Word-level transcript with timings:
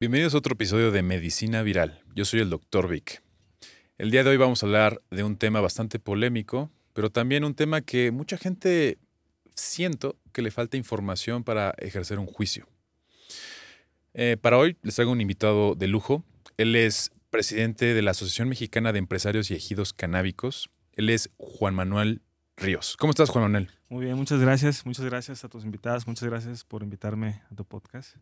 Bienvenidos 0.00 0.34
a 0.34 0.38
otro 0.38 0.52
episodio 0.52 0.92
de 0.92 1.02
Medicina 1.02 1.60
Viral. 1.62 2.04
Yo 2.14 2.24
soy 2.24 2.38
el 2.38 2.50
Dr. 2.50 2.86
Vic. 2.86 3.20
El 3.98 4.12
día 4.12 4.22
de 4.22 4.30
hoy 4.30 4.36
vamos 4.36 4.62
a 4.62 4.66
hablar 4.66 5.00
de 5.10 5.24
un 5.24 5.36
tema 5.36 5.60
bastante 5.60 5.98
polémico, 5.98 6.70
pero 6.92 7.10
también 7.10 7.42
un 7.42 7.56
tema 7.56 7.80
que 7.80 8.12
mucha 8.12 8.38
gente 8.38 8.98
siento 9.56 10.14
que 10.32 10.42
le 10.42 10.52
falta 10.52 10.76
información 10.76 11.42
para 11.42 11.74
ejercer 11.78 12.20
un 12.20 12.26
juicio. 12.26 12.68
Eh, 14.14 14.36
para 14.40 14.56
hoy 14.56 14.76
les 14.82 14.94
traigo 14.94 15.10
un 15.10 15.20
invitado 15.20 15.74
de 15.74 15.88
lujo. 15.88 16.22
Él 16.58 16.76
es 16.76 17.10
presidente 17.30 17.92
de 17.92 18.02
la 18.02 18.12
Asociación 18.12 18.48
Mexicana 18.48 18.92
de 18.92 19.00
Empresarios 19.00 19.50
y 19.50 19.54
Ejidos 19.54 19.94
Canábicos. 19.94 20.70
Él 20.92 21.10
es 21.10 21.28
Juan 21.38 21.74
Manuel 21.74 22.22
Ríos. 22.56 22.96
¿Cómo 23.00 23.10
estás, 23.10 23.30
Juan 23.30 23.46
Manuel? 23.46 23.68
Muy 23.88 24.04
bien, 24.04 24.16
muchas 24.16 24.38
gracias. 24.38 24.86
Muchas 24.86 25.06
gracias 25.06 25.42
a 25.42 25.48
tus 25.48 25.64
invitadas. 25.64 26.06
Muchas 26.06 26.28
gracias 26.28 26.62
por 26.62 26.84
invitarme 26.84 27.42
a 27.50 27.56
tu 27.56 27.64
podcast. 27.64 28.14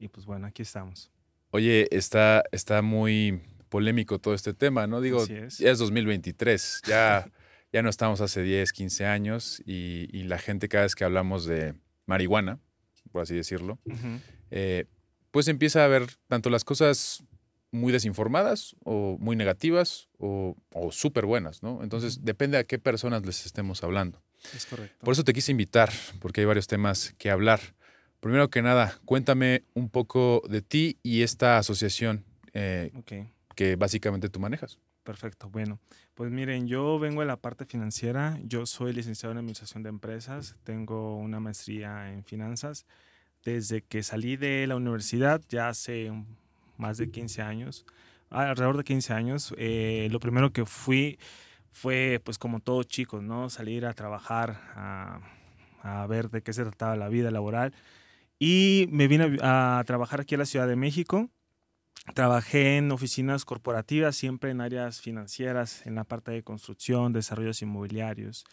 Y 0.00 0.08
pues 0.08 0.26
bueno, 0.26 0.48
aquí 0.48 0.62
estamos. 0.62 1.08
Oye, 1.50 1.88
está, 1.90 2.44
está 2.52 2.82
muy 2.82 3.40
polémico 3.68 4.18
todo 4.18 4.34
este 4.34 4.54
tema, 4.54 4.86
¿no? 4.86 5.00
Digo, 5.00 5.24
es. 5.24 5.58
ya 5.58 5.70
es 5.70 5.78
2023, 5.78 6.82
ya, 6.86 7.30
ya 7.72 7.82
no 7.82 7.88
estamos 7.88 8.20
hace 8.20 8.42
10, 8.42 8.72
15 8.72 9.06
años 9.06 9.62
y, 9.64 10.08
y 10.12 10.24
la 10.24 10.38
gente 10.38 10.68
cada 10.68 10.84
vez 10.84 10.94
que 10.94 11.04
hablamos 11.04 11.46
de 11.46 11.74
marihuana, 12.06 12.58
por 13.12 13.22
así 13.22 13.34
decirlo, 13.34 13.78
eh, 14.50 14.86
pues 15.30 15.48
empieza 15.48 15.84
a 15.84 15.88
ver 15.88 16.06
tanto 16.28 16.50
las 16.50 16.64
cosas 16.64 17.24
muy 17.72 17.92
desinformadas 17.92 18.74
o 18.84 19.16
muy 19.20 19.36
negativas 19.36 20.08
o, 20.18 20.56
o 20.72 20.90
súper 20.90 21.26
buenas, 21.26 21.62
¿no? 21.62 21.82
Entonces 21.82 22.24
depende 22.24 22.58
a 22.58 22.64
qué 22.64 22.78
personas 22.78 23.24
les 23.24 23.46
estemos 23.46 23.84
hablando. 23.84 24.22
Es 24.54 24.66
correcto. 24.66 25.04
Por 25.04 25.12
eso 25.12 25.24
te 25.24 25.32
quise 25.32 25.52
invitar, 25.52 25.92
porque 26.20 26.40
hay 26.40 26.46
varios 26.46 26.66
temas 26.66 27.14
que 27.18 27.30
hablar. 27.30 27.60
Primero 28.20 28.50
que 28.50 28.60
nada, 28.60 28.98
cuéntame 29.06 29.64
un 29.74 29.88
poco 29.88 30.42
de 30.48 30.60
ti 30.60 30.98
y 31.02 31.22
esta 31.22 31.56
asociación 31.56 32.24
eh, 32.52 32.92
que 33.54 33.76
básicamente 33.76 34.28
tú 34.28 34.40
manejas. 34.40 34.78
perfecto. 35.02 35.48
Bueno, 35.48 35.80
pues 36.14 36.30
miren, 36.30 36.68
yo 36.68 36.98
vengo 36.98 37.22
de 37.22 37.26
la 37.26 37.38
parte 37.38 37.64
financiera. 37.64 38.38
Yo 38.44 38.66
soy 38.66 38.92
licenciado 38.92 39.32
en 39.32 39.38
Administración 39.38 39.82
de 39.82 39.88
Empresas. 39.88 40.56
Tengo 40.64 41.16
una 41.16 41.40
maestría 41.40 42.12
en 42.12 42.22
finanzas. 42.24 42.86
Desde 43.42 43.82
que 43.82 44.02
salí 44.02 44.36
de 44.36 44.66
la 44.66 44.76
universidad, 44.76 45.40
ya 45.48 45.70
hace 45.70 46.12
más 46.76 46.98
de 46.98 47.10
15 47.10 47.40
años, 47.40 47.86
alrededor 48.28 48.76
de 48.76 48.84
15 48.84 49.12
años, 49.14 49.54
eh, 49.56 50.08
lo 50.10 50.20
primero 50.20 50.52
que 50.52 50.66
fui 50.66 51.18
fue, 51.72 52.20
pues 52.22 52.38
como 52.38 52.60
todos 52.60 52.86
chicos, 52.86 53.22
¿no? 53.22 53.48
Salir 53.48 53.86
a 53.86 53.94
trabajar, 53.94 54.60
a, 54.74 55.20
a 55.82 56.06
ver 56.06 56.30
de 56.30 56.42
qué 56.42 56.52
se 56.52 56.62
trataba 56.64 56.96
la 56.96 57.08
vida 57.08 57.30
laboral. 57.30 57.72
Y 58.42 58.88
me 58.90 59.06
vine 59.06 59.36
a 59.42 59.78
a, 59.78 59.84
trabajar 59.84 60.22
aquí 60.22 60.34
a 60.34 60.38
la 60.38 60.46
Ciudad 60.46 60.66
de 60.66 60.74
México. 60.74 61.28
Trabajé 62.14 62.78
en 62.78 62.90
oficinas 62.90 63.44
corporativas, 63.44 64.16
siempre 64.16 64.50
en 64.50 64.62
áreas 64.62 65.02
financieras, 65.02 65.86
en 65.86 65.94
la 65.94 66.04
parte 66.04 66.30
de 66.30 66.42
construcción, 66.42 67.12
desarrollos 67.12 67.60
inmobiliarios. 67.60 68.46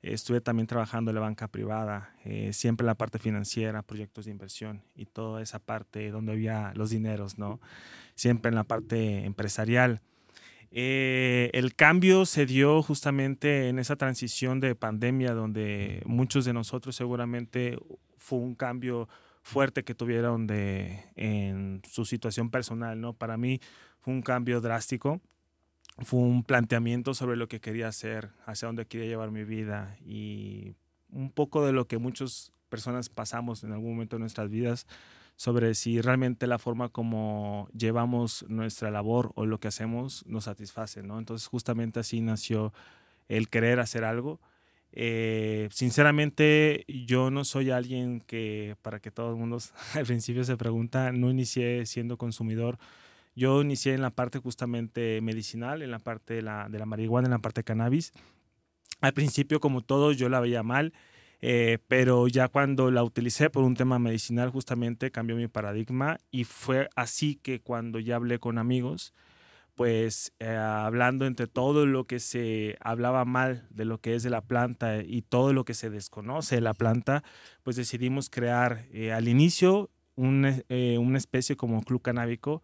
Estuve 0.00 0.40
también 0.40 0.68
trabajando 0.68 1.10
en 1.10 1.16
la 1.16 1.20
banca 1.20 1.48
privada, 1.48 2.14
eh, 2.24 2.52
siempre 2.52 2.84
en 2.84 2.86
la 2.86 2.94
parte 2.94 3.18
financiera, 3.18 3.82
proyectos 3.82 4.26
de 4.26 4.30
inversión 4.30 4.84
y 4.94 5.06
toda 5.06 5.42
esa 5.42 5.58
parte 5.58 6.10
donde 6.10 6.32
había 6.32 6.72
los 6.76 6.90
dineros, 6.90 7.36
¿no? 7.36 7.60
Siempre 8.14 8.50
en 8.50 8.54
la 8.54 8.64
parte 8.64 9.24
empresarial. 9.24 10.00
Eh, 10.70 11.50
el 11.52 11.74
cambio 11.74 12.26
se 12.26 12.46
dio 12.46 12.80
justamente 12.80 13.68
en 13.68 13.80
esa 13.80 13.96
transición 13.96 14.60
de 14.60 14.76
pandemia 14.76 15.34
donde 15.34 16.00
muchos 16.06 16.44
de 16.44 16.52
nosotros 16.52 16.94
seguramente 16.94 17.76
fue 18.16 18.38
un 18.38 18.54
cambio 18.54 19.08
fuerte 19.42 19.84
que 19.84 19.94
tuvieron 19.94 20.46
de, 20.46 21.04
en 21.16 21.82
su 21.88 22.04
situación 22.04 22.50
personal, 22.50 23.00
¿no? 23.00 23.12
Para 23.12 23.36
mí 23.36 23.60
fue 24.00 24.14
un 24.14 24.22
cambio 24.22 24.60
drástico, 24.60 25.20
fue 25.98 26.20
un 26.20 26.44
planteamiento 26.44 27.14
sobre 27.14 27.36
lo 27.36 27.48
que 27.48 27.60
quería 27.60 27.88
hacer, 27.88 28.30
hacia 28.46 28.66
dónde 28.66 28.86
quería 28.86 29.06
llevar 29.06 29.30
mi 29.30 29.44
vida 29.44 29.98
y 30.04 30.74
un 31.10 31.30
poco 31.30 31.66
de 31.66 31.72
lo 31.72 31.86
que 31.86 31.98
muchas 31.98 32.52
personas 32.68 33.10
pasamos 33.10 33.64
en 33.64 33.72
algún 33.72 33.92
momento 33.92 34.16
de 34.16 34.20
nuestras 34.20 34.48
vidas 34.48 34.86
sobre 35.36 35.74
si 35.74 36.00
realmente 36.00 36.46
la 36.46 36.58
forma 36.58 36.88
como 36.88 37.68
llevamos 37.76 38.46
nuestra 38.48 38.90
labor 38.90 39.32
o 39.34 39.44
lo 39.44 39.58
que 39.58 39.68
hacemos 39.68 40.24
nos 40.26 40.44
satisface, 40.44 41.02
¿no? 41.02 41.18
Entonces 41.18 41.48
justamente 41.48 42.00
así 42.00 42.20
nació 42.20 42.72
el 43.28 43.48
querer 43.48 43.80
hacer 43.80 44.04
algo. 44.04 44.40
Eh, 44.92 45.68
sinceramente, 45.72 46.84
yo 46.86 47.30
no 47.30 47.44
soy 47.44 47.70
alguien 47.70 48.20
que, 48.20 48.76
para 48.82 49.00
que 49.00 49.10
todo 49.10 49.30
el 49.30 49.36
mundo 49.36 49.58
al 49.94 50.06
principio 50.06 50.44
se 50.44 50.56
pregunta, 50.56 51.12
no 51.12 51.30
inicié 51.30 51.86
siendo 51.86 52.16
consumidor. 52.16 52.78
Yo 53.34 53.62
inicié 53.62 53.94
en 53.94 54.02
la 54.02 54.10
parte 54.10 54.38
justamente 54.38 55.20
medicinal, 55.22 55.80
en 55.82 55.90
la 55.90 55.98
parte 55.98 56.34
de 56.34 56.42
la, 56.42 56.68
de 56.68 56.78
la 56.78 56.86
marihuana, 56.86 57.26
en 57.26 57.32
la 57.32 57.38
parte 57.38 57.60
de 57.60 57.64
cannabis. 57.64 58.12
Al 59.00 59.14
principio, 59.14 59.58
como 59.58 59.80
todo, 59.80 60.12
yo 60.12 60.28
la 60.28 60.40
veía 60.40 60.62
mal, 60.62 60.92
eh, 61.40 61.78
pero 61.88 62.28
ya 62.28 62.48
cuando 62.48 62.90
la 62.90 63.02
utilicé 63.02 63.50
por 63.50 63.64
un 63.64 63.74
tema 63.74 63.98
medicinal, 63.98 64.50
justamente 64.50 65.10
cambió 65.10 65.34
mi 65.34 65.48
paradigma 65.48 66.18
y 66.30 66.44
fue 66.44 66.88
así 66.94 67.34
que 67.34 67.60
cuando 67.60 67.98
ya 67.98 68.16
hablé 68.16 68.38
con 68.38 68.58
amigos, 68.58 69.12
pues 69.74 70.32
eh, 70.38 70.48
hablando 70.48 71.26
entre 71.26 71.46
todo 71.46 71.86
lo 71.86 72.06
que 72.06 72.20
se 72.20 72.76
hablaba 72.80 73.24
mal 73.24 73.66
de 73.70 73.84
lo 73.84 73.98
que 73.98 74.14
es 74.14 74.22
de 74.22 74.30
la 74.30 74.42
planta 74.42 75.02
y 75.02 75.22
todo 75.22 75.52
lo 75.52 75.64
que 75.64 75.74
se 75.74 75.90
desconoce 75.90 76.56
de 76.56 76.60
la 76.60 76.74
planta, 76.74 77.24
pues 77.62 77.76
decidimos 77.76 78.28
crear 78.28 78.86
eh, 78.92 79.12
al 79.12 79.28
inicio 79.28 79.90
un, 80.14 80.62
eh, 80.68 80.98
una 80.98 81.18
especie 81.18 81.56
como 81.56 81.82
club 81.82 82.02
canábico 82.02 82.62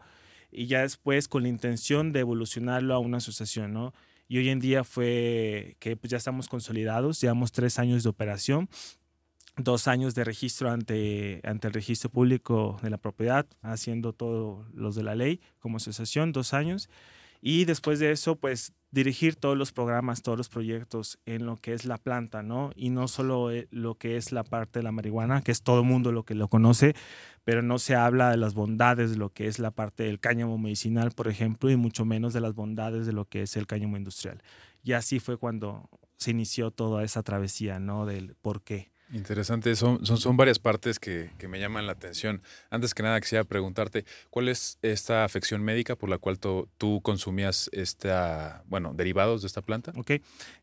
y 0.50 0.66
ya 0.66 0.82
después 0.82 1.28
con 1.28 1.42
la 1.42 1.48
intención 1.48 2.12
de 2.12 2.20
evolucionarlo 2.20 2.94
a 2.94 2.98
una 2.98 3.18
asociación, 3.18 3.72
¿no? 3.72 3.92
Y 4.28 4.38
hoy 4.38 4.50
en 4.50 4.60
día 4.60 4.84
fue 4.84 5.76
que 5.78 5.96
pues, 5.96 6.10
ya 6.10 6.18
estamos 6.18 6.48
consolidados, 6.48 7.20
llevamos 7.20 7.52
tres 7.52 7.78
años 7.78 8.02
de 8.02 8.10
operación, 8.10 8.68
dos 9.58 9.88
años 9.88 10.14
de 10.14 10.24
registro 10.24 10.70
ante, 10.70 11.40
ante 11.44 11.68
el 11.68 11.74
registro 11.74 12.10
público 12.10 12.78
de 12.82 12.90
la 12.90 12.98
propiedad, 12.98 13.46
haciendo 13.62 14.12
todos 14.12 14.66
los 14.72 14.94
de 14.94 15.02
la 15.02 15.14
ley 15.14 15.40
como 15.58 15.76
asociación, 15.76 16.32
dos 16.32 16.54
años. 16.54 16.88
Y 17.40 17.66
después 17.66 17.98
de 17.98 18.10
eso, 18.10 18.36
pues 18.36 18.72
dirigir 18.90 19.36
todos 19.36 19.56
los 19.56 19.72
programas, 19.72 20.22
todos 20.22 20.38
los 20.38 20.48
proyectos 20.48 21.18
en 21.26 21.46
lo 21.46 21.56
que 21.56 21.74
es 21.74 21.84
la 21.84 21.98
planta, 21.98 22.42
¿no? 22.42 22.70
Y 22.74 22.90
no 22.90 23.06
solo 23.06 23.50
eh, 23.50 23.68
lo 23.70 23.96
que 23.96 24.16
es 24.16 24.32
la 24.32 24.44
parte 24.44 24.78
de 24.78 24.82
la 24.82 24.92
marihuana, 24.92 25.42
que 25.42 25.52
es 25.52 25.62
todo 25.62 25.80
el 25.80 25.86
mundo 25.86 26.10
lo 26.10 26.24
que 26.24 26.34
lo 26.34 26.48
conoce, 26.48 26.94
pero 27.44 27.62
no 27.62 27.78
se 27.78 27.94
habla 27.94 28.30
de 28.30 28.38
las 28.38 28.54
bondades 28.54 29.10
de 29.10 29.16
lo 29.16 29.30
que 29.30 29.46
es 29.46 29.58
la 29.58 29.70
parte 29.70 30.04
del 30.04 30.20
cáñamo 30.20 30.58
medicinal, 30.58 31.12
por 31.12 31.28
ejemplo, 31.28 31.70
y 31.70 31.76
mucho 31.76 32.04
menos 32.04 32.32
de 32.32 32.40
las 32.40 32.54
bondades 32.54 33.06
de 33.06 33.12
lo 33.12 33.26
que 33.26 33.42
es 33.42 33.56
el 33.56 33.66
cáñamo 33.66 33.96
industrial. 33.96 34.42
Y 34.82 34.92
así 34.92 35.20
fue 35.20 35.36
cuando 35.36 35.88
se 36.16 36.30
inició 36.30 36.70
toda 36.70 37.04
esa 37.04 37.22
travesía, 37.22 37.78
¿no? 37.78 38.06
Del 38.06 38.34
por 38.36 38.62
qué. 38.62 38.90
Interesante, 39.10 39.74
son, 39.74 40.04
son, 40.04 40.36
varias 40.36 40.58
partes 40.58 40.98
que, 40.98 41.30
que 41.38 41.48
me 41.48 41.58
llaman 41.58 41.86
la 41.86 41.92
atención. 41.92 42.42
Antes 42.68 42.92
que 42.92 43.02
nada, 43.02 43.18
quisiera 43.20 43.42
preguntarte, 43.44 44.04
¿cuál 44.28 44.48
es 44.48 44.78
esta 44.82 45.24
afección 45.24 45.62
médica 45.62 45.96
por 45.96 46.10
la 46.10 46.18
cual 46.18 46.38
tú, 46.38 46.68
tú 46.76 47.00
consumías 47.00 47.70
esta, 47.72 48.62
bueno, 48.66 48.92
derivados 48.94 49.40
de 49.40 49.46
esta 49.46 49.62
planta? 49.62 49.92
Ok, 49.96 50.12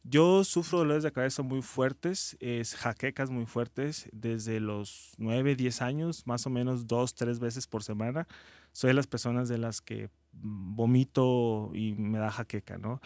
yo 0.04 0.44
sufro 0.44 0.80
dolores 0.80 1.02
de 1.02 1.12
cabeza 1.12 1.42
muy 1.42 1.64
fuertes, 1.64 2.38
es 2.40 2.76
jaquecas 2.76 3.32
muy 3.32 3.48
fuertes 3.48 4.10
desde 4.12 4.60
los 4.60 5.16
9, 5.18 5.56
10 5.56 5.82
años, 5.82 6.28
más 6.28 6.46
o 6.46 6.52
menos 6.52 6.86
dos, 6.86 7.16
tres 7.16 7.40
veces 7.40 7.66
por 7.66 7.82
semana. 7.84 8.28
Soy 8.74 8.90
de 8.90 8.94
las 8.94 9.08
personas 9.08 9.50
de 9.50 9.58
las 9.58 9.82
que 9.82 10.10
mm, 10.34 10.76
vomito 10.76 11.72
y 11.74 11.94
me 11.94 12.20
da 12.20 12.30
jaqueca, 12.30 12.78
¿no? 12.78 13.02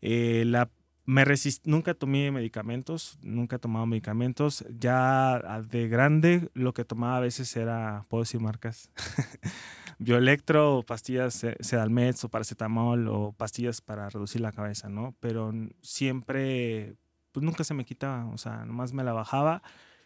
Eh, 0.00 0.44
la 0.46 0.70
me 1.08 1.24
resist 1.24 1.66
nunca 1.66 1.94
tomé 1.94 2.30
medicamentos, 2.30 3.18
nunca 3.22 3.56
he 3.56 3.58
tomado 3.58 3.86
medicamentos. 3.86 4.62
Ya 4.78 5.36
ah, 5.36 5.62
de 5.62 5.88
grande 5.88 6.50
lo 6.52 6.74
que 6.74 6.84
tomaba 6.84 7.16
a 7.16 7.20
veces 7.20 7.56
era, 7.56 8.04
puedo 8.08 8.24
decir 8.24 8.40
marcas, 8.40 8.90
bioelectro 9.98 10.76
o 10.76 10.82
pastillas 10.82 11.46
sedalmeds 11.60 12.24
o 12.24 12.28
paracetamol 12.28 13.08
o 13.08 13.32
pastillas 13.32 13.80
para 13.80 14.10
reducir 14.10 14.42
la 14.42 14.52
cabeza, 14.52 14.90
¿no? 14.90 15.16
Pero 15.18 15.50
siempre, 15.80 16.96
pues 17.32 17.42
nunca 17.42 17.64
se 17.64 17.72
me 17.72 17.86
quitaba, 17.86 18.26
o 18.26 18.36
sea, 18.36 18.66
nomás 18.66 18.92
me 18.92 19.02
la 19.02 19.14
bajaba 19.14 19.62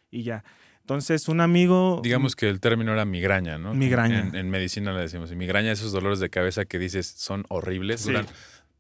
y 0.09 0.23
ya. 0.23 0.45
Entonces, 0.83 1.27
un 1.27 1.41
amigo... 1.41 2.01
Digamos 2.05 2.37
que 2.37 2.49
el 2.49 2.61
término 2.61 2.93
era 2.93 3.05
migraña, 3.05 3.59
¿no? 3.59 3.75
Migraña. 3.75 4.31
En, 4.33 4.51
medicina 4.51 4.93
le 4.93 5.01
decimos. 5.01 5.33
Y 5.33 5.35
migraña, 5.35 5.73
esos 5.73 5.91
dolores 5.91 6.21
de 6.21 6.31
cabeza 6.31 6.65
que 6.65 6.79
dices 6.79 7.09
son 7.09 7.45
horribles, 7.49 8.05
duran, 8.05 8.27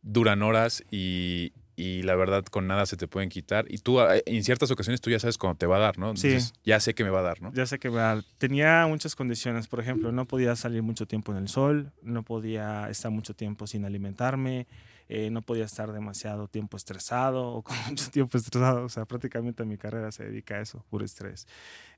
duran 0.02 0.42
horas 0.42 0.84
y, 0.88 1.52
y 1.82 2.02
la 2.02 2.14
verdad 2.14 2.44
con 2.44 2.68
nada 2.68 2.86
se 2.86 2.96
te 2.96 3.08
pueden 3.08 3.28
quitar. 3.28 3.66
Y 3.68 3.78
tú 3.78 4.00
eh, 4.00 4.22
en 4.26 4.44
ciertas 4.44 4.70
ocasiones 4.70 5.00
tú 5.00 5.10
ya 5.10 5.18
sabes 5.18 5.36
cuándo 5.36 5.58
te 5.58 5.66
va 5.66 5.76
a 5.76 5.80
dar, 5.80 5.98
¿no? 5.98 6.16
sí. 6.16 6.38
Ya 6.64 6.78
sé 6.78 6.94
que 6.94 7.02
me 7.02 7.10
va 7.10 7.18
a 7.18 7.22
dar, 7.22 7.42
¿no? 7.42 7.52
Ya 7.52 7.66
sé 7.66 7.80
que 7.80 7.90
me 7.90 7.96
va 7.96 8.12
a 8.12 8.14
dar. 8.14 8.24
Tenía 8.38 8.86
muchas 8.86 9.16
condiciones, 9.16 9.66
por 9.66 9.80
ejemplo, 9.80 10.12
no 10.12 10.26
podía 10.26 10.54
salir 10.54 10.82
mucho 10.82 11.06
tiempo 11.06 11.32
en 11.32 11.38
el 11.38 11.48
sol, 11.48 11.92
no 12.02 12.22
podía 12.22 12.88
estar 12.88 13.10
mucho 13.10 13.34
tiempo 13.34 13.66
sin 13.66 13.84
alimentarme, 13.84 14.68
eh, 15.08 15.30
no 15.30 15.42
podía 15.42 15.64
estar 15.64 15.92
demasiado 15.92 16.46
tiempo 16.46 16.76
estresado 16.76 17.48
o 17.48 17.62
con 17.62 17.76
mucho 17.88 18.08
tiempo 18.10 18.38
estresado. 18.38 18.84
O 18.84 18.88
sea, 18.88 19.04
prácticamente 19.04 19.64
mi 19.64 19.76
carrera 19.76 20.12
se 20.12 20.24
dedica 20.24 20.56
a 20.56 20.60
eso, 20.60 20.84
puro 20.88 21.04
estrés. 21.04 21.48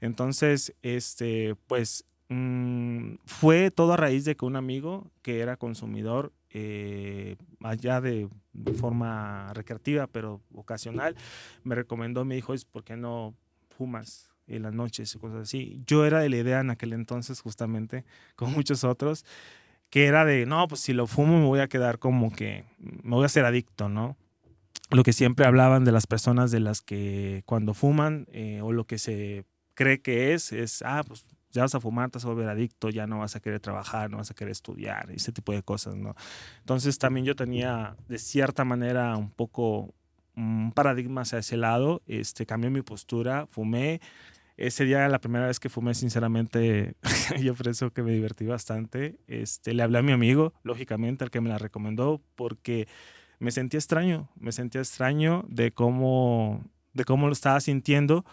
Entonces, 0.00 0.74
este, 0.80 1.56
pues 1.66 2.06
mm, 2.30 3.16
fue 3.26 3.70
todo 3.70 3.92
a 3.92 3.98
raíz 3.98 4.24
de 4.24 4.34
que 4.34 4.46
un 4.46 4.56
amigo 4.56 5.10
que 5.20 5.40
era 5.40 5.58
consumidor 5.58 6.32
eh, 6.56 7.34
allá 7.62 8.00
de, 8.00 8.28
forma 8.78 9.52
recreativa, 9.54 10.06
pero 10.06 10.40
ocasional, 10.54 11.16
me 11.64 11.74
recomendó, 11.74 12.24
me 12.24 12.36
dijo, 12.36 12.54
¿por 12.70 12.84
qué 12.84 12.96
no 12.96 13.34
fumas 13.76 14.30
en 14.46 14.62
las 14.62 14.72
noches 14.72 15.12
y 15.12 15.18
cosas 15.18 15.42
así? 15.42 15.82
Yo 15.84 16.06
era 16.06 16.20
de 16.20 16.28
la 16.28 16.36
idea 16.36 16.60
en 16.60 16.70
aquel 16.70 16.92
entonces, 16.92 17.40
justamente, 17.40 18.04
con 18.36 18.52
muchos 18.52 18.84
otros, 18.84 19.26
que 19.90 20.06
era 20.06 20.24
de, 20.24 20.46
no, 20.46 20.68
pues 20.68 20.80
si 20.80 20.92
lo 20.92 21.08
fumo 21.08 21.40
me 21.40 21.46
voy 21.46 21.58
a 21.58 21.68
quedar 21.68 21.98
como 21.98 22.32
que, 22.32 22.64
me 22.78 23.16
voy 23.16 23.24
a 23.24 23.28
ser 23.28 23.44
adicto, 23.44 23.88
¿no? 23.88 24.16
Lo 24.90 25.02
que 25.02 25.12
siempre 25.12 25.46
hablaban 25.46 25.84
de 25.84 25.90
las 25.90 26.06
personas 26.06 26.52
de 26.52 26.60
las 26.60 26.82
que 26.82 27.42
cuando 27.46 27.74
fuman, 27.74 28.26
eh, 28.30 28.60
o 28.62 28.70
lo 28.70 28.84
que 28.84 28.98
se 28.98 29.44
cree 29.74 30.00
que 30.00 30.34
es, 30.34 30.52
es, 30.52 30.82
ah, 30.82 31.02
pues 31.04 31.24
ya 31.54 31.62
vas 31.62 31.74
a 31.74 31.80
fumar, 31.80 32.10
te 32.10 32.18
vas 32.18 32.24
a 32.24 32.28
volver 32.28 32.48
adicto, 32.48 32.90
ya 32.90 33.06
no 33.06 33.20
vas 33.20 33.36
a 33.36 33.40
querer 33.40 33.60
trabajar, 33.60 34.10
no 34.10 34.18
vas 34.18 34.30
a 34.30 34.34
querer 34.34 34.50
estudiar, 34.50 35.10
ese 35.12 35.32
tipo 35.32 35.52
de 35.52 35.62
cosas, 35.62 35.94
¿no? 35.94 36.14
Entonces 36.58 36.98
también 36.98 37.24
yo 37.24 37.36
tenía 37.36 37.96
de 38.08 38.18
cierta 38.18 38.64
manera 38.64 39.16
un 39.16 39.30
poco 39.30 39.94
un 40.36 40.72
paradigma 40.74 41.22
hacia 41.22 41.38
ese 41.38 41.56
lado, 41.56 42.02
este, 42.06 42.44
cambié 42.44 42.70
mi 42.70 42.82
postura, 42.82 43.46
fumé. 43.46 44.00
Ese 44.56 44.84
día, 44.84 45.08
la 45.08 45.20
primera 45.20 45.46
vez 45.46 45.58
que 45.60 45.68
fumé, 45.68 45.94
sinceramente, 45.94 46.96
yo 47.40 47.54
por 47.54 47.68
eso 47.68 47.92
que 47.92 48.02
me 48.02 48.12
divertí 48.12 48.46
bastante. 48.46 49.16
Este, 49.28 49.74
le 49.74 49.82
hablé 49.82 49.98
a 49.98 50.02
mi 50.02 50.12
amigo, 50.12 50.54
lógicamente, 50.64 51.24
al 51.24 51.30
que 51.30 51.40
me 51.40 51.48
la 51.48 51.58
recomendó, 51.58 52.20
porque 52.34 52.88
me 53.38 53.52
sentía 53.52 53.78
extraño, 53.78 54.28
me 54.36 54.50
sentía 54.52 54.80
extraño 54.80 55.44
de 55.48 55.72
cómo, 55.72 56.64
de 56.94 57.04
cómo 57.04 57.26
lo 57.26 57.32
estaba 57.32 57.60
sintiendo. 57.60 58.24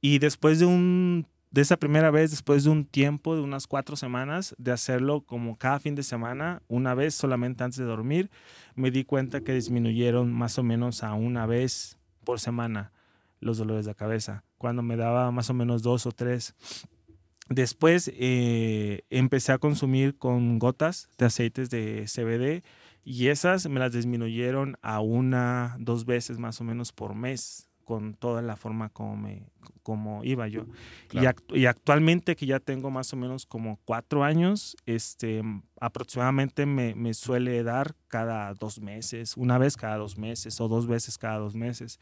Y 0.00 0.18
después 0.18 0.58
de 0.58 0.66
un 0.66 1.26
de 1.56 1.62
esa 1.62 1.78
primera 1.78 2.10
vez, 2.10 2.32
después 2.32 2.64
de 2.64 2.70
un 2.70 2.84
tiempo, 2.84 3.34
de 3.34 3.40
unas 3.40 3.66
cuatro 3.66 3.96
semanas, 3.96 4.54
de 4.58 4.72
hacerlo 4.72 5.22
como 5.22 5.56
cada 5.56 5.80
fin 5.80 5.94
de 5.94 6.02
semana, 6.02 6.60
una 6.68 6.92
vez 6.92 7.14
solamente 7.14 7.64
antes 7.64 7.78
de 7.78 7.86
dormir, 7.86 8.30
me 8.74 8.90
di 8.90 9.04
cuenta 9.04 9.40
que 9.40 9.54
disminuyeron 9.54 10.30
más 10.34 10.58
o 10.58 10.62
menos 10.62 11.02
a 11.02 11.14
una 11.14 11.46
vez 11.46 11.96
por 12.24 12.40
semana 12.40 12.92
los 13.40 13.56
dolores 13.56 13.86
de 13.86 13.94
cabeza, 13.94 14.44
cuando 14.58 14.82
me 14.82 14.98
daba 14.98 15.30
más 15.30 15.48
o 15.48 15.54
menos 15.54 15.82
dos 15.82 16.04
o 16.04 16.12
tres. 16.12 16.54
Después 17.48 18.12
eh, 18.14 19.04
empecé 19.08 19.52
a 19.52 19.58
consumir 19.58 20.18
con 20.18 20.58
gotas 20.58 21.08
de 21.16 21.24
aceites 21.24 21.70
de 21.70 22.04
CBD 22.04 22.68
y 23.02 23.28
esas 23.28 23.66
me 23.66 23.80
las 23.80 23.94
disminuyeron 23.94 24.76
a 24.82 25.00
una, 25.00 25.74
dos 25.78 26.04
veces 26.04 26.38
más 26.38 26.60
o 26.60 26.64
menos 26.64 26.92
por 26.92 27.14
mes 27.14 27.65
con 27.86 28.14
toda 28.14 28.42
la 28.42 28.56
forma 28.56 28.88
como, 28.88 29.16
me, 29.16 29.46
como 29.84 30.24
iba 30.24 30.48
yo. 30.48 30.66
Y, 31.12 31.20
y, 31.56 31.66
actualmente 31.66 32.34
que 32.34 32.44
ya 32.44 32.58
tengo 32.58 32.90
más 32.90 33.12
o 33.12 33.16
menos 33.16 33.46
como 33.46 33.78
cuatro 33.84 34.24
años, 34.24 34.76
este, 34.86 35.40
aproximadamente 35.80 36.66
me, 36.66 36.96
me, 36.96 37.14
suele 37.14 37.62
dar 37.62 37.94
cada 38.08 38.52
dos 38.54 38.80
meses, 38.80 39.36
una 39.36 39.56
vez 39.56 39.76
cada 39.76 39.98
dos 39.98 40.18
meses 40.18 40.60
o 40.60 40.66
dos 40.66 40.88
veces 40.88 41.16
cada 41.16 41.38
dos 41.38 41.54
meses. 41.54 42.00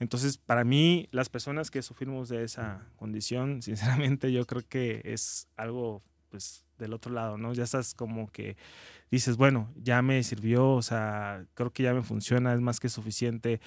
Entonces, 0.00 0.38
para 0.38 0.64
mí, 0.64 1.06
las 1.10 1.28
personas 1.28 1.70
que 1.70 1.82
sufrimos 1.82 2.30
de 2.30 2.42
esa 2.42 2.86
condición, 2.96 3.60
sinceramente 3.62 4.32
yo 4.32 4.46
creo 4.46 4.62
que 4.66 5.02
es 5.04 5.48
algo 5.54 6.02
pues 6.30 6.64
del 6.78 6.94
otro 6.94 7.12
lado, 7.12 7.36
¿no? 7.36 7.52
Ya 7.52 7.64
estás 7.64 7.94
como 7.94 8.28
que 8.28 8.56
dices, 9.10 9.36
bueno, 9.36 9.70
ya 9.76 10.00
me 10.00 10.22
sirvió, 10.22 10.70
o 10.70 10.82
sea, 10.82 11.44
creo 11.54 11.72
que 11.72 11.82
ya 11.82 11.94
me 11.94 12.02
funciona, 12.02 12.54
es 12.54 12.60
más 12.60 12.80
que 12.80 12.88
suficiente 12.88 13.60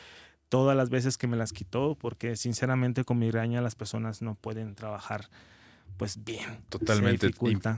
todas 0.49 0.75
las 0.75 0.89
veces 0.89 1.17
que 1.17 1.27
me 1.27 1.37
las 1.37 1.53
quitó, 1.53 1.95
porque 1.95 2.35
sinceramente 2.35 3.03
con 3.03 3.19
migraña 3.19 3.61
las 3.61 3.75
personas 3.75 4.21
no 4.21 4.35
pueden 4.35 4.75
trabajar 4.75 5.29
pues 5.97 6.23
bien. 6.23 6.63
Totalmente. 6.69 7.29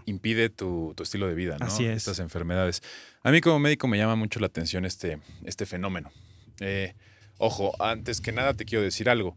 impide 0.06 0.50
tu, 0.50 0.94
estilo 1.02 1.28
de 1.28 1.34
vida, 1.34 1.58
¿no? 1.60 1.66
Así 1.66 1.86
es. 1.86 1.98
Estas 1.98 2.20
enfermedades. 2.20 2.84
A 3.24 3.32
mí 3.32 3.42
como 3.42 3.58
médico 3.60 3.88
me 3.88 3.98
llama 3.98 4.16
mucho 4.16 4.40
la 4.40 4.46
atención 4.46 4.86
este, 4.86 5.20
este 5.44 5.66
fenómeno. 5.66 6.12
Eh, 6.60 6.94
ojo, 7.40 7.74
antes 7.82 8.22
que 8.22 8.32
nada 8.32 8.54
te 8.54 8.66
quiero 8.66 8.84
decir 8.84 9.10
algo. 9.10 9.36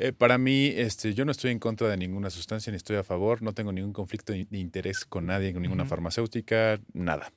Eh, 0.00 0.12
para 0.12 0.38
mí, 0.38 0.72
este, 0.76 1.12
yo 1.12 1.24
no 1.24 1.32
estoy 1.32 1.50
en 1.50 1.58
contra 1.58 1.88
de 1.88 1.96
ninguna 1.96 2.30
sustancia, 2.30 2.70
ni 2.70 2.76
estoy 2.76 2.94
a 2.96 3.02
favor, 3.02 3.42
no 3.42 3.52
tengo 3.52 3.72
ningún 3.72 3.92
conflicto 3.92 4.32
de 4.32 4.46
interés 4.52 5.04
con 5.04 5.26
nadie, 5.26 5.52
con 5.52 5.60
ninguna 5.60 5.86
farmacéutica, 5.86 6.80
nada. 6.92 7.32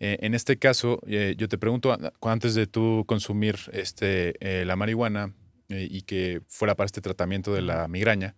Eh, 0.00 0.16
en 0.22 0.34
este 0.34 0.56
caso, 0.56 1.02
eh, 1.06 1.34
yo 1.36 1.50
te 1.50 1.58
pregunto, 1.58 1.94
antes 2.22 2.54
de 2.54 2.66
tú 2.66 3.04
consumir 3.06 3.58
este, 3.72 4.32
la 4.64 4.74
marihuana 4.74 5.34
y 5.68 6.00
que 6.00 6.40
fuera 6.48 6.74
para 6.74 6.86
este 6.86 7.02
tratamiento 7.02 7.52
de 7.52 7.60
la 7.60 7.86
migraña, 7.88 8.36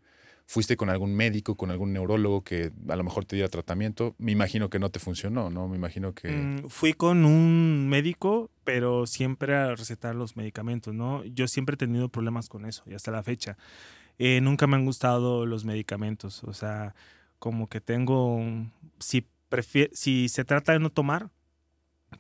fuiste 0.51 0.77
con 0.77 0.91
algún 0.91 1.15
médico, 1.15 1.55
con 1.55 1.71
algún 1.71 1.93
neurólogo 1.93 2.43
que 2.43 2.73
a 2.89 2.97
lo 2.97 3.05
mejor 3.05 3.25
te 3.25 3.37
diera 3.37 3.49
tratamiento. 3.49 4.17
Me 4.19 4.33
imagino 4.33 4.69
que 4.69 4.81
no 4.81 4.91
te 4.91 4.99
funcionó, 4.99 5.49
¿no? 5.49 5.69
Me 5.69 5.77
imagino 5.77 6.13
que... 6.13 6.29
Mm, 6.29 6.69
fui 6.69 6.93
con 6.93 7.25
un 7.25 7.89
médico, 7.89 8.51
pero 8.65 9.07
siempre 9.07 9.55
a 9.55 9.77
recetar 9.77 10.17
los 10.17 10.37
medicamentos, 10.37 10.93
¿no? 10.93 11.23
Yo 11.25 11.47
siempre 11.47 11.75
he 11.75 11.77
tenido 11.77 12.09
problemas 12.09 12.49
con 12.49 12.67
eso 12.67 12.83
y 12.87 12.95
hasta 12.95 13.13
la 13.13 13.23
fecha. 13.23 13.57
Eh, 14.19 14.41
nunca 14.41 14.67
me 14.67 14.75
han 14.75 14.85
gustado 14.85 15.47
los 15.47 15.65
medicamentos, 15.65 16.43
o 16.43 16.53
sea, 16.53 16.97
como 17.39 17.69
que 17.69 17.81
tengo... 17.81 18.41
Si, 18.99 19.25
si 19.93 20.29
se 20.29 20.45
trata 20.45 20.73
de 20.73 20.81
no 20.81 20.91
tomar, 20.91 21.31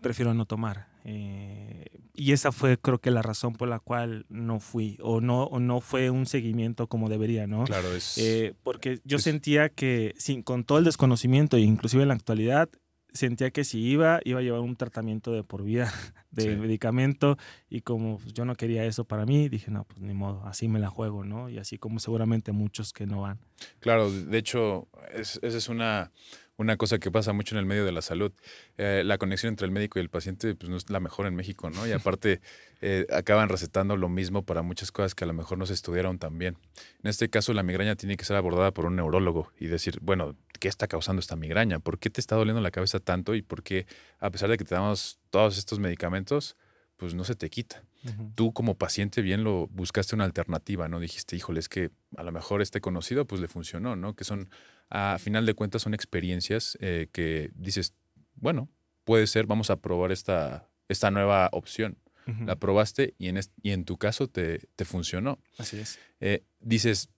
prefiero 0.00 0.34
no 0.34 0.44
tomar. 0.44 0.86
Eh, 1.04 1.86
y 2.14 2.32
esa 2.32 2.52
fue 2.52 2.78
creo 2.78 2.98
que 2.98 3.10
la 3.10 3.22
razón 3.22 3.54
por 3.54 3.68
la 3.68 3.78
cual 3.78 4.26
no 4.28 4.60
fui 4.60 4.98
o 5.02 5.20
no, 5.20 5.44
o 5.44 5.58
no 5.58 5.80
fue 5.80 6.10
un 6.10 6.26
seguimiento 6.26 6.86
como 6.86 7.08
debería, 7.08 7.46
¿no? 7.46 7.64
Claro, 7.64 7.94
es... 7.94 8.18
Eh, 8.18 8.54
porque 8.62 9.00
yo 9.04 9.18
sentía 9.18 9.68
que 9.70 10.14
sin, 10.18 10.42
con 10.42 10.64
todo 10.64 10.78
el 10.78 10.84
desconocimiento 10.84 11.56
e 11.56 11.60
inclusive 11.60 12.02
en 12.02 12.08
la 12.08 12.14
actualidad, 12.14 12.68
sentía 13.12 13.50
que 13.50 13.64
si 13.64 13.80
iba, 13.80 14.20
iba 14.24 14.40
a 14.40 14.42
llevar 14.42 14.60
un 14.60 14.76
tratamiento 14.76 15.32
de 15.32 15.42
por 15.42 15.62
vida 15.62 15.92
de 16.30 16.56
medicamento 16.56 17.36
y 17.68 17.80
como 17.80 18.18
pues, 18.18 18.32
yo 18.32 18.44
no 18.44 18.54
quería 18.54 18.84
eso 18.84 19.04
para 19.04 19.26
mí, 19.26 19.48
dije, 19.48 19.70
no, 19.70 19.84
pues 19.84 20.00
ni 20.00 20.14
modo, 20.14 20.44
así 20.46 20.68
me 20.68 20.78
la 20.78 20.88
juego, 20.88 21.24
¿no? 21.24 21.48
Y 21.48 21.58
así 21.58 21.78
como 21.78 21.98
seguramente 22.00 22.52
muchos 22.52 22.92
que 22.92 23.06
no 23.06 23.22
van. 23.22 23.38
Claro, 23.80 24.10
de 24.10 24.38
hecho, 24.38 24.88
esa 25.12 25.40
es 25.42 25.68
una, 25.68 26.12
una 26.60 26.76
cosa 26.76 26.98
que 26.98 27.10
pasa 27.10 27.32
mucho 27.32 27.54
en 27.54 27.60
el 27.60 27.64
medio 27.64 27.86
de 27.86 27.92
la 27.92 28.02
salud. 28.02 28.32
Eh, 28.76 29.02
la 29.04 29.16
conexión 29.16 29.48
entre 29.48 29.64
el 29.64 29.72
médico 29.72 29.98
y 29.98 30.02
el 30.02 30.10
paciente 30.10 30.54
pues, 30.54 30.68
no 30.68 30.76
es 30.76 30.90
la 30.90 31.00
mejor 31.00 31.26
en 31.26 31.34
México, 31.34 31.70
¿no? 31.70 31.86
Y 31.86 31.92
aparte 31.92 32.42
eh, 32.82 33.06
acaban 33.10 33.48
recetando 33.48 33.96
lo 33.96 34.10
mismo 34.10 34.42
para 34.42 34.60
muchas 34.60 34.92
cosas 34.92 35.14
que 35.14 35.24
a 35.24 35.26
lo 35.26 35.32
mejor 35.32 35.56
no 35.56 35.64
se 35.64 35.72
estudiaron 35.72 36.18
tan 36.18 36.36
bien. 36.36 36.58
En 37.02 37.08
este 37.08 37.30
caso, 37.30 37.54
la 37.54 37.62
migraña 37.62 37.96
tiene 37.96 38.18
que 38.18 38.26
ser 38.26 38.36
abordada 38.36 38.72
por 38.72 38.84
un 38.84 38.96
neurólogo 38.96 39.50
y 39.58 39.68
decir, 39.68 40.00
bueno, 40.02 40.36
¿qué 40.58 40.68
está 40.68 40.86
causando 40.86 41.20
esta 41.20 41.34
migraña? 41.34 41.78
¿Por 41.78 41.98
qué 41.98 42.10
te 42.10 42.20
está 42.20 42.36
doliendo 42.36 42.60
la 42.60 42.70
cabeza 42.70 43.00
tanto? 43.00 43.34
Y 43.34 43.40
por 43.40 43.62
qué, 43.62 43.86
a 44.18 44.30
pesar 44.30 44.50
de 44.50 44.58
que 44.58 44.64
te 44.64 44.74
damos 44.74 45.18
todos 45.30 45.56
estos 45.56 45.78
medicamentos, 45.78 46.56
pues 46.98 47.14
no 47.14 47.24
se 47.24 47.34
te 47.34 47.48
quita. 47.48 47.82
Tú 48.34 48.52
como 48.52 48.76
paciente 48.76 49.22
bien 49.22 49.44
lo 49.44 49.66
buscaste 49.68 50.14
una 50.14 50.24
alternativa, 50.24 50.88
¿no? 50.88 51.00
Dijiste, 51.00 51.36
híjole, 51.36 51.60
es 51.60 51.68
que 51.68 51.90
a 52.16 52.22
lo 52.22 52.32
mejor 52.32 52.60
este 52.60 52.82
conocido 52.82 53.26
pues 53.26 53.40
le 53.40 53.48
funcionó, 53.48 53.96
¿no? 53.96 54.14
Que 54.14 54.24
son 54.24 54.50
a 54.90 55.18
final 55.18 55.46
de 55.46 55.54
cuentas 55.54 55.82
son 55.82 55.94
experiencias 55.94 56.76
eh, 56.80 57.08
que 57.12 57.50
dices, 57.54 57.94
bueno, 58.34 58.68
puede 59.04 59.26
ser, 59.26 59.46
vamos 59.46 59.70
a 59.70 59.76
probar 59.76 60.12
esta, 60.12 60.68
esta 60.88 61.10
nueva 61.10 61.48
opción. 61.52 61.96
La 62.46 62.54
probaste 62.54 63.14
y 63.18 63.26
en, 63.26 63.40
y 63.60 63.72
en 63.72 63.84
tu 63.84 63.96
caso 63.96 64.28
te, 64.28 64.68
te 64.76 64.84
funcionó. 64.84 65.40
Así 65.58 65.80
es. 65.80 65.98
Eh, 66.20 66.44
dices, 66.60 67.08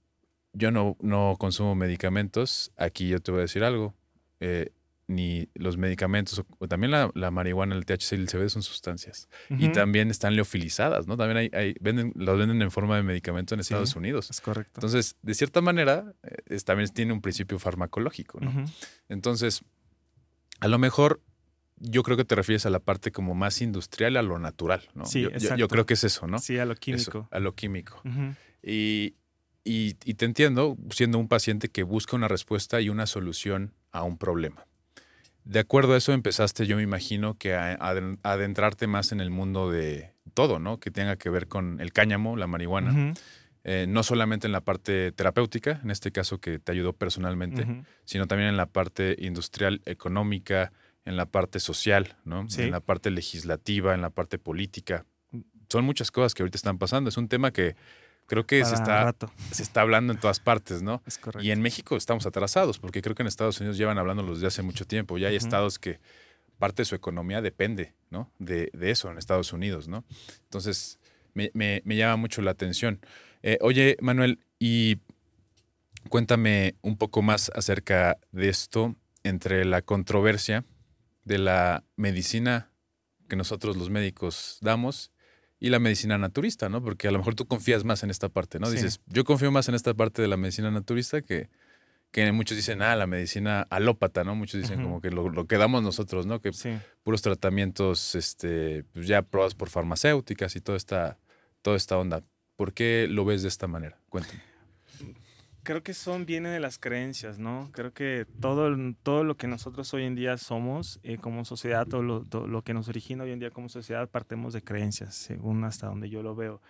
yo 0.54 0.70
no, 0.70 0.96
no 1.02 1.36
consumo 1.38 1.74
medicamentos, 1.74 2.72
aquí 2.78 3.08
yo 3.08 3.20
te 3.20 3.30
voy 3.30 3.40
a 3.40 3.42
decir 3.42 3.62
algo. 3.62 3.94
Eh, 4.40 4.72
ni 5.14 5.48
los 5.54 5.76
medicamentos, 5.76 6.42
o 6.58 6.68
también 6.68 6.90
la, 6.90 7.30
marihuana, 7.30 7.74
el 7.74 7.84
THC 7.84 8.12
y 8.12 8.14
el 8.16 8.28
CBD 8.28 8.48
son 8.48 8.62
sustancias. 8.62 9.28
Y 9.50 9.68
también 9.70 10.10
están 10.10 10.34
leofilizadas, 10.34 11.06
¿no? 11.06 11.16
También 11.16 11.36
hay, 11.38 11.50
hay 11.52 11.74
venden, 11.80 12.12
los 12.16 12.38
venden 12.38 12.62
en 12.62 12.70
forma 12.70 12.96
de 12.96 13.02
medicamento 13.02 13.54
en 13.54 13.60
Estados 13.60 13.96
Unidos. 13.96 14.30
Es 14.30 14.40
correcto. 14.40 14.72
Entonces, 14.76 15.16
de 15.22 15.34
cierta 15.34 15.60
manera, 15.60 16.14
eh, 16.22 16.58
también 16.64 16.88
tiene 16.90 17.12
un 17.12 17.20
principio 17.20 17.58
farmacológico, 17.58 18.40
¿no? 18.40 18.64
Entonces, 19.08 19.62
a 20.60 20.68
lo 20.68 20.78
mejor 20.78 21.22
yo 21.76 22.02
creo 22.02 22.16
que 22.16 22.24
te 22.24 22.34
refieres 22.34 22.66
a 22.66 22.70
la 22.70 22.78
parte 22.78 23.10
como 23.10 23.34
más 23.34 23.60
industrial, 23.60 24.16
a 24.16 24.22
lo 24.22 24.38
natural, 24.38 24.88
¿no? 24.94 25.04
Sí, 25.06 25.22
yo, 25.22 25.28
exacto. 25.28 25.56
yo, 25.56 25.68
creo 25.68 25.86
que 25.86 25.94
es 25.94 26.04
eso, 26.04 26.26
¿no? 26.26 26.38
Sí, 26.38 26.58
a 26.58 26.64
lo 26.64 26.76
químico. 26.76 27.28
a 27.30 27.40
lo 27.40 27.54
químico. 27.54 28.02
Y 28.62 29.16
y, 29.64 29.94
te 29.94 30.24
entiendo 30.24 30.76
siendo 30.90 31.18
un 31.18 31.28
paciente 31.28 31.68
que 31.68 31.82
busca 31.82 32.16
una 32.16 32.28
respuesta 32.28 32.80
y 32.80 32.88
una 32.88 33.06
solución 33.06 33.74
a 33.92 34.02
un 34.02 34.18
problema. 34.18 34.66
De 35.44 35.58
acuerdo 35.58 35.94
a 35.94 35.96
eso 35.96 36.12
empezaste, 36.12 36.66
yo 36.66 36.76
me 36.76 36.82
imagino, 36.82 37.34
que 37.34 37.54
a, 37.54 37.78
adentrarte 38.22 38.86
más 38.86 39.12
en 39.12 39.20
el 39.20 39.30
mundo 39.30 39.70
de 39.70 40.12
todo, 40.34 40.58
¿no? 40.58 40.78
Que 40.78 40.90
tenga 40.90 41.16
que 41.16 41.30
ver 41.30 41.48
con 41.48 41.80
el 41.80 41.92
cáñamo, 41.92 42.36
la 42.36 42.46
marihuana. 42.46 43.14
Eh, 43.64 43.86
no 43.88 44.02
solamente 44.02 44.46
en 44.46 44.52
la 44.52 44.60
parte 44.60 45.12
terapéutica, 45.12 45.80
en 45.84 45.90
este 45.92 46.10
caso 46.10 46.38
que 46.38 46.58
te 46.58 46.72
ayudó 46.72 46.92
personalmente, 46.92 47.84
sino 48.04 48.26
también 48.26 48.48
en 48.48 48.56
la 48.56 48.66
parte 48.66 49.16
industrial, 49.18 49.82
económica, 49.84 50.72
en 51.04 51.16
la 51.16 51.26
parte 51.26 51.60
social, 51.60 52.16
¿no? 52.24 52.46
En 52.56 52.70
la 52.70 52.80
parte 52.80 53.10
legislativa, 53.10 53.94
en 53.94 54.02
la 54.02 54.10
parte 54.10 54.38
política. 54.38 55.06
Son 55.68 55.84
muchas 55.84 56.10
cosas 56.10 56.34
que 56.34 56.42
ahorita 56.42 56.56
están 56.56 56.78
pasando. 56.78 57.08
Es 57.08 57.16
un 57.16 57.28
tema 57.28 57.50
que 57.50 57.76
creo 58.26 58.46
que 58.46 58.64
se 58.64 58.74
está, 58.74 59.14
se 59.50 59.62
está 59.62 59.82
hablando 59.82 60.12
en 60.12 60.20
todas 60.20 60.40
partes, 60.40 60.82
¿no? 60.82 61.02
Es 61.06 61.18
correcto. 61.18 61.46
Y 61.46 61.50
en 61.50 61.60
México 61.60 61.96
estamos 61.96 62.26
atrasados, 62.26 62.78
porque 62.78 63.02
creo 63.02 63.14
que 63.14 63.22
en 63.22 63.28
Estados 63.28 63.60
Unidos 63.60 63.76
llevan 63.76 63.98
hablando 63.98 64.22
desde 64.34 64.46
hace 64.46 64.62
mucho 64.62 64.86
tiempo. 64.86 65.18
Ya 65.18 65.28
hay 65.28 65.36
estados 65.36 65.78
que 65.78 66.00
parte 66.58 66.82
de 66.82 66.86
su 66.86 66.94
economía 66.94 67.42
depende, 67.42 67.94
¿no? 68.10 68.30
De, 68.38 68.70
eso 68.82 69.10
en 69.10 69.18
Estados 69.18 69.52
Unidos, 69.52 69.88
¿no? 69.88 70.04
Entonces, 70.44 70.98
me, 71.34 71.82
llama 71.84 72.16
mucho 72.16 72.40
la 72.42 72.52
atención. 72.52 73.00
Eh, 73.42 73.58
oye, 73.60 73.96
Manuel, 74.00 74.38
y 74.58 74.98
cuéntame 76.08 76.76
un 76.82 76.96
poco 76.96 77.20
más 77.20 77.50
acerca 77.54 78.18
de 78.30 78.48
esto 78.48 78.94
entre 79.24 79.64
la 79.64 79.82
controversia 79.82 80.64
de 81.24 81.38
la 81.38 81.84
medicina 81.96 82.70
que 83.28 83.36
nosotros 83.36 83.76
los 83.76 83.90
médicos 83.90 84.58
damos 84.60 85.10
y 85.62 85.70
la 85.70 85.78
medicina 85.78 86.18
naturista, 86.18 86.68
¿no? 86.68 86.82
Porque 86.82 87.06
a 87.06 87.12
lo 87.12 87.18
mejor 87.18 87.36
tú 87.36 87.46
confías 87.46 87.84
más 87.84 88.02
en 88.02 88.10
esta 88.10 88.28
parte, 88.28 88.58
¿no? 88.58 88.68
Dices, 88.68 89.00
yo 89.06 89.22
confío 89.22 89.52
más 89.52 89.68
en 89.68 89.76
esta 89.76 89.94
parte 89.94 90.20
de 90.20 90.26
la 90.26 90.36
medicina 90.36 90.72
naturista 90.72 91.22
que, 91.22 91.50
que 92.10 92.32
muchos 92.32 92.56
dicen, 92.56 92.82
ah, 92.82 92.96
la 92.96 93.06
medicina 93.06 93.68
alópata, 93.70 94.24
¿no? 94.24 94.34
Muchos 94.34 94.60
dicen 94.60 94.82
como 94.82 95.00
que 95.00 95.12
lo, 95.12 95.46
que 95.46 95.58
damos 95.58 95.84
nosotros, 95.84 96.26
¿no? 96.26 96.40
Que 96.40 96.50
puros 97.04 97.22
tratamientos, 97.22 98.16
este, 98.16 98.82
pues 98.92 99.06
ya 99.06 99.22
probados 99.22 99.54
por 99.54 99.70
farmacéuticas 99.70 100.56
y 100.56 100.60
toda 100.60 100.76
esta, 100.76 101.16
toda 101.62 101.76
esta 101.76 101.96
onda. 101.96 102.22
¿Por 102.56 102.72
qué 102.72 103.06
lo 103.08 103.24
ves 103.24 103.42
de 103.42 103.48
esta 103.48 103.68
manera? 103.68 104.00
Cuéntame 104.08 104.51
creo 105.62 105.82
que 105.82 105.94
son 105.94 106.26
viene 106.26 106.48
de 106.48 106.60
las 106.60 106.78
creencias, 106.78 107.38
¿no? 107.38 107.70
Creo 107.72 107.92
que 107.92 108.26
todo, 108.40 108.74
todo 109.02 109.24
lo 109.24 109.36
que 109.36 109.46
nosotros 109.46 109.92
hoy 109.94 110.04
en 110.04 110.14
día 110.14 110.36
somos 110.38 111.00
eh, 111.02 111.18
como 111.18 111.44
sociedad, 111.44 111.86
todo 111.86 112.02
lo, 112.02 112.26
lo, 112.46 112.62
que 112.62 112.74
nos 112.74 112.88
origina 112.88 113.24
hoy 113.24 113.32
en 113.32 113.38
día 113.38 113.50
como 113.50 113.68
sociedad, 113.68 114.08
partemos 114.08 114.52
de 114.52 114.62
creencias, 114.62 115.14
según 115.14 115.64
hasta 115.64 115.86
donde 115.86 116.10
yo 116.10 116.22
lo 116.22 116.34
veo. 116.34 116.60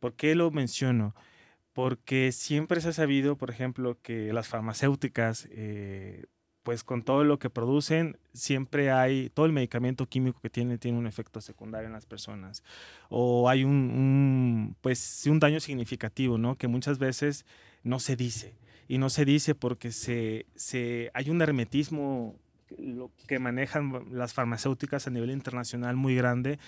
¿Por 0.00 0.14
qué 0.14 0.34
lo 0.34 0.50
menciono? 0.50 1.14
Porque 1.72 2.32
siempre 2.32 2.80
se 2.80 2.88
ha 2.90 2.92
sabido, 2.92 3.36
por 3.36 3.50
ejemplo, 3.50 3.98
que 4.02 4.32
las 4.32 4.48
farmacéuticas 4.48 5.48
eh, 5.52 6.24
pues 6.62 6.84
con 6.84 7.02
todo 7.02 7.24
lo 7.24 7.38
que 7.38 7.50
producen, 7.50 8.18
siempre 8.32 8.90
hay, 8.90 9.30
todo 9.30 9.46
el 9.46 9.52
medicamento 9.52 10.06
químico 10.06 10.40
que 10.40 10.50
tiene 10.50 10.78
tiene 10.78 10.98
un 10.98 11.06
efecto 11.06 11.40
secundario 11.40 11.86
en 11.86 11.94
las 11.94 12.06
personas. 12.06 12.62
O 13.08 13.48
hay 13.48 13.64
un, 13.64 14.76
pues, 14.80 15.26
un 15.26 15.40
daño 15.40 15.60
significativo, 15.60 16.38
¿no? 16.38 16.56
Que 16.56 16.68
muchas 16.68 16.98
veces 16.98 17.46
no 17.82 18.00
se 18.00 18.16
dice. 18.16 18.54
Y 18.88 18.98
no 18.98 19.08
se 19.10 19.24
dice 19.24 19.54
porque 19.54 19.92
se, 19.92 20.46
se, 20.56 21.10
hay 21.14 21.30
un 21.30 21.40
hermetismo 21.42 22.36
que 23.26 23.38
manejan 23.38 24.04
las 24.12 24.32
farmacéuticas 24.32 25.06
a 25.06 25.10
nivel 25.10 25.30
internacional 25.30 25.96
muy 25.96 26.14
grande 26.14 26.58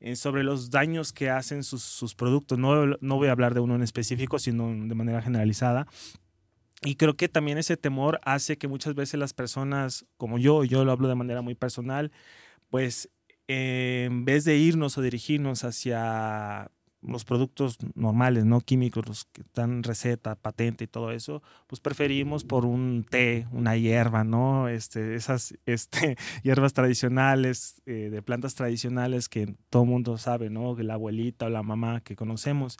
eh, 0.00 0.16
sobre 0.16 0.42
los 0.42 0.70
daños 0.70 1.12
que 1.12 1.30
hacen 1.30 1.62
sus, 1.62 1.82
sus 1.82 2.14
productos. 2.14 2.58
No, 2.58 2.86
no 2.86 3.16
voy 3.16 3.28
a 3.28 3.32
hablar 3.32 3.54
de 3.54 3.60
uno 3.60 3.74
en 3.74 3.82
específico, 3.82 4.38
sino 4.38 4.68
de 4.68 4.94
manera 4.94 5.22
generalizada. 5.22 5.86
Y 6.84 6.96
creo 6.96 7.16
que 7.16 7.28
también 7.28 7.58
ese 7.58 7.76
temor 7.76 8.20
hace 8.24 8.58
que 8.58 8.66
muchas 8.66 8.94
veces 8.94 9.18
las 9.18 9.32
personas, 9.34 10.04
como 10.16 10.38
yo, 10.38 10.64
yo 10.64 10.84
lo 10.84 10.90
hablo 10.90 11.08
de 11.08 11.14
manera 11.14 11.40
muy 11.40 11.54
personal, 11.54 12.10
pues 12.70 13.08
en 13.46 14.24
vez 14.24 14.44
de 14.44 14.56
irnos 14.56 14.98
o 14.98 15.02
dirigirnos 15.02 15.62
hacia 15.62 16.70
los 17.02 17.24
productos 17.24 17.78
normales, 17.94 18.44
no 18.44 18.60
químicos, 18.60 19.06
los 19.06 19.24
que 19.24 19.42
dan 19.54 19.82
receta, 19.82 20.36
patente 20.36 20.84
y 20.84 20.86
todo 20.86 21.10
eso, 21.10 21.42
pues 21.66 21.80
preferimos 21.80 22.44
por 22.44 22.64
un 22.64 23.04
té, 23.08 23.46
una 23.50 23.76
hierba, 23.76 24.24
¿no? 24.24 24.68
Este, 24.68 25.14
esas 25.14 25.54
este, 25.66 26.16
hierbas 26.42 26.72
tradicionales, 26.72 27.82
eh, 27.86 28.08
de 28.10 28.22
plantas 28.22 28.54
tradicionales 28.54 29.28
que 29.28 29.54
todo 29.70 29.84
mundo 29.84 30.16
sabe, 30.18 30.50
¿no? 30.50 30.76
La 30.78 30.94
abuelita 30.94 31.46
o 31.46 31.50
la 31.50 31.62
mamá 31.62 32.00
que 32.00 32.16
conocemos. 32.16 32.78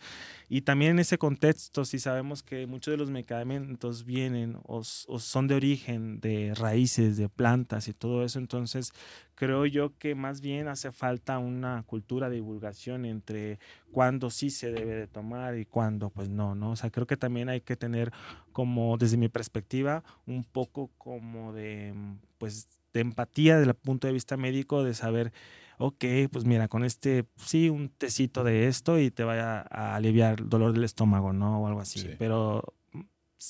Y 0.48 0.62
también 0.62 0.92
en 0.92 0.98
ese 1.00 1.18
contexto, 1.18 1.84
si 1.84 1.98
sabemos 1.98 2.42
que 2.42 2.66
muchos 2.66 2.92
de 2.92 2.98
los 2.98 3.10
medicamentos 3.10 4.04
vienen 4.04 4.58
o, 4.64 4.84
son 4.84 5.48
de 5.48 5.54
origen 5.54 6.20
de 6.20 6.54
raíces, 6.54 7.16
de 7.16 7.28
plantas 7.28 7.88
y 7.88 7.92
todo 7.92 8.24
eso, 8.24 8.38
entonces 8.38 8.92
creo 9.42 9.66
yo 9.66 9.98
que 9.98 10.14
más 10.14 10.40
bien 10.40 10.68
hace 10.68 10.92
falta 10.92 11.40
una 11.40 11.82
cultura 11.82 12.28
de 12.28 12.36
divulgación 12.36 13.04
entre 13.04 13.58
cuándo 13.90 14.30
sí 14.30 14.50
se 14.50 14.70
debe 14.70 14.94
de 14.94 15.08
tomar 15.08 15.58
y 15.58 15.64
cuándo 15.64 16.10
pues 16.10 16.28
no, 16.28 16.54
¿no? 16.54 16.70
O 16.70 16.76
sea, 16.76 16.90
creo 16.90 17.08
que 17.08 17.16
también 17.16 17.48
hay 17.48 17.60
que 17.60 17.74
tener 17.74 18.12
como, 18.52 18.96
desde 18.98 19.16
mi 19.16 19.28
perspectiva, 19.28 20.04
un 20.28 20.44
poco 20.44 20.92
como 20.96 21.52
de, 21.52 21.92
pues, 22.38 22.68
de 22.92 23.00
empatía 23.00 23.58
desde 23.58 23.70
el 23.70 23.76
punto 23.76 24.06
de 24.06 24.12
vista 24.12 24.36
médico, 24.36 24.84
de 24.84 24.94
saber 24.94 25.32
ok, 25.78 26.04
pues 26.30 26.44
mira, 26.44 26.68
con 26.68 26.84
este, 26.84 27.24
sí, 27.34 27.68
un 27.68 27.88
tecito 27.88 28.44
de 28.44 28.68
esto 28.68 29.00
y 29.00 29.10
te 29.10 29.24
vaya 29.24 29.66
a 29.70 29.96
aliviar 29.96 30.38
el 30.38 30.48
dolor 30.48 30.72
del 30.72 30.84
estómago, 30.84 31.32
¿no? 31.32 31.62
O 31.62 31.66
algo 31.66 31.80
así. 31.80 32.08
Pero 32.16 32.62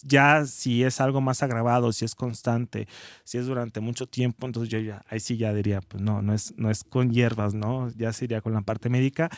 ya 0.02 0.46
si 0.46 0.82
es 0.84 1.00
algo 1.00 1.20
más 1.20 1.42
agravado, 1.42 1.92
si 1.92 2.04
es 2.04 2.14
constante, 2.14 2.88
si 3.24 3.38
es 3.38 3.46
durante 3.46 3.80
mucho 3.80 4.06
tiempo, 4.06 4.46
entonces 4.46 4.70
yo 4.70 4.78
ya, 4.78 5.04
ahí 5.08 5.20
sí 5.20 5.36
ya 5.36 5.52
diría, 5.52 5.80
pues 5.80 6.02
no, 6.02 6.22
no 6.22 6.34
es, 6.34 6.54
no 6.56 6.70
es 6.70 6.84
con 6.84 7.12
hierbas, 7.12 7.54
¿no? 7.54 7.90
Ya 7.96 8.12
sería 8.12 8.40
con 8.40 8.52
la 8.52 8.62
parte 8.62 8.88
médica, 8.88 9.30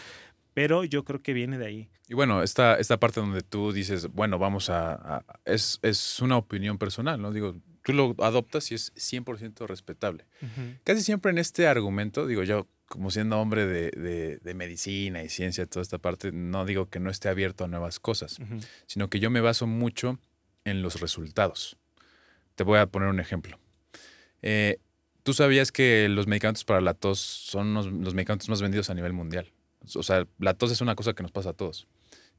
pero 0.54 0.84
yo 0.84 1.04
creo 1.04 1.20
que 1.20 1.32
viene 1.32 1.58
de 1.58 1.66
ahí. 1.66 1.90
Y 2.08 2.14
bueno, 2.14 2.42
esta, 2.42 2.76
esta 2.76 2.98
parte 2.98 3.20
donde 3.20 3.42
tú 3.42 3.72
dices, 3.72 4.08
bueno, 4.08 4.38
vamos 4.38 4.70
a, 4.70 5.24
es, 5.44 5.78
es, 5.82 6.20
una 6.20 6.36
opinión 6.36 6.78
personal, 6.78 7.20
¿no? 7.20 7.32
Digo, 7.32 7.56
tú 7.82 7.92
lo 7.92 8.14
adoptas 8.18 8.70
y 8.70 8.74
es 8.74 8.94
100% 8.94 9.66
respetable. 9.66 10.26
Casi 10.84 11.02
siempre 11.02 11.30
en 11.32 11.38
este 11.38 11.66
argumento, 11.66 12.26
digo 12.26 12.42
yo, 12.42 12.68
como 12.86 13.10
siendo 13.10 13.40
hombre 13.40 13.66
de, 13.66 14.54
medicina 14.54 15.22
y 15.22 15.28
ciencia, 15.28 15.66
toda 15.66 15.82
esta 15.82 15.98
parte, 15.98 16.30
no 16.32 16.64
digo 16.64 16.88
que 16.88 17.00
no 17.00 17.10
esté 17.10 17.28
abierto 17.28 17.64
a 17.64 17.68
nuevas 17.68 17.98
cosas, 17.98 18.38
sino 18.86 19.08
que 19.08 19.18
yo 19.18 19.30
me 19.30 19.40
baso 19.40 19.66
mucho 19.66 20.18
en 20.64 20.82
los 20.82 21.00
resultados. 21.00 21.76
Te 22.54 22.64
voy 22.64 22.78
a 22.78 22.86
poner 22.86 23.08
un 23.08 23.20
ejemplo. 23.20 23.58
Eh, 24.42 24.78
Tú 25.24 25.32
sabías 25.32 25.72
que 25.72 26.06
los 26.10 26.26
medicamentos 26.26 26.64
para 26.64 26.82
la 26.82 26.92
tos 26.92 27.18
son 27.18 27.72
los, 27.72 27.90
medicamentos 27.90 28.50
más 28.50 28.60
vendidos 28.60 28.90
a 28.90 28.94
nivel 28.94 29.14
mundial. 29.14 29.50
O 29.94 30.02
sea, 30.02 30.26
la 30.38 30.52
tos 30.52 30.70
es 30.70 30.82
una 30.82 30.94
cosa 30.94 31.14
que 31.14 31.22
nos 31.22 31.32
pasa 31.32 31.50
a 31.50 31.52
todos. 31.54 31.88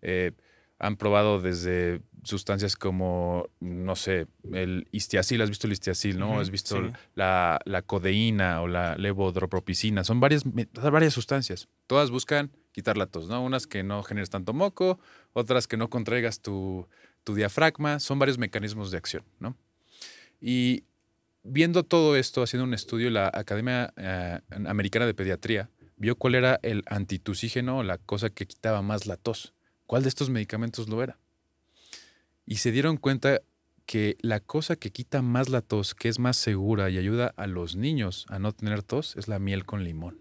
Eh, 0.03 0.33
han 0.77 0.95
probado 0.95 1.41
desde 1.41 2.01
sustancias 2.23 2.75
como, 2.75 3.49
no 3.59 3.95
sé, 3.95 4.27
el 4.53 4.87
istiacil, 4.91 5.41
has 5.41 5.49
visto 5.49 5.65
el 5.65 5.73
istiacil, 5.73 6.19
¿no? 6.19 6.39
has 6.39 6.51
visto 6.51 6.91
la, 7.15 7.59
codeína 7.87 8.61
o 8.61 8.67
la 8.67 8.95
levodropropicina, 8.97 10.03
son 10.03 10.19
varias, 10.19 10.43
varias 10.45 11.13
sustancias. 11.13 11.67
Todas 11.87 12.11
buscan 12.11 12.51
quitar 12.71 12.97
la 12.97 13.07
tos, 13.07 13.29
¿no? 13.29 13.41
Unas 13.41 13.65
que 13.65 13.81
no 13.81 14.03
generes 14.03 14.29
tanto 14.29 14.53
moco, 14.53 14.99
otras 15.33 15.65
que 15.65 15.77
no 15.77 15.89
contraigas 15.89 16.39
tu, 16.39 16.87
diafragma, 17.33 17.99
son 17.99 18.19
varios 18.19 18.37
mecanismos 18.37 18.91
de 18.91 18.97
acción, 18.97 19.23
¿no? 19.39 19.57
Y 20.39 20.83
viendo 21.43 21.83
todo 21.83 22.15
esto, 22.15 22.43
haciendo 22.43 22.65
un 22.65 22.73
estudio, 22.73 23.09
la 23.09 23.31
Academia 23.33 23.93
eh, 23.97 24.39
Americana 24.67 25.05
de 25.05 25.13
Pediatría 25.13 25.69
vio 25.97 26.17
cuál 26.17 26.35
era 26.35 26.59
el 26.61 26.83
antitusígeno, 26.87 27.81
la 27.81 27.97
cosa 27.97 28.29
que 28.29 28.45
quitaba 28.45 28.81
más 28.81 29.07
la 29.07 29.17
tos 29.17 29.55
cuál 29.85 30.03
de 30.03 30.09
estos 30.09 30.29
medicamentos 30.29 30.89
lo 30.89 31.01
era. 31.03 31.17
Y 32.45 32.57
se 32.57 32.71
dieron 32.71 32.97
cuenta 32.97 33.41
que 33.85 34.17
la 34.21 34.39
cosa 34.39 34.75
que 34.75 34.91
quita 34.91 35.21
más 35.21 35.49
la 35.49 35.61
tos, 35.61 35.93
que 35.93 36.09
es 36.09 36.19
más 36.19 36.37
segura 36.37 36.89
y 36.89 36.97
ayuda 36.97 37.33
a 37.37 37.47
los 37.47 37.75
niños 37.75 38.25
a 38.29 38.39
no 38.39 38.51
tener 38.51 38.83
tos, 38.83 39.15
es 39.15 39.27
la 39.27 39.39
miel 39.39 39.65
con 39.65 39.83
limón. 39.83 40.19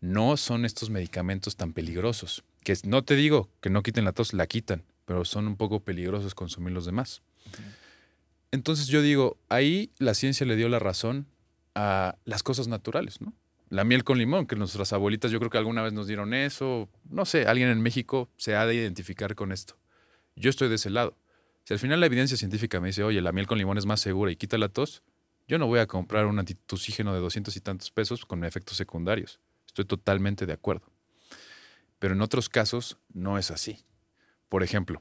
No 0.00 0.36
son 0.36 0.64
estos 0.64 0.90
medicamentos 0.90 1.56
tan 1.56 1.72
peligrosos, 1.72 2.44
que 2.64 2.76
no 2.84 3.04
te 3.04 3.14
digo 3.14 3.50
que 3.60 3.70
no 3.70 3.82
quiten 3.82 4.04
la 4.04 4.12
tos, 4.12 4.32
la 4.32 4.46
quitan, 4.46 4.84
pero 5.04 5.24
son 5.24 5.46
un 5.46 5.56
poco 5.56 5.80
peligrosos 5.80 6.34
consumir 6.34 6.72
los 6.72 6.86
demás. 6.86 7.22
Entonces 8.50 8.88
yo 8.88 9.02
digo, 9.02 9.38
ahí 9.48 9.90
la 9.98 10.14
ciencia 10.14 10.46
le 10.46 10.56
dio 10.56 10.68
la 10.68 10.78
razón 10.78 11.26
a 11.74 12.16
las 12.24 12.42
cosas 12.42 12.68
naturales, 12.68 13.20
¿no? 13.20 13.32
la 13.72 13.84
miel 13.84 14.04
con 14.04 14.18
limón, 14.18 14.46
que 14.46 14.54
nuestras 14.54 14.92
abuelitas 14.92 15.30
yo 15.30 15.38
creo 15.38 15.50
que 15.50 15.56
alguna 15.56 15.80
vez 15.80 15.94
nos 15.94 16.06
dieron 16.06 16.34
eso. 16.34 16.90
No 17.08 17.24
sé, 17.24 17.46
alguien 17.46 17.70
en 17.70 17.80
México 17.80 18.28
se 18.36 18.54
ha 18.54 18.66
de 18.66 18.74
identificar 18.74 19.34
con 19.34 19.50
esto. 19.50 19.78
Yo 20.36 20.50
estoy 20.50 20.68
de 20.68 20.74
ese 20.74 20.90
lado. 20.90 21.16
Si 21.64 21.72
al 21.72 21.80
final 21.80 21.98
la 21.98 22.04
evidencia 22.04 22.36
científica 22.36 22.80
me 22.80 22.88
dice, 22.88 23.02
oye, 23.02 23.22
la 23.22 23.32
miel 23.32 23.46
con 23.46 23.56
limón 23.56 23.78
es 23.78 23.86
más 23.86 24.00
segura 24.00 24.30
y 24.30 24.36
quita 24.36 24.58
la 24.58 24.68
tos, 24.68 25.02
yo 25.48 25.58
no 25.58 25.68
voy 25.68 25.78
a 25.78 25.86
comprar 25.86 26.26
un 26.26 26.38
antitusígeno 26.38 27.14
de 27.14 27.20
200 27.20 27.56
y 27.56 27.60
tantos 27.62 27.90
pesos 27.90 28.26
con 28.26 28.44
efectos 28.44 28.76
secundarios. 28.76 29.40
Estoy 29.66 29.86
totalmente 29.86 30.44
de 30.44 30.52
acuerdo. 30.52 30.92
Pero 31.98 32.12
en 32.12 32.20
otros 32.20 32.50
casos 32.50 32.98
no 33.14 33.38
es 33.38 33.50
así. 33.50 33.78
Por 34.52 34.62
ejemplo, 34.62 35.00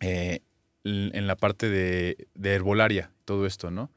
eh, 0.00 0.40
en 0.82 1.26
la 1.28 1.36
parte 1.36 1.70
de, 1.70 2.26
herbolaria, 2.42 3.12
todo 3.24 3.46
esto, 3.46 3.70
¿no? 3.70 3.92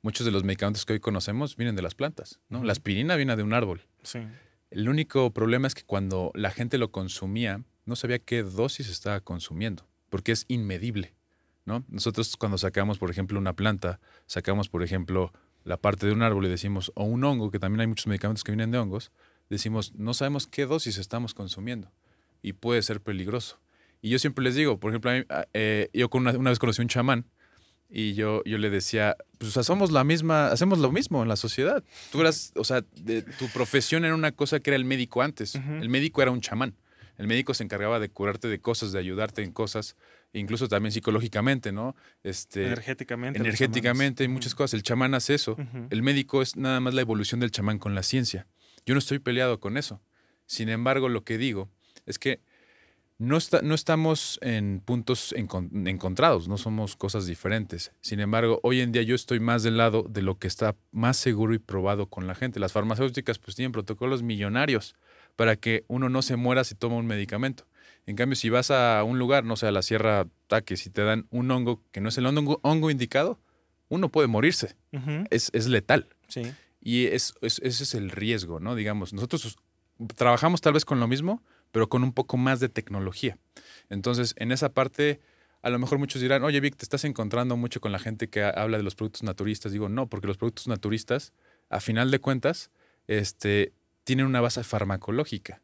Muchos 0.00 0.24
de 0.24 0.32
los 0.32 0.44
medicamentos 0.44 0.86
que 0.86 0.94
hoy 0.94 1.00
conocemos 1.00 1.56
vienen 1.56 1.76
de 1.76 1.82
las 1.82 1.94
plantas, 1.94 2.40
¿no? 2.48 2.64
La 2.64 2.72
aspirina 2.72 3.16
viene 3.16 3.36
de 3.36 3.42
un 3.42 3.52
árbol. 3.52 3.82
Sí. 4.02 4.20
El 4.70 4.88
único 4.88 5.30
problema 5.34 5.66
es 5.66 5.74
que 5.74 5.82
cuando 5.82 6.32
la 6.34 6.50
gente 6.50 6.78
lo 6.78 6.90
consumía, 6.90 7.64
no 7.84 7.96
sabía 7.96 8.18
qué 8.18 8.42
dosis 8.42 8.88
estaba 8.88 9.20
consumiendo, 9.20 9.86
porque 10.08 10.32
es 10.32 10.46
inmedible, 10.48 11.12
¿no? 11.66 11.84
Nosotros 11.88 12.38
cuando 12.38 12.56
sacamos, 12.56 12.96
por 12.96 13.10
ejemplo, 13.10 13.38
una 13.38 13.52
planta, 13.52 14.00
sacamos, 14.24 14.70
por 14.70 14.82
ejemplo, 14.82 15.34
la 15.64 15.76
parte 15.76 16.06
de 16.06 16.14
un 16.14 16.22
árbol 16.22 16.46
y 16.46 16.48
decimos, 16.48 16.92
o 16.94 17.04
un 17.04 17.24
hongo, 17.24 17.50
que 17.50 17.58
también 17.58 17.82
hay 17.82 17.88
muchos 17.88 18.06
medicamentos 18.06 18.42
que 18.42 18.52
vienen 18.52 18.70
de 18.70 18.78
hongos, 18.78 19.12
decimos, 19.50 19.92
no 19.96 20.14
sabemos 20.14 20.46
qué 20.46 20.64
dosis 20.64 20.96
estamos 20.96 21.34
consumiendo 21.34 21.92
y 22.40 22.54
puede 22.54 22.80
ser 22.80 23.02
peligroso. 23.02 23.60
Y 24.04 24.10
yo 24.10 24.18
siempre 24.18 24.44
les 24.44 24.54
digo, 24.54 24.78
por 24.78 24.90
ejemplo, 24.90 25.10
eh, 25.54 25.88
yo 25.94 26.10
con 26.10 26.26
una, 26.26 26.50
vez 26.50 26.58
conocí 26.58 26.82
un 26.82 26.88
chamán 26.88 27.24
y 27.88 28.12
yo, 28.12 28.44
yo 28.44 28.58
le 28.58 28.68
decía, 28.68 29.16
pues 29.38 29.52
somos 29.52 29.92
la 29.92 30.04
misma, 30.04 30.48
hacemos 30.48 30.78
lo 30.78 30.92
mismo 30.92 31.22
en 31.22 31.28
la 31.30 31.36
sociedad. 31.36 31.82
Tú 32.12 32.20
eras, 32.20 32.52
o 32.54 32.64
sea, 32.64 32.84
de, 33.00 33.22
tu 33.22 33.48
profesión 33.48 34.04
era 34.04 34.14
una 34.14 34.32
cosa 34.32 34.60
que 34.60 34.68
era 34.68 34.76
el 34.76 34.84
médico 34.84 35.22
antes. 35.22 35.54
El 35.54 35.88
médico 35.88 36.20
era 36.20 36.32
un 36.32 36.42
chamán. 36.42 36.74
El 37.16 37.28
médico 37.28 37.54
se 37.54 37.64
encargaba 37.64 37.98
de 37.98 38.10
curarte 38.10 38.46
de 38.48 38.60
cosas, 38.60 38.92
de 38.92 38.98
ayudarte 38.98 39.42
en 39.42 39.52
cosas, 39.52 39.96
incluso 40.34 40.68
también 40.68 40.92
psicológicamente, 40.92 41.72
¿no? 41.72 41.96
Este, 42.22 42.66
energéticamente. 42.66 43.38
Energéticamente, 43.38 44.22
y 44.24 44.28
muchas 44.28 44.54
cosas. 44.54 44.74
El 44.74 44.82
chamán 44.82 45.14
hace 45.14 45.32
eso. 45.32 45.56
El 45.88 46.02
médico 46.02 46.42
es 46.42 46.56
nada 46.56 46.78
más 46.78 46.92
la 46.92 47.00
evolución 47.00 47.40
del 47.40 47.52
chamán 47.52 47.78
con 47.78 47.94
la 47.94 48.02
ciencia. 48.02 48.46
Yo 48.84 48.92
no 48.92 48.98
estoy 48.98 49.18
peleado 49.18 49.60
con 49.60 49.78
eso. 49.78 50.02
Sin 50.44 50.68
embargo, 50.68 51.08
lo 51.08 51.24
que 51.24 51.38
digo 51.38 51.70
es 52.04 52.18
que 52.18 52.42
no, 53.18 53.38
no 53.62 53.74
estamos 53.74 54.38
en 54.42 54.80
puntos 54.84 55.32
encontrados, 55.36 56.48
no 56.48 56.58
somos 56.58 56.96
cosas 56.96 57.26
diferentes. 57.26 57.92
Sin 58.00 58.20
embargo, 58.20 58.60
hoy 58.62 58.80
en 58.80 58.92
día 58.92 59.02
yo 59.02 59.14
estoy 59.14 59.40
más 59.40 59.62
del 59.62 59.76
lado 59.76 60.04
de 60.08 60.22
lo 60.22 60.38
que 60.38 60.48
está 60.48 60.74
más 60.90 61.16
seguro 61.16 61.54
y 61.54 61.58
probado 61.58 62.06
con 62.06 62.26
la 62.26 62.34
gente. 62.34 62.58
Las 62.58 62.72
farmacéuticas 62.72 63.38
pues 63.38 63.56
tienen 63.56 63.72
protocolos 63.72 64.22
millonarios 64.22 64.96
para 65.36 65.56
que 65.56 65.84
uno 65.88 66.08
no 66.08 66.22
se 66.22 66.36
muera 66.36 66.64
si 66.64 66.74
toma 66.74 66.96
un 66.96 67.06
medicamento. 67.06 67.66
En 68.06 68.16
cambio, 68.16 68.36
si 68.36 68.50
vas 68.50 68.70
a 68.70 69.02
un 69.04 69.18
lugar, 69.18 69.44
no 69.44 69.56
sé, 69.56 69.66
a 69.66 69.72
la 69.72 69.82
Sierra 69.82 70.26
Taque, 70.48 70.76
si 70.76 70.90
te 70.90 71.02
dan 71.02 71.26
un 71.30 71.50
hongo 71.50 71.82
que 71.90 72.00
no 72.00 72.08
es 72.08 72.18
el 72.18 72.26
hongo, 72.26 72.90
indicado, 72.90 73.38
uno 73.88 74.10
puede 74.10 74.28
morirse. 74.28 74.76
es, 75.30 75.50
es, 75.54 75.66
letal. 75.68 76.08
Sí. 76.28 76.52
Y 76.80 77.06
es, 77.06 77.34
ese 77.40 77.66
es 77.66 77.94
el 77.94 78.10
riesgo, 78.10 78.60
¿no? 78.60 78.74
Digamos, 78.74 79.12
nosotros 79.14 79.56
trabajamos 80.16 80.60
tal 80.60 80.74
vez 80.74 80.84
con 80.84 81.00
lo 81.00 81.08
mismo, 81.08 81.42
pero 81.74 81.88
con 81.88 82.04
un 82.04 82.12
poco 82.12 82.36
más 82.36 82.60
de 82.60 82.68
tecnología. 82.68 83.36
Entonces, 83.90 84.36
en 84.38 84.52
esa 84.52 84.72
parte, 84.72 85.18
a 85.60 85.70
lo 85.70 85.80
mejor 85.80 85.98
muchos 85.98 86.22
dirán, 86.22 86.44
oye, 86.44 86.60
Vic, 86.60 86.76
te 86.76 86.84
estás 86.84 87.04
encontrando 87.04 87.56
mucho 87.56 87.80
con 87.80 87.90
la 87.90 87.98
gente 87.98 88.28
que 88.28 88.44
habla 88.44 88.76
de 88.76 88.84
los 88.84 88.94
productos 88.94 89.24
naturistas. 89.24 89.72
Digo, 89.72 89.88
no, 89.88 90.06
porque 90.06 90.28
los 90.28 90.36
productos 90.36 90.68
naturistas, 90.68 91.32
a 91.70 91.80
final 91.80 92.12
de 92.12 92.20
cuentas, 92.20 92.70
este, 93.08 93.72
tienen 94.04 94.26
una 94.26 94.40
base 94.40 94.62
farmacológica. 94.62 95.62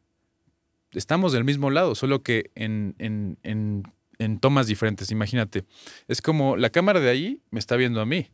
Estamos 0.91 1.31
del 1.31 1.45
mismo 1.45 1.69
lado, 1.69 1.95
solo 1.95 2.23
que 2.23 2.51
en, 2.55 2.93
en, 2.97 3.37
en, 3.43 3.83
en 4.19 4.39
tomas 4.41 4.67
diferentes. 4.67 5.11
Imagínate, 5.11 5.63
es 6.09 6.21
como 6.21 6.57
la 6.57 6.71
cámara 6.71 6.99
de 6.99 7.09
ahí 7.09 7.41
me 7.51 7.59
está 7.59 7.77
viendo 7.77 8.01
a 8.01 8.05
mí, 8.05 8.31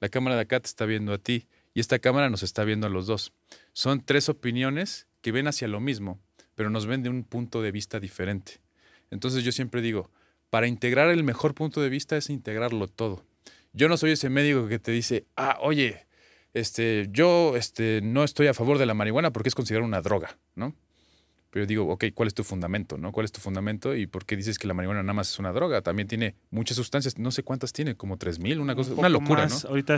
la 0.00 0.08
cámara 0.08 0.36
de 0.36 0.42
acá 0.42 0.60
te 0.60 0.68
está 0.68 0.86
viendo 0.86 1.12
a 1.12 1.18
ti 1.18 1.46
y 1.74 1.80
esta 1.80 1.98
cámara 1.98 2.30
nos 2.30 2.42
está 2.42 2.64
viendo 2.64 2.86
a 2.86 2.90
los 2.90 3.06
dos. 3.06 3.34
Son 3.74 4.02
tres 4.02 4.30
opiniones 4.30 5.08
que 5.20 5.30
ven 5.30 5.46
hacia 5.46 5.68
lo 5.68 5.78
mismo, 5.78 6.22
pero 6.58 6.70
nos 6.70 6.86
ven 6.86 7.04
de 7.04 7.08
un 7.08 7.22
punto 7.22 7.62
de 7.62 7.70
vista 7.70 8.00
diferente. 8.00 8.54
Entonces 9.12 9.44
yo 9.44 9.52
siempre 9.52 9.80
digo, 9.80 10.10
para 10.50 10.66
integrar 10.66 11.08
el 11.08 11.22
mejor 11.22 11.54
punto 11.54 11.80
de 11.80 11.88
vista 11.88 12.16
es 12.16 12.30
integrarlo 12.30 12.88
todo. 12.88 13.24
Yo 13.72 13.88
no 13.88 13.96
soy 13.96 14.10
ese 14.10 14.28
médico 14.28 14.66
que 14.66 14.80
te 14.80 14.90
dice, 14.90 15.24
ah, 15.36 15.56
oye, 15.60 16.04
este, 16.54 17.06
yo 17.12 17.56
este, 17.56 18.00
no 18.02 18.24
estoy 18.24 18.48
a 18.48 18.54
favor 18.54 18.78
de 18.78 18.86
la 18.86 18.94
marihuana 18.94 19.32
porque 19.32 19.50
es 19.50 19.54
considerada 19.54 19.86
una 19.86 20.00
droga, 20.00 20.36
¿no? 20.56 20.74
Pero 21.50 21.64
digo, 21.64 21.86
ok, 21.92 22.06
¿cuál 22.12 22.26
es 22.26 22.34
tu 22.34 22.42
fundamento? 22.42 22.98
¿no? 22.98 23.12
¿Cuál 23.12 23.26
es 23.26 23.30
tu 23.30 23.40
fundamento? 23.40 23.94
¿Y 23.94 24.08
por 24.08 24.26
qué 24.26 24.36
dices 24.36 24.58
que 24.58 24.66
la 24.66 24.74
marihuana 24.74 25.04
nada 25.04 25.14
más 25.14 25.30
es 25.30 25.38
una 25.38 25.52
droga? 25.52 25.82
También 25.82 26.08
tiene 26.08 26.34
muchas 26.50 26.76
sustancias, 26.76 27.18
no 27.18 27.30
sé 27.30 27.44
cuántas 27.44 27.72
tiene, 27.72 27.94
como 27.94 28.18
3.000, 28.18 28.58
una 28.58 28.74
cosa, 28.74 28.94
una 28.94 29.08
locura, 29.08 29.46
¿no? 29.46 29.56
Ahorita 29.68 29.96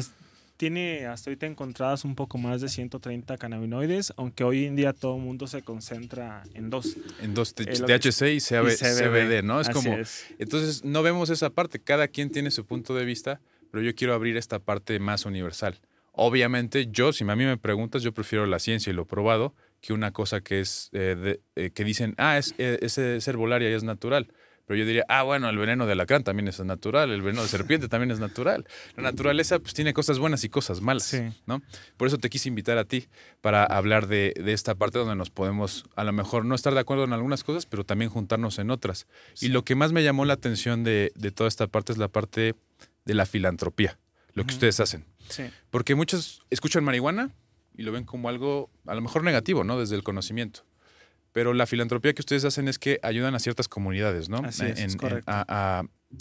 tiene 0.61 1.07
hasta 1.07 1.31
ahorita 1.31 1.47
encontradas 1.47 2.05
un 2.05 2.15
poco 2.15 2.37
más 2.37 2.61
de 2.61 2.69
130 2.69 3.39
cannabinoides, 3.39 4.13
aunque 4.19 4.45
hoy 4.45 4.67
en 4.67 4.77
día 4.77 4.93
todo 4.93 5.17
el 5.17 5.23
mundo 5.23 5.47
se 5.47 5.63
concentra 5.63 6.43
en 6.53 6.69
dos. 6.69 6.99
En 7.23 7.33
dos, 7.33 7.55
THC 7.55 8.35
y, 8.35 8.41
CBD, 8.41 9.43
¿no? 9.43 9.63
Es 9.63 9.71
como, 9.71 9.97
entonces 10.39 10.85
no 10.85 11.03
vemos 11.03 11.31
esa 11.31 11.49
parte, 11.49 11.79
cada 11.79 12.09
quien 12.09 12.29
tiene 12.29 12.51
su 12.51 12.67
punto 12.67 12.95
de 12.95 13.07
vista, 13.07 13.41
pero 13.71 13.83
yo 13.83 13.95
quiero 13.95 14.13
abrir 14.13 14.37
esta 14.37 14.59
parte 14.59 14.99
más 14.99 15.25
universal. 15.25 15.81
Obviamente 16.13 16.89
yo, 16.91 17.15
si 17.15 17.25
a 17.25 17.35
mí 17.35 17.45
me 17.47 17.57
preguntas, 17.57 18.03
yo 18.03 18.13
prefiero 18.13 18.45
la 18.45 18.59
ciencia 18.59 18.91
y 18.91 18.93
lo 18.93 19.07
probado 19.07 19.55
que 19.81 19.95
una 19.95 20.13
cosa 20.13 20.43
que 20.43 20.61
es, 20.61 20.91
eh, 20.93 21.41
eh, 21.57 21.71
que 21.71 21.85
dicen, 21.85 22.15
ah, 22.19 22.37
es, 22.37 22.55
eh, 22.59 22.81
es, 22.83 22.99
es 22.99 23.27
herbolaria 23.27 23.71
y 23.71 23.73
es 23.73 23.83
natural. 23.83 24.29
Pero 24.71 24.79
yo 24.79 24.87
diría, 24.87 25.05
ah, 25.09 25.25
bueno, 25.25 25.49
el 25.49 25.59
veneno 25.59 25.85
de 25.85 25.95
alacrán 25.95 26.23
también 26.23 26.47
es 26.47 26.61
natural, 26.61 27.11
el 27.11 27.23
veneno 27.23 27.43
de 27.43 27.49
serpiente 27.49 27.89
también 27.89 28.13
es 28.13 28.21
natural. 28.21 28.69
La 28.97 29.03
naturaleza 29.03 29.59
pues 29.59 29.75
tiene 29.75 29.93
cosas 29.93 30.21
buenas 30.21 30.45
y 30.45 30.49
cosas 30.49 30.81
malas, 30.81 31.13
¿no? 31.45 31.61
Por 31.97 32.07
eso 32.07 32.19
te 32.19 32.31
quise 32.31 32.49
invitar 32.49 32.79
a 32.79 32.85
ti 32.85 33.09
para 33.41 33.65
hablar 33.65 34.07
de, 34.07 34.33
esta 34.47 34.77
parte 34.77 35.01
donde 35.01 35.17
nos 35.17 35.29
podemos, 35.29 35.87
a 35.97 36.05
lo 36.05 36.13
mejor, 36.13 36.45
no 36.45 36.55
estar 36.55 36.73
de 36.73 36.79
acuerdo 36.79 37.03
en 37.03 37.13
algunas 37.13 37.43
cosas, 37.43 37.67
pero 37.67 37.83
también 37.83 38.13
juntarnos 38.13 38.61
en 38.61 38.71
otras. 38.71 39.09
Y 39.41 39.49
lo 39.49 39.65
que 39.65 39.75
más 39.75 39.91
me 39.91 40.05
llamó 40.05 40.25
la 40.25 40.35
atención 40.35 40.85
de, 40.85 41.11
toda 41.35 41.49
esta 41.49 41.67
parte 41.67 41.91
es 41.91 41.99
la 41.99 42.07
parte 42.07 42.55
de 43.07 43.15
la 43.15 43.27
filantropía, 43.27 43.99
lo 44.35 44.45
que 44.45 44.55
ustedes 44.55 44.79
hacen. 44.79 45.05
Porque 45.71 45.97
muchos 45.97 46.43
escuchan 46.49 46.85
marihuana 46.85 47.33
y 47.77 47.83
lo 47.83 47.91
ven 47.91 48.05
como 48.05 48.29
algo, 48.29 48.71
a 48.87 48.95
lo 48.95 49.01
mejor 49.01 49.25
negativo, 49.25 49.65
¿no? 49.65 49.81
Desde 49.81 49.97
el 49.97 50.05
conocimiento. 50.05 50.63
Pero 51.33 51.55
la 51.55 51.67
filantropía 51.67 52.13
que 52.13 52.23
ustedes 52.23 52.45
hacen 52.45 52.69
es 52.69 52.79
que 52.79 52.99
ayudan 53.03 53.35
a 53.35 53.39
ciertas 53.39 53.69
comunidades, 53.69 54.29
¿no? 54.29 54.39
Así 54.39 54.65
es, 54.65 54.97
correcto. 54.97 55.33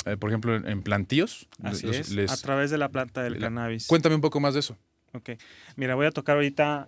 Eh, 0.05 0.17
por 0.17 0.29
ejemplo, 0.29 0.55
en 0.55 0.83
plantíos. 0.83 1.47
Así 1.63 1.89
es, 1.89 2.15
a 2.31 2.37
través 2.37 2.69
de 2.69 2.77
la 2.77 2.89
planta 2.89 3.23
del 3.23 3.39
cannabis. 3.39 3.87
Cuéntame 3.87 4.15
un 4.15 4.21
poco 4.21 4.39
más 4.39 4.53
de 4.53 4.59
eso. 4.59 4.77
Ok. 5.13 5.31
Mira, 5.75 5.95
voy 5.95 6.05
a 6.05 6.11
tocar 6.11 6.35
ahorita, 6.35 6.87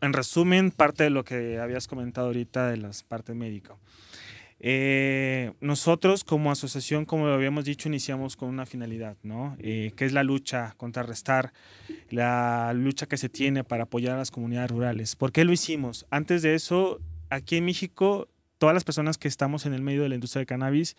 en 0.00 0.12
resumen, 0.12 0.70
parte 0.70 1.02
de 1.02 1.10
lo 1.10 1.24
que 1.24 1.58
habías 1.58 1.88
comentado 1.88 2.28
ahorita 2.28 2.70
de 2.70 2.76
las 2.76 3.02
partes 3.02 3.34
médicas. 3.34 3.76
Eh, 4.64 5.52
nosotros 5.60 6.22
como 6.22 6.52
asociación, 6.52 7.04
como 7.04 7.26
lo 7.26 7.34
habíamos 7.34 7.64
dicho, 7.64 7.88
iniciamos 7.88 8.36
con 8.36 8.48
una 8.48 8.64
finalidad, 8.64 9.16
¿no? 9.24 9.56
Eh, 9.58 9.92
que 9.96 10.04
es 10.04 10.12
la 10.12 10.22
lucha, 10.22 10.74
contrarrestar 10.76 11.52
la 12.10 12.72
lucha 12.72 13.06
que 13.06 13.16
se 13.16 13.28
tiene 13.28 13.64
para 13.64 13.84
apoyar 13.84 14.14
a 14.14 14.18
las 14.18 14.30
comunidades 14.30 14.70
rurales. 14.70 15.16
¿Por 15.16 15.32
qué 15.32 15.44
lo 15.44 15.52
hicimos? 15.52 16.06
Antes 16.10 16.42
de 16.42 16.54
eso, 16.54 17.00
aquí 17.32 17.56
en 17.56 17.64
México, 17.64 18.28
todas 18.58 18.74
las 18.74 18.84
personas 18.84 19.16
que 19.16 19.28
estamos 19.28 19.64
en 19.64 19.72
el 19.72 19.82
medio 19.82 20.02
de 20.02 20.10
la 20.10 20.14
industria 20.14 20.40
del 20.40 20.46
cannabis, 20.46 20.96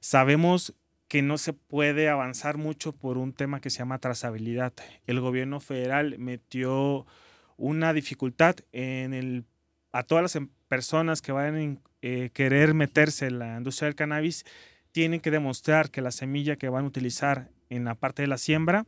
sabemos 0.00 0.74
que 1.08 1.22
no 1.22 1.38
se 1.38 1.52
puede 1.52 2.08
avanzar 2.08 2.56
mucho 2.56 2.92
por 2.92 3.18
un 3.18 3.32
tema 3.32 3.60
que 3.60 3.70
se 3.70 3.78
llama 3.78 3.98
trazabilidad. 3.98 4.72
El 5.06 5.20
gobierno 5.20 5.60
federal 5.60 6.18
metió 6.18 7.06
una 7.56 7.92
dificultad 7.92 8.56
en 8.72 9.12
el, 9.12 9.44
a 9.92 10.04
todas 10.04 10.22
las 10.22 10.36
em, 10.36 10.48
personas 10.68 11.20
que 11.20 11.32
vayan 11.32 11.56
a 11.56 11.90
eh, 12.02 12.30
querer 12.32 12.74
meterse 12.74 13.26
en 13.26 13.38
la 13.40 13.56
industria 13.56 13.86
del 13.86 13.96
cannabis, 13.96 14.44
tienen 14.92 15.20
que 15.20 15.30
demostrar 15.30 15.90
que 15.90 16.00
la 16.00 16.10
semilla 16.10 16.56
que 16.56 16.68
van 16.68 16.84
a 16.84 16.88
utilizar 16.88 17.50
en 17.70 17.84
la 17.84 17.94
parte 17.94 18.22
de 18.22 18.28
la 18.28 18.38
siembra 18.38 18.86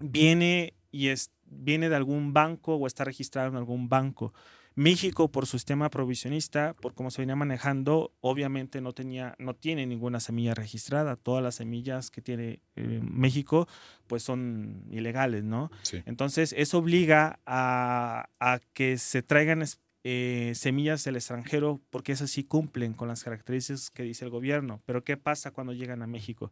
viene 0.00 0.74
y 0.90 1.08
es, 1.08 1.30
viene 1.46 1.88
de 1.88 1.96
algún 1.96 2.32
banco 2.32 2.74
o 2.74 2.86
está 2.86 3.04
registrado 3.04 3.48
en 3.48 3.56
algún 3.56 3.88
banco. 3.88 4.34
México, 4.76 5.30
por 5.30 5.46
su 5.46 5.56
sistema 5.56 5.88
provisionista, 5.88 6.74
por 6.74 6.94
cómo 6.94 7.12
se 7.12 7.22
venía 7.22 7.36
manejando, 7.36 8.12
obviamente 8.20 8.80
no, 8.80 8.92
tenía, 8.92 9.36
no 9.38 9.54
tiene 9.54 9.86
ninguna 9.86 10.18
semilla 10.18 10.52
registrada. 10.54 11.14
Todas 11.14 11.44
las 11.44 11.56
semillas 11.56 12.10
que 12.10 12.20
tiene 12.20 12.60
eh, 12.74 13.00
México, 13.02 13.68
pues 14.08 14.24
son 14.24 14.84
ilegales, 14.90 15.44
¿no? 15.44 15.70
Entonces, 16.06 16.52
eso 16.58 16.78
obliga 16.78 17.38
a, 17.46 18.28
que 18.72 18.98
se 18.98 19.22
traigan 19.22 19.62
eh, 20.02 20.52
semillas 20.56 21.04
del 21.04 21.16
extranjero 21.16 21.80
porque 21.90 22.12
esas 22.12 22.30
sí 22.30 22.42
cumplen 22.42 22.94
con 22.94 23.06
las 23.06 23.22
características 23.22 23.90
que 23.90 24.02
dice 24.02 24.24
el 24.24 24.30
gobierno. 24.32 24.82
Pero 24.86 25.04
¿qué 25.04 25.16
pasa 25.16 25.52
cuando 25.52 25.72
llegan 25.72 26.02
a 26.02 26.08
México? 26.08 26.50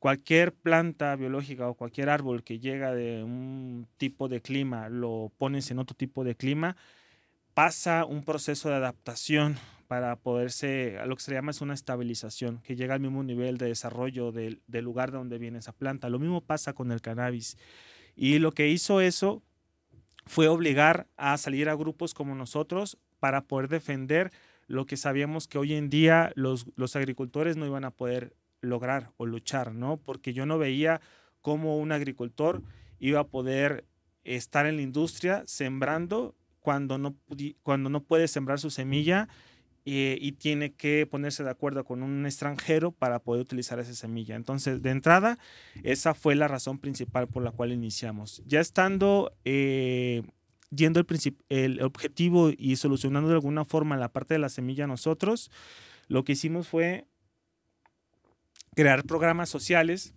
Cualquier 0.00 0.52
planta 0.52 1.14
biológica 1.14 1.68
o 1.68 1.74
cualquier 1.74 2.10
árbol 2.10 2.42
que 2.42 2.58
llega 2.58 2.92
de 2.92 3.22
un 3.22 3.86
tipo 3.98 4.26
de 4.26 4.40
clima, 4.40 4.88
lo 4.88 5.30
pones 5.38 5.70
en 5.70 5.78
otro 5.78 5.94
tipo 5.94 6.24
de 6.24 6.34
clima, 6.34 6.76
pasa 7.54 8.04
un 8.04 8.24
proceso 8.24 8.68
de 8.68 8.76
adaptación 8.76 9.58
para 9.88 10.16
poderse, 10.16 10.98
lo 11.06 11.16
que 11.16 11.22
se 11.22 11.34
llama 11.34 11.50
es 11.50 11.60
una 11.60 11.74
estabilización, 11.74 12.62
que 12.62 12.76
llega 12.76 12.94
al 12.94 13.00
mismo 13.00 13.22
nivel 13.22 13.58
de 13.58 13.66
desarrollo 13.66 14.32
del, 14.32 14.62
lugar 14.68 15.10
de 15.10 15.18
donde 15.18 15.38
viene 15.38 15.58
esa 15.58 15.72
planta. 15.72 16.08
Lo 16.08 16.18
mismo 16.18 16.40
pasa 16.40 16.72
con 16.72 16.90
el 16.92 17.02
cannabis. 17.02 17.58
Y 18.16 18.38
lo 18.38 18.52
que 18.52 18.68
hizo 18.68 19.02
eso 19.02 19.42
fue 20.24 20.48
obligar 20.48 21.08
a 21.16 21.36
salir 21.36 21.68
a 21.68 21.74
grupos 21.74 22.14
como 22.14 22.34
nosotros 22.34 22.96
para 23.18 23.44
poder 23.44 23.68
defender 23.68 24.32
lo 24.66 24.86
que 24.86 24.96
sabíamos 24.96 25.46
que 25.46 25.58
hoy 25.58 25.74
en 25.74 25.90
día 25.90 26.32
los, 26.36 26.66
los 26.76 26.96
agricultores 26.96 27.58
no 27.58 27.66
iban 27.66 27.84
a 27.84 27.90
poder 27.90 28.34
lograr 28.62 29.10
o 29.18 29.26
luchar, 29.26 29.74
¿no? 29.74 29.98
Porque 29.98 30.32
yo 30.32 30.46
no 30.46 30.56
veía 30.56 31.02
cómo 31.42 31.76
un 31.76 31.92
agricultor 31.92 32.62
iba 32.98 33.20
a 33.20 33.26
poder 33.26 33.84
estar 34.24 34.64
en 34.64 34.76
la 34.76 34.82
industria 34.82 35.42
sembrando 35.46 36.34
cuando 36.62 36.96
no, 36.96 37.16
cuando 37.62 37.90
no 37.90 38.02
puede 38.02 38.28
sembrar 38.28 38.58
su 38.58 38.70
semilla 38.70 39.28
eh, 39.84 40.16
y 40.20 40.32
tiene 40.32 40.72
que 40.72 41.06
ponerse 41.06 41.42
de 41.42 41.50
acuerdo 41.50 41.84
con 41.84 42.04
un 42.04 42.24
extranjero 42.24 42.92
para 42.92 43.18
poder 43.18 43.42
utilizar 43.42 43.80
esa 43.80 43.94
semilla. 43.94 44.36
Entonces, 44.36 44.80
de 44.80 44.90
entrada, 44.90 45.38
esa 45.82 46.14
fue 46.14 46.36
la 46.36 46.46
razón 46.46 46.78
principal 46.78 47.26
por 47.26 47.42
la 47.42 47.50
cual 47.50 47.72
iniciamos. 47.72 48.42
Ya 48.46 48.60
estando 48.60 49.36
eh, 49.44 50.22
yendo 50.70 51.00
el, 51.00 51.36
el 51.48 51.82
objetivo 51.82 52.50
y 52.56 52.76
solucionando 52.76 53.28
de 53.28 53.34
alguna 53.34 53.64
forma 53.64 53.96
la 53.96 54.12
parte 54.12 54.34
de 54.34 54.38
la 54.38 54.48
semilla 54.48 54.86
nosotros, 54.86 55.50
lo 56.06 56.22
que 56.22 56.32
hicimos 56.32 56.68
fue 56.68 57.06
crear 58.76 59.04
programas 59.04 59.48
sociales 59.48 60.14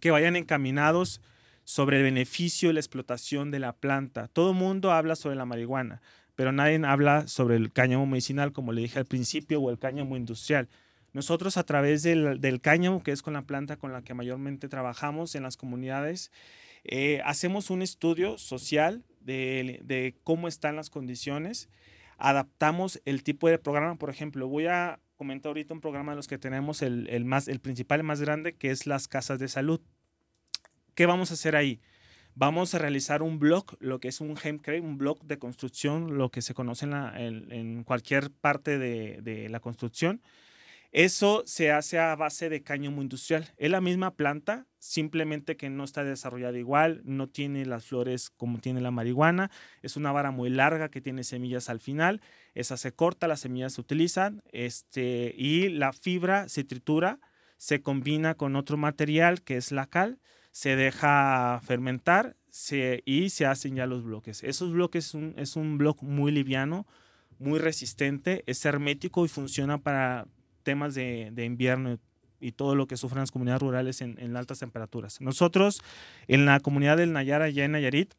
que 0.00 0.10
vayan 0.10 0.36
encaminados 0.36 1.22
sobre 1.64 1.98
el 1.98 2.02
beneficio 2.02 2.70
y 2.70 2.72
la 2.72 2.80
explotación 2.80 3.50
de 3.50 3.58
la 3.58 3.72
planta. 3.72 4.28
Todo 4.28 4.50
el 4.50 4.56
mundo 4.56 4.92
habla 4.92 5.16
sobre 5.16 5.36
la 5.36 5.44
marihuana, 5.44 6.02
pero 6.34 6.52
nadie 6.52 6.80
habla 6.84 7.28
sobre 7.28 7.56
el 7.56 7.72
cáñamo 7.72 8.06
medicinal, 8.06 8.52
como 8.52 8.72
le 8.72 8.82
dije 8.82 8.98
al 8.98 9.06
principio, 9.06 9.60
o 9.60 9.70
el 9.70 9.78
cáñamo 9.78 10.16
industrial. 10.16 10.68
Nosotros 11.12 11.56
a 11.56 11.64
través 11.64 12.02
del, 12.02 12.60
cáñamo, 12.62 13.02
que 13.02 13.12
es 13.12 13.22
con 13.22 13.34
la 13.34 13.42
planta 13.42 13.76
con 13.76 13.92
la 13.92 14.02
que 14.02 14.14
mayormente 14.14 14.68
trabajamos 14.68 15.34
en 15.34 15.42
las 15.42 15.56
comunidades, 15.56 16.32
eh, 16.84 17.20
hacemos 17.24 17.70
un 17.70 17.82
estudio 17.82 18.38
social 18.38 19.04
de, 19.20 20.16
cómo 20.24 20.48
están 20.48 20.74
las 20.74 20.88
condiciones, 20.90 21.68
adaptamos 22.16 23.00
el 23.04 23.22
tipo 23.22 23.48
de 23.48 23.58
programa, 23.58 23.96
por 23.96 24.10
ejemplo, 24.10 24.48
voy 24.48 24.66
a 24.66 25.00
comentar 25.16 25.50
ahorita 25.50 25.74
un 25.74 25.80
programa 25.80 26.12
de 26.12 26.16
los 26.16 26.28
que 26.28 26.38
tenemos, 26.38 26.82
el, 26.82 27.08
el, 27.08 27.24
más, 27.24 27.46
el 27.46 27.60
principal 27.60 28.00
y 28.00 28.04
más 28.04 28.20
grande, 28.20 28.54
que 28.54 28.70
es 28.70 28.86
las 28.86 29.06
casas 29.06 29.38
de 29.38 29.48
salud. 29.48 29.80
¿Qué 30.94 31.06
vamos 31.06 31.30
a 31.30 31.34
hacer 31.34 31.56
ahí? 31.56 31.80
Vamos 32.34 32.74
a 32.74 32.78
realizar 32.78 33.22
un 33.22 33.38
blog, 33.38 33.76
lo 33.80 33.98
que 33.98 34.08
es 34.08 34.20
un 34.20 34.36
Hemcrate, 34.42 34.80
un 34.80 34.98
blog 34.98 35.22
de 35.24 35.38
construcción, 35.38 36.18
lo 36.18 36.30
que 36.30 36.42
se 36.42 36.54
conoce 36.54 36.86
en, 36.86 37.84
cualquier 37.84 38.30
parte 38.30 38.78
de, 38.78 39.48
la 39.48 39.60
construcción. 39.60 40.22
Eso 40.92 41.42
se 41.46 41.72
hace 41.72 41.98
a 41.98 42.14
base 42.16 42.50
de 42.50 42.62
cáñamo 42.62 43.00
industrial. 43.00 43.50
Es 43.56 43.70
la 43.70 43.80
misma 43.80 44.14
planta, 44.14 44.66
simplemente 44.78 45.56
que 45.56 45.70
no 45.70 45.84
está 45.84 46.04
desarrollada 46.04 46.58
igual, 46.58 47.00
no 47.04 47.28
tiene 47.28 47.64
las 47.64 47.86
flores 47.86 48.28
como 48.28 48.58
tiene 48.58 48.82
la 48.82 48.90
marihuana. 48.90 49.50
Es 49.80 49.96
una 49.96 50.12
vara 50.12 50.30
muy 50.30 50.50
larga 50.50 50.90
que 50.90 51.00
tiene 51.00 51.24
semillas 51.24 51.70
al 51.70 51.80
final. 51.80 52.20
Esa 52.54 52.76
se 52.76 52.92
corta, 52.92 53.28
las 53.28 53.40
semillas 53.40 53.74
se 53.74 53.80
utilizan 53.80 54.42
este, 54.52 55.34
y 55.36 55.70
la 55.70 55.94
fibra 55.94 56.50
se 56.50 56.64
tritura, 56.64 57.20
se 57.56 57.80
combina 57.80 58.34
con 58.34 58.56
otro 58.56 58.76
material 58.76 59.42
que 59.42 59.56
es 59.56 59.72
la 59.72 59.86
cal 59.86 60.18
se 60.52 60.76
deja 60.76 61.60
fermentar 61.64 62.36
y 63.04 63.30
se 63.30 63.46
hacen 63.46 63.74
ya 63.74 63.86
los 63.86 64.04
bloques. 64.04 64.44
Esos 64.44 64.72
bloques 64.72 65.06
es 65.06 65.14
un, 65.14 65.34
es 65.38 65.56
un 65.56 65.78
bloque 65.78 66.04
muy 66.04 66.30
liviano, 66.30 66.86
muy 67.38 67.58
resistente, 67.58 68.44
es 68.46 68.64
hermético 68.64 69.24
y 69.24 69.28
funciona 69.28 69.78
para 69.78 70.26
temas 70.62 70.94
de, 70.94 71.32
invierno 71.44 71.98
y 72.38 72.52
todo 72.52 72.74
lo 72.74 72.86
que 72.86 72.96
sufren 72.96 73.20
las 73.20 73.30
comunidades 73.30 73.62
rurales 73.62 74.00
en, 74.02 74.36
altas 74.36 74.58
temperaturas. 74.58 75.20
Nosotros 75.20 75.82
en 76.28 76.44
la 76.44 76.60
comunidad 76.60 76.98
del 76.98 77.12
Nayara, 77.12 77.46
allá 77.46 77.64
en 77.64 77.72
Nayarit, 77.72 78.14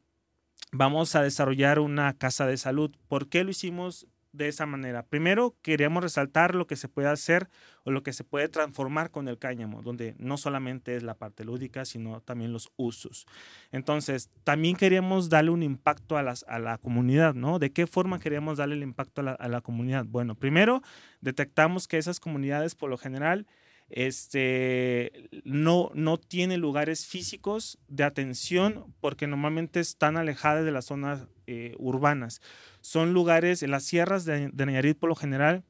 vamos 0.71 1.15
a 1.15 1.21
desarrollar 1.21 1.79
una 1.79 2.13
casa 2.13 2.47
de 2.47 2.57
salud. 2.57 2.91
¿Por 3.07 3.29
qué 3.29 3.43
lo 3.43 3.51
hicimos 3.51 4.07
de 4.33 4.47
esa 4.47 4.65
manera. 4.65 5.03
Primero, 5.03 5.55
queríamos 5.61 6.03
resaltar 6.03 6.55
lo 6.55 6.67
que 6.67 6.75
se 6.75 6.89
puede 6.89 7.07
hacer 7.07 7.49
o 7.83 7.91
lo 7.91 8.03
que 8.03 8.13
se 8.13 8.23
puede 8.23 8.49
transformar 8.49 9.11
con 9.11 9.27
el 9.27 9.37
cáñamo, 9.37 9.81
donde 9.81 10.15
no 10.17 10.37
solamente 10.37 10.95
es 10.95 11.03
la 11.03 11.13
parte 11.13 11.45
lúdica, 11.45 11.85
sino 11.85 12.19
también 12.21 12.51
los 12.51 12.71
usos. 12.75 13.27
Entonces, 13.71 14.29
también 14.43 14.75
queríamos 14.75 15.29
darle 15.29 15.51
un 15.51 15.63
impacto 15.63 16.17
a, 16.17 16.23
las, 16.23 16.43
a 16.49 16.59
la 16.59 16.77
comunidad, 16.79 17.35
¿no? 17.35 17.59
¿De 17.59 17.71
qué 17.71 17.87
forma 17.87 18.19
queríamos 18.19 18.57
darle 18.57 18.75
el 18.75 18.83
impacto 18.83 19.21
a 19.21 19.23
la, 19.23 19.31
a 19.33 19.47
la 19.47 19.61
comunidad? 19.61 20.05
Bueno, 20.05 20.35
primero, 20.35 20.81
detectamos 21.21 21.87
que 21.87 21.99
esas 21.99 22.19
comunidades, 22.19 22.73
por 22.75 22.89
lo 22.89 22.97
general, 22.97 23.45
este, 23.89 25.29
no, 25.43 25.91
no 25.93 26.17
tiene 26.17 26.57
lugares 26.57 27.05
físicos 27.05 27.77
de 27.87 28.03
atención 28.03 28.91
porque 29.01 29.27
normalmente 29.27 29.79
están 29.79 30.17
alejadas 30.17 30.65
de 30.65 30.71
las 30.71 30.85
zonas 30.85 31.27
eh, 31.47 31.75
urbanas. 31.77 32.41
Son 32.81 33.13
lugares, 33.13 33.63
en 33.63 33.71
las 33.71 33.83
sierras 33.83 34.25
de, 34.25 34.49
Nayarit 34.53 34.97
por 34.97 35.09
lo 35.09 35.15
general, 35.15 35.63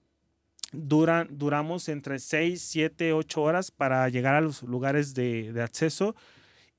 duran, 0.71 1.27
duramos 1.31 1.89
entre 1.89 2.19
6, 2.19 2.61
7, 2.61 3.13
8 3.13 3.41
horas 3.41 3.71
para 3.71 4.07
llegar 4.09 4.35
a 4.35 4.41
los 4.41 4.63
lugares 4.63 5.13
de, 5.13 5.53
de 5.53 5.61
acceso 5.61 6.15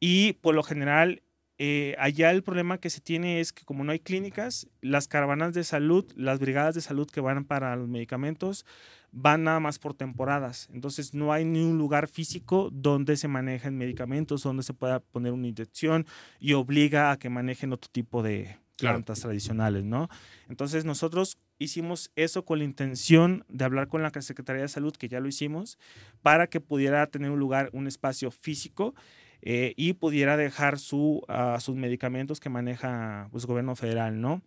y 0.00 0.34
por 0.34 0.54
lo 0.54 0.62
general 0.62 1.22
eh, 1.56 1.94
allá 1.98 2.32
el 2.32 2.42
problema 2.42 2.78
que 2.78 2.90
se 2.90 3.00
tiene 3.00 3.40
es 3.40 3.52
que 3.52 3.64
como 3.64 3.84
no 3.84 3.92
hay 3.92 4.00
clínicas, 4.00 4.68
las 4.80 5.06
caravanas 5.06 5.54
de 5.54 5.62
salud, 5.62 6.04
las 6.16 6.40
brigadas 6.40 6.74
de 6.74 6.80
salud 6.80 7.08
que 7.08 7.20
van 7.20 7.44
para 7.44 7.76
los 7.76 7.88
medicamentos, 7.88 8.66
van 9.12 9.44
nada 9.44 9.60
más 9.60 9.78
por 9.78 9.94
temporadas. 9.94 10.68
Entonces 10.72 11.14
no 11.14 11.32
hay 11.32 11.44
ni 11.44 11.62
un 11.62 11.78
lugar 11.78 12.08
físico 12.08 12.70
donde 12.72 13.16
se 13.16 13.28
manejen 13.28 13.78
medicamentos, 13.78 14.42
donde 14.42 14.64
se 14.64 14.74
pueda 14.74 14.98
poner 14.98 15.32
una 15.32 15.46
inyección 15.46 16.06
y 16.40 16.54
obliga 16.54 17.12
a 17.12 17.18
que 17.18 17.30
manejen 17.30 17.72
otro 17.72 17.90
tipo 17.90 18.22
de 18.24 18.58
plantas 18.76 19.20
tradicionales, 19.20 19.84
¿no? 19.84 20.08
Entonces 20.48 20.84
nosotros 20.84 21.38
hicimos 21.58 22.10
eso 22.16 22.44
con 22.44 22.58
la 22.58 22.64
intención 22.64 23.44
de 23.48 23.64
hablar 23.64 23.88
con 23.88 24.02
la 24.02 24.10
Secretaría 24.20 24.62
de 24.62 24.68
Salud, 24.68 24.94
que 24.94 25.08
ya 25.08 25.20
lo 25.20 25.28
hicimos, 25.28 25.78
para 26.22 26.48
que 26.48 26.60
pudiera 26.60 27.06
tener 27.06 27.30
un 27.30 27.38
lugar, 27.38 27.70
un 27.72 27.86
espacio 27.86 28.30
físico 28.30 28.94
eh, 29.42 29.74
y 29.76 29.92
pudiera 29.94 30.36
dejar 30.36 30.78
su, 30.78 31.22
uh, 31.28 31.60
sus 31.60 31.76
medicamentos 31.76 32.40
que 32.40 32.48
maneja 32.48 33.28
pues, 33.30 33.44
el 33.44 33.48
gobierno 33.48 33.76
federal, 33.76 34.20
¿no? 34.20 34.42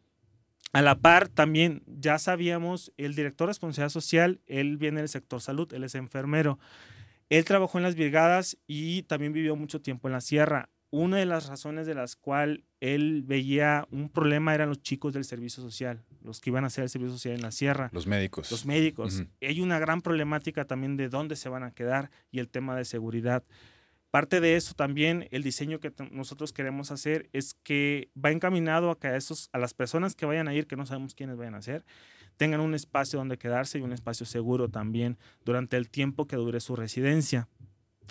A 0.74 0.82
la 0.82 1.00
par, 1.00 1.30
también 1.30 1.84
ya 1.88 2.20
sabíamos, 2.20 2.92
el 2.98 3.16
director 3.16 3.48
de 3.48 3.52
responsabilidad 3.52 3.90
social, 3.90 4.42
él 4.48 4.78
viene 4.78 5.00
del 5.00 5.10
sector 5.10 5.42
salud, 5.42 5.72
él 5.74 5.84
es 5.86 5.96
enfermero. 5.96 6.60
Él 7.30 7.46
trabajó 7.46 7.78
en 7.78 7.84
las 7.84 7.96
brigadas 7.96 8.58
y 8.68 9.04
también 9.04 9.34
vivió 9.34 9.56
mucho 9.56 9.82
tiempo 9.82 10.08
en 10.08 10.13
la 10.13 10.22
sierra. 10.22 10.70
Una 10.89 11.17
de 11.17 11.26
las 11.26 11.47
razones 11.47 11.86
de 11.86 11.95
las 11.95 12.15
cuales 12.15 12.63
él 12.80 13.23
veía 13.26 13.88
un 13.91 14.10
problema 14.10 14.56
eran 14.56 14.69
los 14.69 14.82
chicos 14.82 15.13
del 15.13 15.26
servicio 15.26 15.62
social, 15.62 16.04
los 16.23 16.39
que 16.39 16.50
iban 16.50 16.63
a 16.63 16.67
hacer 16.67 16.84
el 16.84 16.89
servicio 16.89 17.13
social 17.13 17.36
en 17.36 17.41
la 17.41 17.52
sierra. 17.52 17.89
Los 17.91 18.08
médicos. 18.08 18.52
Los 18.52 18.65
médicos. 18.65 19.23
Hay 19.41 19.60
una 19.60 19.80
gran 19.80 20.02
problemática 20.02 20.65
también 20.65 20.95
de 20.95 21.10
dónde 21.10 21.36
se 21.36 21.50
van 21.50 21.63
a 21.63 21.71
quedar 21.71 22.10
y 22.32 22.39
el 22.39 22.47
tema 22.47 22.76
de 22.76 22.86
seguridad. 22.86 23.43
Parte 24.12 24.39
de 24.39 24.56
eso 24.56 24.73
también, 24.73 25.28
el 25.32 25.43
diseño 25.43 25.80
que 25.80 25.91
nosotros 26.12 26.54
queremos 26.54 26.91
hacer 26.91 27.30
es 27.34 27.56
que 27.63 28.10
va 28.17 28.32
encaminado 28.32 28.89
a 28.89 28.97
que 28.97 29.08
a, 29.08 29.17
esos, 29.17 29.50
a 29.52 29.58
las 29.58 29.73
personas 29.73 30.15
que 30.15 30.26
vayan 30.26 30.47
a 30.47 30.54
ir, 30.54 30.65
que 30.65 30.78
no 30.78 30.86
sabemos 30.86 31.13
quiénes 31.13 31.36
vayan 31.36 31.56
a 31.56 31.62
ser, 31.62 31.84
tengan 32.38 32.62
un 32.62 32.73
espacio 32.73 33.19
donde 33.19 33.38
quedarse 33.38 33.80
y 33.80 33.82
un 33.82 33.91
espacio 33.91 34.26
seguro 34.26 34.69
también 34.69 35.17
durante 35.43 35.76
el 35.76 35.89
tiempo 35.89 36.26
que 36.26 36.38
dure 36.38 36.62
su 36.62 36.76
residencia. 36.76 37.50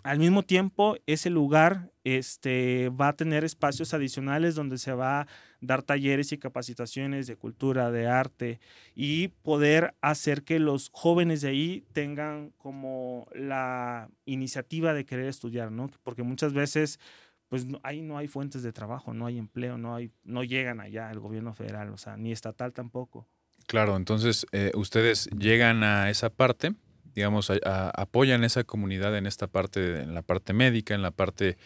Al 0.03 0.19
mismo 0.19 0.43
tiempo, 0.43 0.97
ese 1.07 1.31
lugar 1.31 1.91
este, 2.05 2.91
va 2.91 3.09
a 3.09 3.17
tener 3.17 3.45
espacios 3.45 3.93
adicionales 3.93 4.55
donde 4.55 4.79
se 4.79 4.93
va 4.93 5.23
a 5.23 5.27
dar 5.61 5.83
talleres 5.83 6.31
y 6.31 6.39
capacitaciones 6.39 7.27
de 7.27 7.37
cultura, 7.37 7.91
de 7.91 8.07
arte 8.07 8.61
y 8.95 9.29
poder 9.29 9.95
hacer 10.01 10.45
que 10.45 10.61
los 10.61 10.91
jóvenes 10.93 11.41
de 11.41 11.49
ahí 11.49 11.85
tengan 11.93 12.53
como 12.59 13.27
la 13.35 14.09
iniciativa 14.25 14.95
de 14.95 15.05
querer 15.05 15.27
estudiar, 15.27 15.73
¿no? 15.73 15.91
Porque 16.05 16.23
muchas 16.23 16.53
veces 16.53 17.01
pues 17.49 17.67
ahí 17.83 18.03
no 18.03 18.19
hay 18.19 18.29
fuentes 18.29 18.63
de 18.63 18.73
trabajo, 18.73 19.15
no 19.15 19.27
hay 19.27 19.39
empleo, 19.39 19.79
no, 19.79 19.95
hay, 19.95 20.11
no 20.25 20.45
llegan 20.45 20.81
allá 20.81 21.11
el 21.11 21.21
gobierno 21.21 21.55
federal, 21.55 21.91
o 21.91 21.97
sea, 21.97 22.17
ni 22.17 22.33
estatal 22.33 22.73
tampoco. 22.73 23.27
Claro, 23.67 23.97
entonces 23.97 24.47
eh, 24.53 24.71
ustedes 24.75 25.29
llegan 25.37 25.83
a 25.83 26.11
esa 26.11 26.31
parte 26.31 26.75
digamos, 27.17 27.51
apoyan 27.65 28.45
esa 28.45 28.63
comunidad 28.63 29.17
en 29.17 29.27
esta 29.27 29.47
parte, 29.47 30.03
en 30.03 30.15
la 30.15 30.21
parte 30.21 30.53
médica, 30.53 30.95
en 30.95 31.01
la 31.01 31.11
parte 31.11 31.57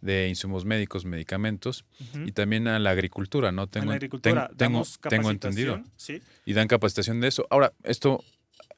de 0.00 0.28
insumos 0.28 0.64
médicos, 0.64 1.04
medicamentos 1.04 1.84
y 2.24 2.32
también 2.32 2.68
a 2.68 2.78
la 2.78 2.90
agricultura, 2.90 3.50
¿no? 3.50 3.66
Tengo, 3.66 3.90
agricultura, 3.90 4.48
tengo, 4.56 4.84
tengo 5.08 5.30
entendido. 5.30 5.82
¿sí? 5.96 6.22
Y 6.46 6.54
dan 6.54 6.68
capacitación 6.68 7.20
de 7.20 7.26
eso. 7.26 7.46
Ahora, 7.50 7.72
esto 7.82 8.24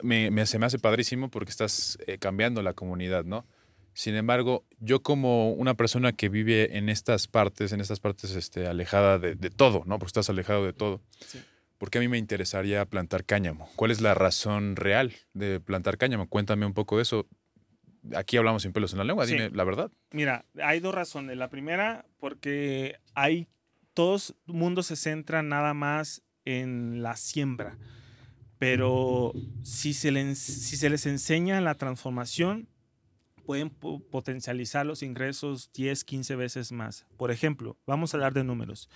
me, 0.02 0.46
se 0.46 0.58
me 0.58 0.64
hace 0.64 0.78
padrísimo 0.78 1.30
porque 1.30 1.50
estás 1.50 1.98
eh, 2.06 2.16
cambiando 2.16 2.62
la 2.62 2.72
comunidad, 2.72 3.24
¿no? 3.24 3.46
Sin 3.92 4.14
embargo, 4.14 4.64
yo 4.80 5.02
como 5.02 5.52
una 5.52 5.74
persona 5.74 6.12
que 6.12 6.30
vive 6.30 6.78
en 6.78 6.88
estas 6.88 7.28
partes, 7.28 7.72
en 7.72 7.82
estas 7.82 8.00
partes 8.00 8.34
este, 8.34 8.66
alejada 8.66 9.18
de, 9.18 9.34
de 9.34 9.50
todo, 9.50 9.82
¿no? 9.84 9.98
Porque 9.98 10.08
estás 10.08 10.30
alejado 10.30 10.64
de 10.64 10.72
todo. 10.72 11.02
Sí. 11.20 11.42
¿Por 11.82 11.90
qué 11.90 11.98
a 11.98 12.00
mí 12.00 12.06
me 12.06 12.16
interesaría 12.16 12.86
plantar 12.86 13.24
cáñamo? 13.24 13.68
¿Cuál 13.74 13.90
es 13.90 14.00
la 14.00 14.14
razón 14.14 14.76
real 14.76 15.14
de 15.34 15.58
plantar 15.58 15.98
cáñamo? 15.98 16.28
Cuéntame 16.28 16.64
un 16.64 16.74
poco 16.74 16.98
de 16.98 17.02
eso. 17.02 17.26
Aquí 18.14 18.36
hablamos 18.36 18.62
sin 18.62 18.72
pelos 18.72 18.92
en 18.92 18.98
la 18.98 19.04
lengua, 19.04 19.26
dime 19.26 19.50
la 19.50 19.64
verdad. 19.64 19.90
Mira, 20.12 20.44
hay 20.62 20.78
dos 20.78 20.94
razones. 20.94 21.36
La 21.36 21.50
primera, 21.50 22.06
porque 22.20 23.00
hay, 23.16 23.48
todo 23.94 24.16
el 24.46 24.54
mundo 24.54 24.84
se 24.84 24.94
centra 24.94 25.42
nada 25.42 25.74
más 25.74 26.22
en 26.44 27.02
la 27.02 27.16
siembra, 27.16 27.76
pero 28.58 29.32
si 29.64 29.92
se, 29.92 30.12
les, 30.12 30.38
si 30.38 30.76
se 30.76 30.88
les 30.88 31.04
enseña 31.06 31.60
la 31.60 31.74
transformación, 31.74 32.68
pueden 33.44 33.70
potencializar 33.70 34.86
los 34.86 35.02
ingresos 35.02 35.72
10, 35.72 36.04
15 36.04 36.36
veces 36.36 36.70
más. 36.70 37.06
Por 37.16 37.32
ejemplo, 37.32 37.76
vamos 37.86 38.14
a 38.14 38.18
hablar 38.18 38.34
de 38.34 38.44
números. 38.44 38.88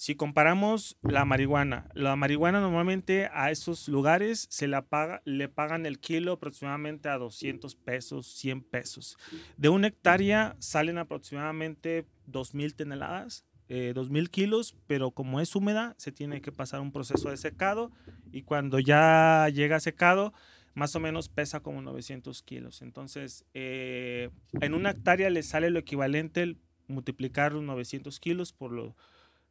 Si 0.00 0.14
comparamos 0.14 0.96
la 1.02 1.26
marihuana, 1.26 1.90
la 1.92 2.16
marihuana 2.16 2.58
normalmente 2.62 3.28
a 3.34 3.50
esos 3.50 3.86
lugares 3.86 4.46
se 4.48 4.66
la 4.66 4.86
paga, 4.86 5.20
le 5.26 5.50
pagan 5.50 5.84
el 5.84 6.00
kilo 6.00 6.32
aproximadamente 6.32 7.10
a 7.10 7.18
200 7.18 7.74
pesos, 7.74 8.26
100 8.28 8.62
pesos. 8.62 9.18
De 9.58 9.68
una 9.68 9.88
hectárea 9.88 10.56
salen 10.58 10.96
aproximadamente 10.96 12.06
2.000 12.32 12.76
toneladas, 12.76 13.44
eh, 13.68 13.92
2.000 13.94 14.30
kilos, 14.30 14.74
pero 14.86 15.10
como 15.10 15.38
es 15.38 15.54
húmeda, 15.54 15.94
se 15.98 16.12
tiene 16.12 16.40
que 16.40 16.50
pasar 16.50 16.80
un 16.80 16.92
proceso 16.92 17.28
de 17.28 17.36
secado 17.36 17.92
y 18.32 18.40
cuando 18.40 18.78
ya 18.78 19.50
llega 19.52 19.80
secado, 19.80 20.32
más 20.72 20.96
o 20.96 21.00
menos 21.00 21.28
pesa 21.28 21.60
como 21.60 21.82
900 21.82 22.42
kilos. 22.42 22.80
Entonces, 22.80 23.44
eh, 23.52 24.30
en 24.62 24.72
una 24.72 24.92
hectárea 24.92 25.28
le 25.28 25.42
sale 25.42 25.68
lo 25.68 25.78
equivalente 25.78 26.56
multiplicar 26.88 27.52
los 27.52 27.62
900 27.64 28.18
kilos 28.18 28.54
por 28.54 28.72
lo 28.72 28.96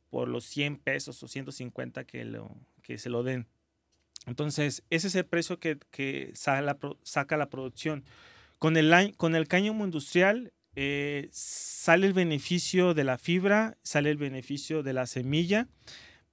por 0.09 0.27
los 0.27 0.45
100 0.45 0.77
pesos 0.77 1.21
o 1.23 1.27
150 1.27 2.03
que, 2.05 2.25
lo, 2.25 2.55
que 2.81 2.97
se 2.97 3.09
lo 3.09 3.23
den. 3.23 3.47
Entonces, 4.25 4.83
ese 4.89 5.07
es 5.07 5.15
el 5.15 5.25
precio 5.25 5.59
que, 5.59 5.77
que 5.91 6.31
saca, 6.35 6.61
la, 7.37 7.49
producción. 7.49 8.03
Con 8.57 8.77
el, 8.77 9.15
con 9.15 9.35
el 9.35 9.47
cáñamo 9.47 9.85
industrial 9.85 10.53
eh, 10.75 11.29
sale 11.31 12.07
el 12.07 12.13
beneficio 12.13 12.93
de 12.93 13.03
la 13.03 13.17
fibra, 13.17 13.77
sale 13.81 14.11
el 14.11 14.17
beneficio 14.17 14.83
de 14.83 14.93
la 14.93 15.07
semilla, 15.07 15.67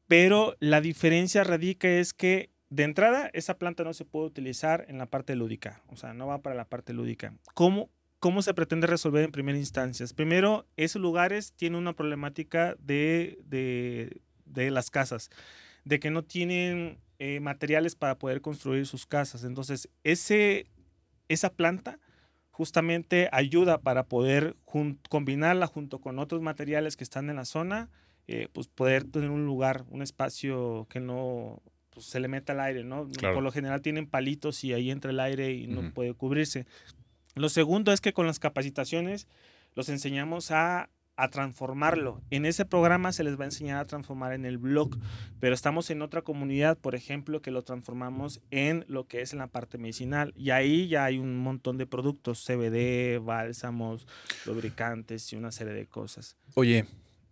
pero 0.07 0.57
la 0.61 0.81
diferencia 0.81 1.45
radica 1.45 1.89
es 1.89 2.13
que 2.13 2.51
de 2.69 2.83
entrada 2.83 3.31
esa 3.33 3.59
planta 3.59 3.85
no 3.85 3.95
se 3.95 4.05
puede 4.05 4.27
utilizar 4.27 4.85
en 4.89 4.99
la 4.99 5.07
parte 5.07 5.37
lúdica, 5.37 5.83
o 5.89 5.97
sea, 5.97 6.15
no 6.15 6.27
va 6.27 6.43
para 6.43 6.57
la 6.57 6.69
parte 6.69 6.93
lúdica. 6.93 7.35
¿Cómo, 7.55 7.91
¿Cómo 8.27 8.43
se 8.43 8.55
pretende 8.55 8.89
resolver 8.89 9.23
en 9.23 9.31
primera 9.31 9.57
instancia? 9.57 10.05
Primero, 10.17 10.67
esos 10.77 11.01
lugares 11.01 11.53
tienen 11.53 11.79
una 11.79 11.93
problemática 11.93 12.75
de, 12.81 13.39
de, 13.45 14.71
las 14.73 14.91
casas, 14.91 15.31
de 15.85 16.01
que 16.01 16.11
no 16.11 16.25
tienen 16.25 16.99
eh, 17.21 17.39
materiales 17.39 17.95
para 17.95 18.19
poder 18.19 18.41
construir 18.41 18.85
sus 18.89 19.07
casas. 19.07 19.45
Entonces, 19.45 19.89
ese, 20.03 20.67
esa 21.29 21.51
planta 21.51 22.01
justamente 22.51 23.29
ayuda 23.31 23.79
para 23.79 24.09
poder 24.09 24.57
combinarla 25.09 25.69
junto 25.69 26.01
con 26.01 26.19
otros 26.19 26.43
materiales 26.43 26.97
que 26.97 27.05
están 27.05 27.31
en 27.31 27.37
la 27.37 27.45
zona, 27.45 27.91
eh, 28.27 28.49
pues 28.53 28.67
poder 28.67 29.05
tener 29.05 29.31
un 29.31 29.47
lugar, 29.47 29.85
un 29.89 30.03
espacio 30.03 30.89
que 30.91 30.99
no 30.99 31.63
pues, 31.91 32.07
se 32.07 32.19
le 32.19 32.27
meta 32.27 32.55
el 32.55 32.59
aire, 32.59 32.83
¿no? 32.83 33.09
Por 33.09 33.45
lo 33.45 33.53
general 33.53 33.83
tienen 33.83 34.09
palitos 34.09 34.65
y 34.65 34.73
ahí 34.73 34.91
entra 34.91 35.13
el 35.13 35.21
aire 35.21 35.53
y 35.53 35.69
no 35.69 35.95
puede 35.95 36.13
cubrirse. 36.13 36.67
Lo 37.37 37.51
segundo 37.51 37.93
es 37.93 38.01
que 38.01 38.15
con 38.15 38.27
las 38.27 38.39
capacitaciones 38.39 39.29
los 39.75 39.91
enseñamos 39.91 40.51
a, 40.51 40.91
transformarlo. 41.31 42.21
En 42.31 42.45
ese 42.45 42.67
programa 42.67 43.11
se 43.11 43.25
les 43.25 43.39
va 43.39 43.45
a 43.45 43.47
enseñar 43.47 43.79
a 43.79 43.87
transformar 43.87 44.35
en 44.35 44.45
el 44.45 44.59
blog, 44.59 44.99
pero 45.41 45.55
estamos 45.55 45.89
en 45.89 46.03
otra 46.03 46.21
comunidad, 46.21 46.77
por 46.77 46.95
ejemplo, 46.95 47.41
que 47.41 47.51
lo 47.51 47.63
transformamos 47.63 48.43
en 48.51 48.85
lo 48.87 49.07
que 49.09 49.23
es 49.23 49.33
en 49.33 49.39
la 49.39 49.47
parte 49.47 49.79
medicinal. 49.79 50.35
Y 50.37 50.51
ahí 50.51 50.89
ya 50.89 51.07
hay 51.07 51.17
un 51.17 51.39
montón 51.39 51.79
de 51.79 51.87
productos, 51.87 52.45
CBD, 52.45 53.19
bálsamos, 53.19 54.07
lubricantes 54.45 55.33
y 55.33 55.37
una 55.37 55.53
serie 55.53 55.73
de 55.73 55.87
cosas. 55.87 56.37
Oye, 56.53 56.85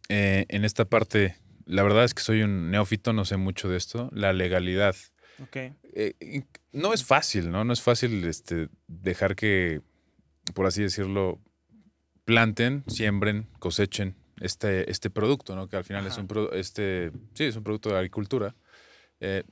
eh, 0.08 0.46
en 0.48 0.64
esta 0.64 0.86
parte, 0.86 1.36
la 1.66 1.82
verdad 1.82 2.04
es 2.04 2.14
que 2.14 2.22
soy 2.22 2.40
un 2.40 2.70
neófito, 2.70 3.12
no 3.12 3.26
sé 3.26 3.36
mucho 3.36 3.68
de 3.68 3.76
esto, 3.76 4.08
la 4.14 4.32
legalidad. 4.32 4.96
Okay. 5.42 5.74
Eh, 5.92 6.44
no 6.72 6.94
es 6.94 7.04
fácil, 7.04 7.50
¿no? 7.50 7.64
No 7.64 7.74
es 7.74 7.82
fácil 7.82 8.24
este, 8.24 8.70
dejar 8.86 9.36
que 9.36 9.82
por 10.52 10.66
así 10.66 10.83
decirlo, 10.83 11.40
planten, 12.24 12.85
siembren, 12.87 13.46
cosechen 13.59 14.14
este, 14.40 14.90
este 14.90 15.11
producto, 15.11 15.54
¿no? 15.54 15.68
Que 15.68 15.76
al 15.76 15.85
final 15.85 16.07
es 16.07 16.18
un, 16.18 16.28
este, 16.52 17.12
sí, 17.35 17.44
es 17.44 17.57
un 17.57 17.64
producto 17.64 17.90
de 17.90 17.96
agricultura. 17.96 18.54
Eh, 19.20 19.44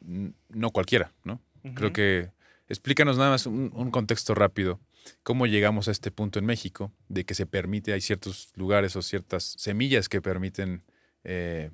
no 0.48 0.70
cualquiera, 0.70 1.12
¿no? 1.24 1.40
Creo 1.74 1.92
que 1.92 2.30
explícanos 2.68 3.16
nada 3.16 3.30
más 3.30 3.46
un, 3.46 3.90
contexto 3.90 4.34
rápido. 4.34 4.80
¿Cómo 5.22 5.46
llegamos 5.46 5.88
a 5.88 5.92
este 5.92 6.10
punto 6.10 6.38
en 6.38 6.46
México 6.46 6.92
de 7.08 7.24
que 7.24 7.34
se 7.34 7.46
permite, 7.46 7.92
hay 7.92 8.00
ciertos 8.00 8.52
lugares 8.56 8.96
o 8.96 9.02
ciertas 9.02 9.44
semillas 9.58 10.08
que 10.08 10.20
permiten, 10.20 10.82
eh, 11.24 11.70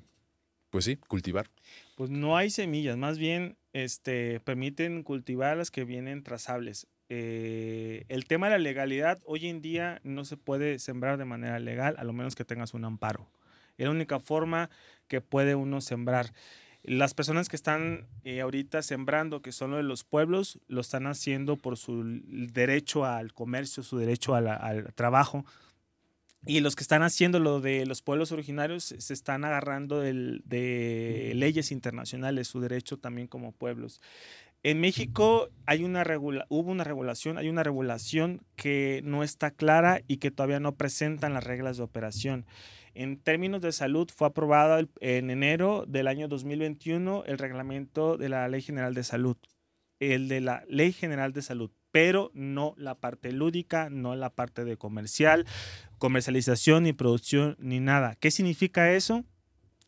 pues 0.69 0.85
sí, 0.85 0.95
cultivar? 0.95 1.49
Pues 1.95 2.09
no 2.09 2.37
hay 2.37 2.49
semillas, 2.49 2.97
más 2.97 3.17
bien 3.17 3.57
este, 3.73 4.39
permiten 4.39 5.03
cultivar 5.03 5.57
las 5.57 5.71
que 5.71 5.83
vienen 5.83 6.23
trazables. 6.23 6.87
Eh, 7.09 8.05
el 8.07 8.25
tema 8.25 8.47
de 8.47 8.51
la 8.51 8.59
legalidad, 8.59 9.19
hoy 9.25 9.47
en 9.47 9.61
día 9.61 9.99
no 10.03 10.25
se 10.25 10.37
puede 10.37 10.77
sembrar 10.77 11.17
de 11.17 11.25
manera 11.25 11.59
legal, 11.59 11.95
a 11.97 12.03
lo 12.03 12.13
menos 12.13 12.35
que 12.35 12.45
tengas 12.45 12.75
un 12.75 12.85
amparo. 12.85 13.27
Es 13.77 13.85
la 13.85 13.91
única 13.91 14.19
forma 14.19 14.69
que 15.07 15.19
puede 15.19 15.55
uno 15.55 15.81
sembrar. 15.81 16.31
Las 16.83 17.13
personas 17.13 17.49
que 17.49 17.55
están 17.55 18.07
eh, 18.23 18.41
ahorita 18.41 18.83
sembrando, 18.83 19.41
que 19.41 19.51
son 19.51 19.71
de 19.71 19.83
los 19.83 20.03
pueblos, 20.03 20.59
lo 20.67 20.81
están 20.81 21.07
haciendo 21.07 21.57
por 21.57 21.77
su 21.77 22.03
derecho 22.23 23.05
al 23.05 23.33
comercio, 23.33 23.83
su 23.83 23.97
derecho 23.97 24.35
al 24.35 24.93
trabajo. 24.93 25.45
Y 26.45 26.61
los 26.61 26.77
que 26.77 26.83
están 26.83 27.03
haciendo 27.03 27.39
lo 27.39 27.59
de 27.59 27.85
los 27.85 28.01
pueblos 28.01 28.31
originarios 28.31 28.95
se 28.97 29.13
están 29.13 29.43
agarrando 29.43 29.99
de 29.99 31.31
leyes 31.35 31.71
internacionales, 31.71 32.47
su 32.47 32.61
derecho 32.61 32.97
también 32.97 33.27
como 33.27 33.51
pueblos. 33.51 33.99
En 34.61 34.81
México 34.81 35.49
hay 35.65 35.85
una 35.85 36.03
hubo 36.49 36.71
una 36.71 36.83
regulación, 36.83 37.37
hay 37.37 37.47
una 37.47 37.63
regulación 37.63 38.41
que 38.57 38.99
no 39.05 39.23
está 39.23 39.51
clara 39.51 40.01
y 40.07 40.17
que 40.17 40.31
todavía 40.31 40.59
no 40.59 40.75
presentan 40.75 41.33
las 41.33 41.45
reglas 41.45 41.77
de 41.77 41.83
operación. 41.83 42.45
En 42.93 43.17
términos 43.21 43.61
de 43.61 43.71
salud, 43.71 44.09
fue 44.13 44.27
aprobado 44.27 44.85
en 44.99 45.29
enero 45.29 45.85
del 45.87 46.07
año 46.07 46.27
2021 46.27 47.23
el 47.25 47.37
reglamento 47.37 48.17
de 48.17 48.27
la 48.27 48.49
Ley 48.49 48.61
General 48.61 48.93
de 48.93 49.03
Salud, 49.03 49.37
el 50.01 50.27
de 50.27 50.41
la 50.41 50.65
Ley 50.67 50.91
General 50.91 51.31
de 51.31 51.41
Salud, 51.41 51.71
pero 51.91 52.29
no 52.33 52.73
la 52.77 52.95
parte 52.95 53.31
lúdica, 53.31 53.89
no 53.89 54.15
la 54.17 54.29
parte 54.29 54.65
de 54.65 54.75
comercial, 54.75 55.45
comercialización 55.99 56.83
ni 56.83 56.91
producción 56.91 57.55
ni 57.59 57.79
nada. 57.79 58.15
¿Qué 58.15 58.29
significa 58.29 58.91
eso? 58.91 59.23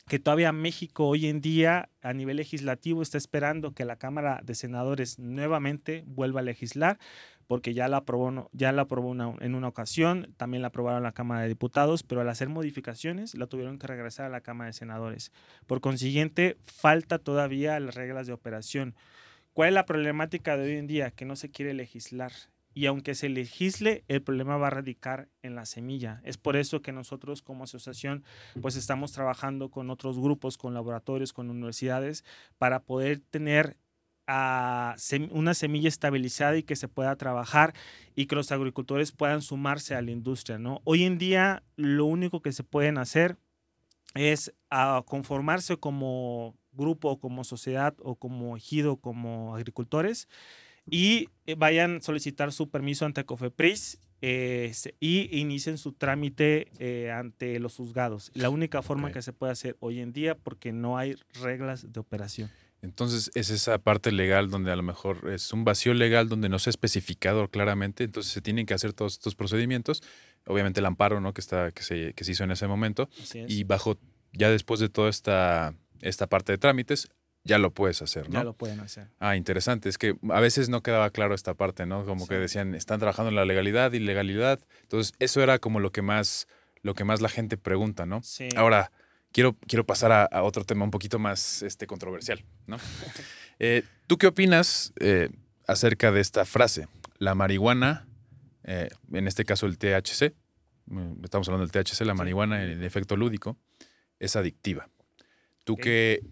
Que 0.07 0.19
todavía 0.19 0.51
México 0.51 1.07
hoy 1.07 1.27
en 1.27 1.41
día 1.41 1.89
a 2.01 2.13
nivel 2.13 2.37
legislativo 2.37 3.01
está 3.01 3.17
esperando 3.17 3.73
que 3.73 3.85
la 3.85 3.95
Cámara 3.95 4.41
de 4.43 4.55
Senadores 4.55 5.19
nuevamente 5.19 6.03
vuelva 6.05 6.41
a 6.41 6.43
legislar, 6.43 6.99
porque 7.47 7.73
ya 7.73 7.87
la 7.87 7.97
aprobó, 7.97 8.49
ya 8.53 8.71
la 8.71 8.83
aprobó 8.83 9.13
en 9.13 9.55
una 9.55 9.67
ocasión, 9.67 10.33
también 10.37 10.61
la 10.61 10.69
aprobaron 10.69 11.03
la 11.03 11.11
Cámara 11.11 11.41
de 11.41 11.49
Diputados, 11.49 12.03
pero 12.03 12.21
al 12.21 12.29
hacer 12.29 12.49
modificaciones 12.49 13.35
la 13.35 13.47
tuvieron 13.47 13.77
que 13.77 13.87
regresar 13.87 14.25
a 14.25 14.29
la 14.29 14.41
Cámara 14.41 14.67
de 14.67 14.73
Senadores. 14.73 15.31
Por 15.67 15.81
consiguiente, 15.81 16.57
falta 16.65 17.19
todavía 17.19 17.79
las 17.79 17.95
reglas 17.95 18.27
de 18.27 18.33
operación. 18.33 18.95
¿Cuál 19.53 19.69
es 19.69 19.75
la 19.75 19.85
problemática 19.85 20.55
de 20.55 20.63
hoy 20.63 20.77
en 20.77 20.87
día? 20.87 21.11
Que 21.11 21.25
no 21.25 21.35
se 21.35 21.51
quiere 21.51 21.73
legislar 21.73 22.31
y 22.73 22.85
aunque 22.85 23.15
se 23.15 23.29
legisle, 23.29 24.03
el 24.07 24.21
problema 24.21 24.57
va 24.57 24.67
a 24.67 24.71
radicar 24.71 25.27
en 25.41 25.55
la 25.55 25.65
semilla. 25.65 26.21
Es 26.23 26.37
por 26.37 26.55
eso 26.55 26.81
que 26.81 26.91
nosotros 26.91 27.41
como 27.41 27.65
asociación 27.65 28.23
pues 28.61 28.75
estamos 28.75 29.11
trabajando 29.11 29.69
con 29.69 29.89
otros 29.89 30.19
grupos, 30.19 30.57
con 30.57 30.73
laboratorios, 30.73 31.33
con 31.33 31.49
universidades 31.49 32.23
para 32.57 32.83
poder 32.83 33.19
tener 33.19 33.77
a 34.27 34.95
una 35.31 35.53
semilla 35.53 35.89
estabilizada 35.89 36.55
y 36.55 36.63
que 36.63 36.75
se 36.77 36.87
pueda 36.87 37.15
trabajar 37.17 37.73
y 38.15 38.27
que 38.27 38.35
los 38.35 38.51
agricultores 38.51 39.11
puedan 39.11 39.41
sumarse 39.41 39.95
a 39.95 40.01
la 40.01 40.11
industria, 40.11 40.57
¿no? 40.57 40.81
Hoy 40.85 41.03
en 41.03 41.17
día 41.17 41.63
lo 41.75 42.05
único 42.05 42.41
que 42.41 42.53
se 42.53 42.63
pueden 42.63 42.97
hacer 42.97 43.37
es 44.13 44.53
a 44.69 45.03
conformarse 45.05 45.77
como 45.77 46.55
grupo, 46.71 47.19
como 47.19 47.43
sociedad 47.43 47.95
o 47.99 48.15
como 48.15 48.55
ejido, 48.55 48.97
como 48.97 49.55
agricultores 49.55 50.29
y 50.89 51.29
eh, 51.45 51.55
vayan 51.55 51.97
a 51.97 52.01
solicitar 52.01 52.51
su 52.51 52.69
permiso 52.69 53.05
ante 53.05 53.25
COFEPRIS 53.25 53.99
eh, 54.21 54.71
y 54.99 55.39
inicien 55.39 55.77
su 55.77 55.93
trámite 55.93 56.71
eh, 56.79 57.11
ante 57.11 57.59
los 57.59 57.75
juzgados. 57.75 58.31
La 58.33 58.49
única 58.49 58.81
forma 58.81 59.11
que 59.11 59.21
se 59.21 59.33
puede 59.33 59.51
hacer 59.51 59.77
hoy 59.79 59.99
en 59.99 60.13
día 60.13 60.35
porque 60.35 60.71
no 60.71 60.97
hay 60.97 61.15
reglas 61.41 61.91
de 61.91 61.99
operación. 61.99 62.51
Entonces 62.83 63.29
es 63.35 63.51
esa 63.51 63.77
parte 63.77 64.11
legal 64.11 64.49
donde 64.49 64.71
a 64.71 64.75
lo 64.75 64.83
mejor 64.83 65.29
es 65.31 65.53
un 65.53 65.63
vacío 65.63 65.93
legal 65.93 66.29
donde 66.29 66.49
no 66.49 66.57
se 66.57 66.69
ha 66.69 66.71
especificado 66.71 67.47
claramente, 67.47 68.03
entonces 68.03 68.31
se 68.31 68.41
tienen 68.41 68.65
que 68.65 68.73
hacer 68.73 68.93
todos 68.93 69.13
estos 69.13 69.35
procedimientos. 69.35 70.01
Obviamente 70.47 70.79
el 70.79 70.87
amparo 70.87 71.21
¿no? 71.21 71.33
que, 71.33 71.41
está, 71.41 71.71
que, 71.71 71.83
se, 71.83 72.13
que 72.13 72.23
se 72.23 72.31
hizo 72.31 72.43
en 72.43 72.51
ese 72.51 72.67
momento 72.67 73.07
y 73.47 73.63
bajo 73.65 73.97
ya 74.33 74.49
después 74.49 74.79
de 74.79 74.89
toda 74.89 75.09
esta, 75.09 75.75
esta 76.01 76.27
parte 76.27 76.53
de 76.53 76.57
trámites, 76.57 77.07
ya 77.43 77.57
lo 77.57 77.71
puedes 77.71 78.01
hacer, 78.01 78.29
¿no? 78.29 78.39
Ya 78.39 78.43
lo 78.43 78.53
pueden 78.53 78.79
hacer. 78.79 79.07
Ah, 79.19 79.35
interesante. 79.35 79.89
Es 79.89 79.97
que 79.97 80.15
a 80.29 80.39
veces 80.39 80.69
no 80.69 80.81
quedaba 80.81 81.09
claro 81.09 81.33
esta 81.33 81.53
parte, 81.53 81.85
¿no? 81.85 82.05
Como 82.05 82.27
que 82.27 82.35
decían, 82.35 82.75
están 82.75 82.99
trabajando 82.99 83.29
en 83.29 83.35
la 83.35 83.45
legalidad, 83.45 83.91
ilegalidad. 83.93 84.59
Entonces, 84.83 85.13
eso 85.19 85.41
era 85.41 85.59
como 85.59 85.79
lo 85.79 85.91
que 85.91 86.01
más, 86.01 86.47
lo 86.81 86.93
que 86.93 87.03
más 87.03 87.21
la 87.21 87.29
gente 87.29 87.57
pregunta, 87.57 88.05
¿no? 88.05 88.21
Sí. 88.23 88.49
Ahora, 88.55 88.91
quiero, 89.31 89.57
quiero 89.67 89.85
pasar 89.85 90.11
a, 90.11 90.43
otro 90.43 90.65
tema 90.65 90.85
un 90.85 90.91
poquito 90.91 91.19
más 91.19 91.63
este, 91.63 91.87
controversial, 91.87 92.43
¿no? 92.67 92.77
Eh, 93.63 93.83
¿Tú 94.07 94.17
qué 94.17 94.25
opinas 94.25 94.91
eh, 94.99 95.29
acerca 95.67 96.11
de 96.11 96.19
esta 96.19 96.45
frase? 96.45 96.87
La 97.19 97.35
marihuana 97.35 98.07
eh, 98.63 98.89
en 99.11 99.27
este 99.27 99.45
caso 99.45 99.65
el 99.65 99.77
THC, 99.77 100.33
mm, 100.85 101.23
estamos 101.23 101.47
hablando 101.47 101.67
del 101.67 101.71
THC, 101.71 102.01
la 102.01 102.13
marihuana, 102.13 102.63
el 102.63 102.83
efecto 102.83 103.15
lúdico, 103.17 103.57
es 104.19 104.35
adictiva. 104.35 104.89
¿Tú 105.63 105.77
qué, 105.77 106.21
qué 106.21 106.23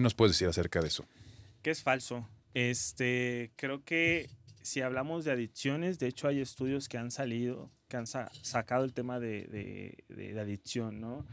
nos 0.00 0.14
puedes 0.14 0.34
decir 0.34 0.48
acerca 0.48 0.80
de 0.80 0.88
eso? 0.88 1.06
Que 1.62 1.70
es 1.70 1.82
falso. 1.82 2.28
Este, 2.54 3.52
creo 3.56 3.84
que 3.84 4.28
si 4.62 4.80
hablamos 4.80 5.24
de 5.24 5.32
adicciones, 5.32 5.98
de 5.98 6.08
hecho 6.08 6.28
hay 6.28 6.40
estudios 6.40 6.88
que 6.88 6.98
han 6.98 7.10
salido, 7.10 7.70
que 7.88 7.96
han 7.96 8.06
sacado 8.06 8.84
el 8.84 8.92
tema 8.92 9.20
de 9.20 10.36
adicción, 10.40 11.00
¿no? 11.00 11.26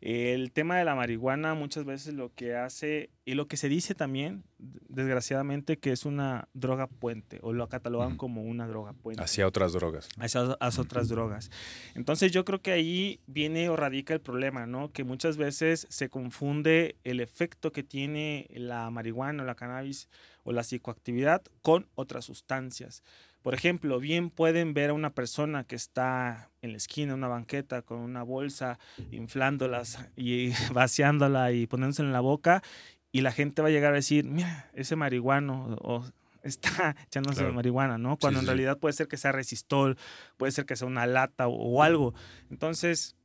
El 0.00 0.52
tema 0.52 0.78
de 0.78 0.84
la 0.84 0.94
marihuana 0.94 1.54
muchas 1.54 1.84
veces 1.84 2.14
lo 2.14 2.32
que 2.32 2.54
hace, 2.54 3.10
y 3.24 3.34
lo 3.34 3.48
que 3.48 3.56
se 3.56 3.68
dice 3.68 3.96
también, 3.96 4.44
desgraciadamente, 4.58 5.78
que 5.78 5.90
es 5.90 6.04
una 6.04 6.48
droga 6.54 6.86
puente, 6.86 7.40
o 7.42 7.52
lo 7.52 7.68
catalogan 7.68 8.16
como 8.16 8.42
una 8.42 8.68
droga 8.68 8.92
puente. 8.92 9.20
Hacia 9.20 9.46
otras 9.48 9.72
drogas. 9.72 10.08
Hacia, 10.18 10.56
otras 10.80 11.08
drogas. 11.08 11.50
Entonces 11.96 12.30
yo 12.30 12.44
creo 12.44 12.62
que 12.62 12.70
ahí 12.70 13.20
viene 13.26 13.68
o 13.70 13.76
radica 13.76 14.14
el 14.14 14.20
problema, 14.20 14.66
¿no? 14.66 14.92
Que 14.92 15.02
muchas 15.02 15.36
veces 15.36 15.88
se 15.90 16.08
confunde 16.08 16.96
el 17.02 17.18
efecto 17.18 17.72
que 17.72 17.82
tiene 17.82 18.46
la 18.52 18.90
marihuana 18.90 19.42
o 19.42 19.46
la 19.46 19.56
cannabis 19.56 20.08
o 20.44 20.52
la 20.52 20.62
psicoactividad 20.62 21.42
con 21.60 21.88
otras 21.96 22.24
sustancias. 22.24 23.02
Por 23.48 23.54
ejemplo, 23.54 23.98
bien 23.98 24.28
pueden 24.28 24.74
ver 24.74 24.90
a 24.90 24.92
una 24.92 25.14
persona 25.14 25.64
que 25.64 25.74
está 25.74 26.50
en 26.60 26.72
la 26.72 26.76
esquina, 26.76 27.14
en 27.14 27.20
una 27.20 27.28
banqueta, 27.28 27.80
con 27.80 27.96
una 28.00 28.22
bolsa, 28.22 28.78
inflándolas 29.10 30.06
y 30.16 30.50
vaciándola 30.74 31.50
y 31.52 31.66
poniéndose 31.66 32.02
en 32.02 32.12
la 32.12 32.20
boca, 32.20 32.62
y 33.10 33.22
la 33.22 33.32
gente 33.32 33.62
va 33.62 33.68
a 33.68 33.70
llegar 33.70 33.92
a 33.92 33.96
decir, 33.96 34.26
mira, 34.26 34.68
ese 34.74 34.96
marihuano, 34.96 35.78
o 35.80 36.04
está 36.42 36.94
echándose 37.06 37.42
marihuana, 37.50 37.96
¿no? 37.96 38.18
Cuando 38.18 38.40
en 38.40 38.46
realidad 38.46 38.76
puede 38.76 38.92
ser 38.92 39.08
que 39.08 39.16
sea 39.16 39.32
resistol, 39.32 39.96
puede 40.36 40.52
ser 40.52 40.66
que 40.66 40.76
sea 40.76 40.86
una 40.86 41.06
lata 41.06 41.48
o, 41.48 41.82
algo. 41.82 42.12
Entonces, 42.50 43.16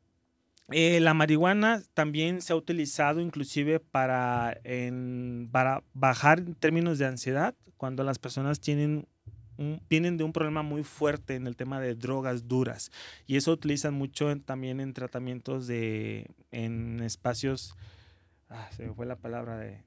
eh, 0.70 1.02
la 1.02 1.14
marihuana 1.14 1.84
también 1.94 2.42
se 2.42 2.54
ha 2.54 2.56
utilizado 2.56 3.20
inclusive 3.20 3.82
para, 3.82 4.58
para 5.52 5.84
bajar 5.94 6.40
en 6.40 6.56
términos 6.56 6.98
de 6.98 7.08
ansiedad, 7.08 7.56
cuando 7.76 8.06
las 8.06 8.20
personas 8.20 8.62
tienen 8.62 9.06
vienen 9.90 10.18
de 10.18 10.24
un 10.24 10.34
problema 10.34 10.64
muy 10.64 10.84
fuerte 10.84 11.36
en 11.36 11.48
el 11.48 11.56
tema 11.56 11.80
de 11.80 11.96
drogas 11.96 12.48
duras 12.48 12.92
y 13.28 13.38
eso 13.38 13.52
utilizan 13.52 13.94
mucho 13.94 14.36
también 14.42 14.80
en 14.80 14.94
tratamientos 14.94 15.68
de 15.68 16.28
en 16.52 17.02
espacios 17.02 17.76
ah, 18.50 18.70
se 18.76 18.88
me 18.88 18.94
fue 18.94 19.06
la 19.06 19.16
palabra 19.16 19.58
de 19.58 19.84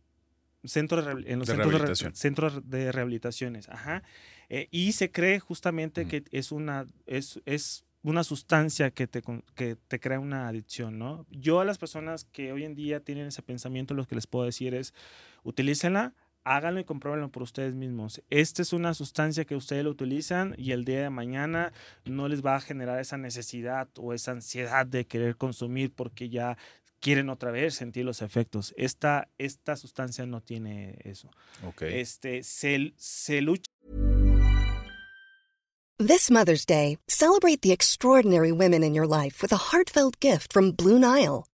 centros 0.65 1.07
en 1.27 1.39
los 1.39 1.49
centros, 1.49 2.01
de 2.01 2.13
centros 2.15 2.71
de 2.71 2.93
rehabilitaciones 2.93 3.69
ajá 3.69 4.03
eh, 4.49 4.69
y 4.71 4.93
se 4.93 5.11
cree 5.11 5.41
justamente 5.41 6.07
que 6.07 6.25
es 6.31 6.53
una 6.53 6.87
es, 7.07 7.41
es 7.45 7.87
una 8.07 8.23
sustancia 8.23 8.93
que 8.93 9.09
te, 9.09 9.21
que 9.57 9.75
te 9.89 9.99
crea 9.99 10.21
una 10.21 10.47
adicción, 10.47 10.97
¿no? 10.97 11.27
Yo 11.29 11.59
a 11.59 11.65
las 11.65 11.77
personas 11.77 12.25
que 12.25 12.53
hoy 12.53 12.63
en 12.63 12.77
día 12.77 13.01
tienen 13.01 13.27
ese 13.27 13.43
pensamiento, 13.43 13.95
lo 13.95 14.07
que 14.07 14.15
les 14.15 14.29
puedo 14.29 14.45
decir 14.45 14.75
es, 14.75 14.95
utilícenla, 15.43 16.15
háganlo 16.47 16.81
y 16.81 16.85
compruébenlo 16.85 17.29
por 17.29 17.43
ustedes 17.43 17.75
mismos. 17.75 18.23
Esta 18.31 18.63
es 18.63 18.73
una 18.73 18.95
sustancia 18.95 19.45
que 19.45 19.57
ustedes 19.57 19.83
lo 19.83 19.91
utilizan 19.91 20.55
y 20.57 20.71
el 20.71 20.85
día 20.85 21.03
de 21.03 21.11
mañana 21.11 21.73
no 22.05 22.29
les 22.29 22.45
va 22.45 22.55
a 22.55 22.61
generar 22.61 23.01
esa 23.01 23.19
necesidad 23.19 23.89
o 23.99 24.15
esa 24.15 24.31
ansiedad 24.31 24.87
de 24.87 25.07
querer 25.07 25.37
consumir 25.37 25.93
porque 25.93 26.29
ya 26.29 26.57
quieren 27.01 27.31
otra 27.31 27.51
vez 27.51 27.75
sentir 27.75 28.05
los 28.05 28.23
efectos. 28.23 28.73
Esta, 28.77 29.29
esta 29.39 29.77
sustancia 29.77 30.25
no 30.25 30.41
tiene 30.41 30.99
eso. 31.05 31.31
Okay. 31.67 32.01
Este, 32.01 32.45
se, 32.45 32.95
se 32.97 33.43
lucha. 33.43 33.71
This 35.99 36.31
Mother's 36.31 36.67
Day, 36.67 36.99
celebrate 37.09 37.63
the 37.63 37.73
extraordinary 37.73 38.53
women 38.53 38.85
in 38.85 38.95
your 38.95 39.07
life 39.07 39.43
with 39.43 39.51
a 39.53 39.73
heartfelt 39.73 40.21
gift 40.21 40.53
from 40.53 40.73
Blue 40.73 40.99
Nile. 40.99 41.47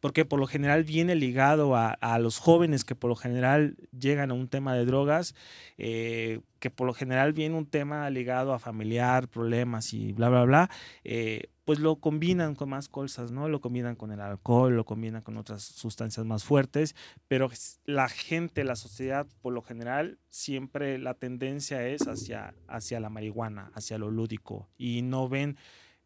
porque 0.00 0.24
por 0.24 0.40
lo 0.40 0.46
general 0.46 0.84
viene 0.84 1.14
ligado 1.14 1.76
a, 1.76 2.18
los 2.18 2.38
jóvenes 2.38 2.84
que 2.84 2.94
por 2.94 3.08
lo 3.08 3.16
general 3.16 3.76
llegan 3.98 4.30
a 4.30 4.34
un 4.34 4.48
tema 4.48 4.74
de 4.74 4.84
drogas, 4.84 5.34
eh, 5.78 6.40
que 6.58 6.70
por 6.70 6.86
lo 6.86 6.94
general 6.94 7.32
viene 7.32 7.56
un 7.56 7.66
tema 7.66 8.08
ligado 8.10 8.52
a 8.52 8.58
familiar, 8.58 9.28
problemas 9.28 9.92
y 9.92 10.12
bla, 10.12 10.28
bla, 10.28 10.44
bla, 10.44 10.70
eh, 11.04 11.50
pues 11.66 11.80
lo 11.80 11.96
combinan 11.96 12.54
con 12.54 12.68
más 12.68 12.88
cosas, 12.88 13.32
¿no? 13.32 13.48
Lo 13.48 13.60
combinan 13.60 13.96
con 13.96 14.12
el 14.12 14.20
alcohol, 14.20 14.76
lo 14.76 14.84
combinan 14.84 15.22
con 15.22 15.36
otras 15.36 15.62
sustancias 15.62 16.24
más 16.24 16.44
fuertes, 16.44 16.94
pero 17.26 17.50
la 17.84 18.08
gente, 18.08 18.62
la 18.62 18.76
sociedad, 18.76 19.26
por 19.42 19.52
lo 19.52 19.62
general, 19.62 20.18
siempre 20.30 20.96
la 20.98 21.14
tendencia 21.14 21.86
es 21.88 22.06
hacia, 22.06 22.54
hacia 22.68 23.00
la 23.00 23.10
marihuana, 23.10 23.72
hacia 23.74 23.98
lo 23.98 24.12
lúdico, 24.12 24.68
y 24.78 25.02
no 25.02 25.28
ven 25.28 25.56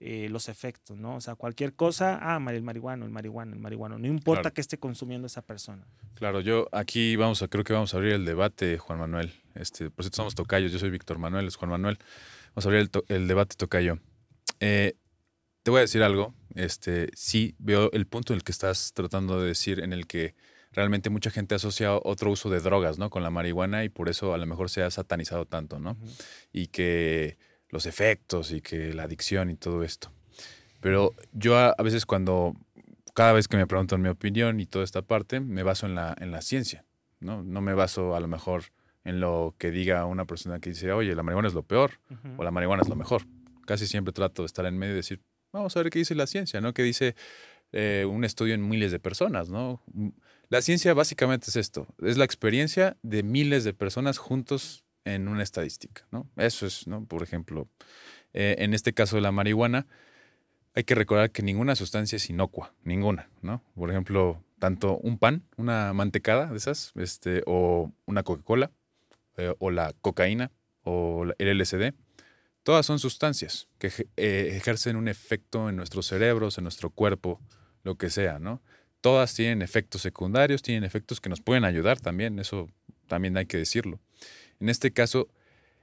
eh, 0.02 0.28
los 0.30 0.48
efectos, 0.48 0.96
¿no? 0.96 1.16
O 1.16 1.20
sea, 1.20 1.34
cualquier 1.34 1.74
cosa, 1.74 2.18
ah, 2.22 2.42
el 2.50 2.62
marihuano, 2.62 3.04
el 3.04 3.10
marihuano, 3.10 3.52
el 3.52 3.60
marihuano, 3.60 3.98
no 3.98 4.06
importa 4.06 4.50
que 4.50 4.62
esté 4.62 4.78
consumiendo 4.78 5.26
esa 5.26 5.42
persona. 5.42 5.86
Claro, 6.14 6.40
yo 6.40 6.68
aquí 6.72 7.16
vamos 7.16 7.42
a, 7.42 7.48
creo 7.48 7.64
que 7.64 7.74
vamos 7.74 7.92
a 7.92 7.98
abrir 7.98 8.14
el 8.14 8.24
debate, 8.24 8.78
Juan 8.78 8.98
Manuel. 8.98 9.30
Este, 9.54 9.90
por 9.90 10.04
cierto, 10.04 10.16
somos 10.16 10.34
tocayos, 10.34 10.72
yo 10.72 10.78
soy 10.78 10.88
Víctor 10.88 11.18
Manuel, 11.18 11.46
es 11.46 11.56
Juan 11.56 11.70
Manuel. 11.70 11.98
Vamos 12.54 12.64
a 12.64 12.68
abrir 12.70 12.90
el, 13.08 13.28
debate 13.28 13.56
tocayo. 13.56 13.98
Eh, 14.60 14.94
te 15.62 15.70
voy 15.70 15.78
a 15.78 15.82
decir 15.82 16.02
algo, 16.02 16.34
este, 16.54 17.10
sí 17.12 17.54
veo 17.58 17.90
el 17.92 18.06
punto 18.06 18.32
en 18.32 18.38
el 18.38 18.42
que 18.42 18.52
estás 18.52 18.94
tratando 18.94 19.38
de 19.38 19.48
decir, 19.48 19.80
en 19.80 19.92
el 19.92 20.06
que 20.06 20.34
realmente 20.72 21.10
mucha 21.10 21.30
gente 21.30 21.54
asocia 21.54 21.94
otro 21.94 22.30
uso 22.30 22.48
de 22.48 22.60
drogas, 22.60 22.98
¿no? 22.98 23.10
Con 23.10 23.22
la 23.22 23.28
marihuana 23.28 23.84
y 23.84 23.90
por 23.90 24.08
eso 24.08 24.32
a 24.32 24.38
lo 24.38 24.46
mejor 24.46 24.70
se 24.70 24.82
ha 24.82 24.90
satanizado 24.90 25.44
tanto, 25.44 25.78
¿no? 25.78 25.98
Y 26.52 26.68
que 26.68 27.36
los 27.70 27.86
efectos 27.86 28.52
y 28.52 28.60
que 28.60 28.92
la 28.92 29.04
adicción 29.04 29.50
y 29.50 29.54
todo 29.54 29.82
esto. 29.82 30.12
Pero 30.80 31.14
yo 31.32 31.56
a, 31.58 31.74
veces 31.82 32.06
cuando, 32.06 32.54
cada 33.14 33.32
vez 33.32 33.48
que 33.48 33.56
me 33.56 33.66
preguntan 33.66 34.00
mi 34.02 34.08
opinión 34.08 34.60
y 34.60 34.66
toda 34.66 34.84
esta 34.84 35.02
parte, 35.02 35.40
me 35.40 35.62
baso 35.62 35.86
en 35.86 35.94
la, 35.94 36.16
en 36.18 36.30
la 36.30 36.42
ciencia, 36.42 36.84
¿no? 37.20 37.42
No 37.42 37.60
me 37.60 37.74
baso 37.74 38.16
a 38.16 38.20
lo 38.20 38.28
mejor 38.28 38.64
en 39.04 39.20
lo 39.20 39.54
que 39.58 39.70
diga 39.70 40.04
una 40.06 40.24
persona 40.24 40.60
que 40.60 40.70
dice, 40.70 40.92
oye, 40.92 41.14
la 41.14 41.22
marihuana 41.22 41.48
es 41.48 41.54
lo 41.54 41.62
peor 41.62 41.92
o 42.36 42.44
la 42.44 42.50
marihuana 42.50 42.82
es 42.82 42.88
lo 42.88 42.96
mejor. 42.96 43.22
Casi 43.66 43.86
siempre 43.86 44.12
trato 44.12 44.42
de 44.42 44.46
estar 44.46 44.66
en 44.66 44.76
medio 44.78 44.94
y 44.94 44.96
decir, 44.96 45.20
vamos 45.52 45.76
a 45.76 45.82
ver 45.82 45.90
qué 45.90 45.98
dice 45.98 46.14
la 46.14 46.26
ciencia, 46.26 46.60
¿no? 46.60 46.74
¿Qué 46.74 46.82
dice 46.82 47.14
eh, 47.72 48.06
un 48.08 48.24
estudio 48.24 48.54
en 48.54 48.68
miles 48.68 48.90
de 48.92 48.98
personas, 48.98 49.48
¿no? 49.48 49.82
La 50.48 50.62
ciencia 50.62 50.92
básicamente 50.94 51.46
es 51.48 51.56
esto, 51.56 51.86
es 52.02 52.16
la 52.16 52.24
experiencia 52.24 52.96
de 53.02 53.22
miles 53.22 53.64
de 53.64 53.72
personas 53.72 54.18
juntos 54.18 54.84
en 55.04 55.28
una 55.28 55.42
estadística, 55.42 56.06
¿no? 56.10 56.28
Eso 56.36 56.66
es, 56.66 56.86
¿no? 56.86 57.04
Por 57.04 57.22
ejemplo, 57.22 57.68
eh, 58.32 58.56
en 58.58 58.74
este 58.74 58.92
caso 58.92 59.16
de 59.16 59.22
la 59.22 59.32
marihuana, 59.32 59.86
hay 60.74 60.84
que 60.84 60.94
recordar 60.94 61.30
que 61.30 61.42
ninguna 61.42 61.74
sustancia 61.74 62.16
es 62.16 62.30
inocua, 62.30 62.74
ninguna, 62.84 63.28
¿no? 63.42 63.62
Por 63.74 63.90
ejemplo, 63.90 64.42
tanto 64.58 64.98
un 64.98 65.18
pan, 65.18 65.42
una 65.56 65.92
mantecada 65.92 66.46
de 66.46 66.56
esas, 66.56 66.92
este, 66.96 67.42
o 67.46 67.92
una 68.06 68.22
Coca-Cola, 68.22 68.70
eh, 69.36 69.54
o 69.58 69.70
la 69.70 69.94
cocaína, 70.00 70.52
o 70.82 71.24
el 71.38 71.60
LSD, 71.60 71.94
todas 72.62 72.86
son 72.86 72.98
sustancias 72.98 73.68
que 73.78 73.90
eh, 74.16 74.52
ejercen 74.56 74.96
un 74.96 75.08
efecto 75.08 75.68
en 75.68 75.76
nuestros 75.76 76.06
cerebros, 76.06 76.58
en 76.58 76.64
nuestro 76.64 76.90
cuerpo, 76.90 77.40
lo 77.82 77.96
que 77.96 78.10
sea, 78.10 78.38
¿no? 78.38 78.62
Todas 79.00 79.34
tienen 79.34 79.62
efectos 79.62 80.02
secundarios, 80.02 80.62
tienen 80.62 80.84
efectos 80.84 81.20
que 81.20 81.30
nos 81.30 81.40
pueden 81.40 81.64
ayudar 81.64 82.00
también, 82.00 82.38
eso 82.38 82.68
también 83.08 83.36
hay 83.36 83.46
que 83.46 83.56
decirlo. 83.56 83.98
En 84.60 84.68
este 84.68 84.92
caso, 84.92 85.28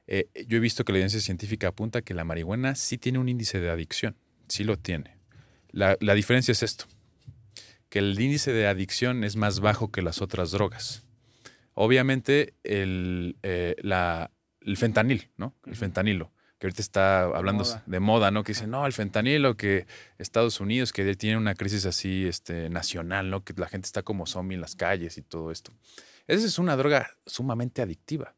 eh, 0.08 0.30
yo 0.48 0.58
he 0.58 0.60
visto 0.62 0.86
que 0.86 0.94
la 0.94 1.00
evidencia 1.00 1.20
científica 1.20 1.68
apunta 1.68 2.02
que 2.02 2.14
la 2.14 2.24
marihuana 2.24 2.76
sí 2.76 2.98
tiene 2.98 3.20
un 3.20 3.28
índice 3.28 3.60
de 3.60 3.70
adicción, 3.70 4.16
sí 4.48 4.64
lo 4.64 4.78
tiene. 4.78 5.18
La, 5.72 5.96
diferencia 6.16 6.54
es 6.54 6.64
esto, 6.64 6.86
que 7.90 8.00
el 8.00 8.20
índice 8.20 8.52
de 8.54 8.68
adicción 8.68 9.24
es 9.24 9.36
más 9.36 9.60
bajo 9.60 9.92
que 9.92 10.02
las 10.02 10.22
otras 10.22 10.52
drogas. 10.52 11.04
Obviamente 11.74 12.56
el, 12.64 13.38
eh, 13.44 13.76
el 14.62 14.78
fentanil, 14.78 15.30
¿no? 15.38 15.54
El 15.66 15.76
fentanilo, 15.76 16.32
que 16.58 16.68
ahorita 16.68 16.82
está 16.82 17.24
hablando 17.26 17.64
de 17.86 18.00
moda, 18.00 18.32
¿no? 18.32 18.44
Que 18.44 18.54
dice, 18.54 18.66
no, 18.66 18.88
el 18.88 18.94
fentanilo, 18.94 19.56
que 19.58 19.86
Estados 20.18 20.60
Unidos, 20.60 20.94
que 20.94 21.16
tiene 21.16 21.38
una 21.38 21.54
crisis 21.54 21.86
así 21.86 22.26
este, 22.26 22.70
nacional, 22.70 23.30
¿no? 23.30 23.44
Que 23.44 23.54
la 23.56 23.68
gente 23.68 23.86
está 23.86 24.02
como 24.02 24.26
zombie 24.26 24.56
en 24.56 24.62
las 24.62 24.76
calles 24.76 25.18
y 25.18 25.22
todo 25.22 25.52
esto. 25.52 25.72
Esa 26.26 26.48
es 26.48 26.58
una 26.58 26.76
droga 26.76 27.12
sumamente 27.26 27.82
adictiva. 27.82 28.36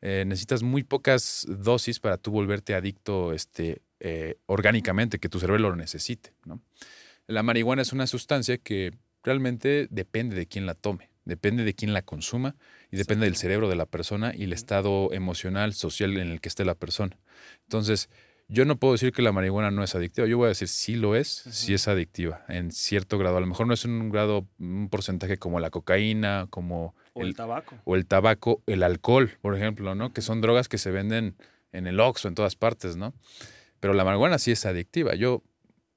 Eh, 0.00 0.24
necesitas 0.26 0.62
muy 0.62 0.84
pocas 0.84 1.46
dosis 1.48 1.98
para 1.98 2.18
tú 2.18 2.30
volverte 2.30 2.74
adicto 2.74 3.32
este, 3.32 3.82
eh, 4.00 4.36
orgánicamente, 4.46 5.18
que 5.18 5.28
tu 5.28 5.40
cerebro 5.40 5.70
lo 5.70 5.76
necesite. 5.76 6.32
¿no? 6.44 6.60
La 7.26 7.42
marihuana 7.42 7.82
es 7.82 7.92
una 7.92 8.06
sustancia 8.06 8.58
que 8.58 8.92
realmente 9.24 9.88
depende 9.90 10.36
de 10.36 10.46
quién 10.46 10.66
la 10.66 10.74
tome, 10.74 11.10
depende 11.24 11.64
de 11.64 11.74
quién 11.74 11.92
la 11.92 12.02
consuma 12.02 12.56
y 12.90 12.96
depende 12.96 13.26
del 13.26 13.36
cerebro 13.36 13.68
de 13.68 13.76
la 13.76 13.86
persona 13.86 14.32
y 14.34 14.44
el 14.44 14.52
estado 14.52 15.12
emocional, 15.12 15.74
social 15.74 16.16
en 16.16 16.28
el 16.30 16.40
que 16.40 16.48
esté 16.48 16.64
la 16.64 16.76
persona. 16.76 17.18
Entonces, 17.64 18.08
yo 18.50 18.64
no 18.64 18.78
puedo 18.78 18.94
decir 18.94 19.12
que 19.12 19.20
la 19.20 19.30
marihuana 19.30 19.70
no 19.70 19.84
es 19.84 19.94
adictiva. 19.94 20.26
Yo 20.26 20.38
voy 20.38 20.46
a 20.46 20.48
decir 20.48 20.68
sí 20.68 20.96
lo 20.96 21.14
es, 21.14 21.28
sí 21.28 21.74
es 21.74 21.86
adictiva 21.86 22.46
en 22.48 22.72
cierto 22.72 23.18
grado. 23.18 23.36
A 23.36 23.40
lo 23.40 23.46
mejor 23.46 23.66
no 23.66 23.74
es 23.74 23.84
un 23.84 24.08
grado, 24.08 24.48
un 24.58 24.88
porcentaje 24.88 25.36
como 25.36 25.60
la 25.60 25.68
cocaína, 25.68 26.46
como 26.48 26.94
O 27.18 27.22
el, 27.22 27.34
tabaco. 27.34 27.76
o 27.84 27.96
el 27.96 28.06
tabaco, 28.06 28.62
el 28.66 28.82
alcohol, 28.82 29.36
por 29.40 29.56
ejemplo, 29.56 29.94
¿no? 29.94 30.12
Que 30.12 30.22
son 30.22 30.40
drogas 30.40 30.68
que 30.68 30.78
se 30.78 30.90
venden 30.90 31.36
en 31.72 31.86
el 31.86 32.00
Oxxo, 32.00 32.28
en 32.28 32.34
todas 32.34 32.56
partes, 32.56 32.96
¿no? 32.96 33.14
Pero 33.80 33.94
la 33.94 34.04
marihuana 34.04 34.38
sí 34.38 34.50
es 34.50 34.66
adictiva. 34.66 35.14
Yo 35.14 35.42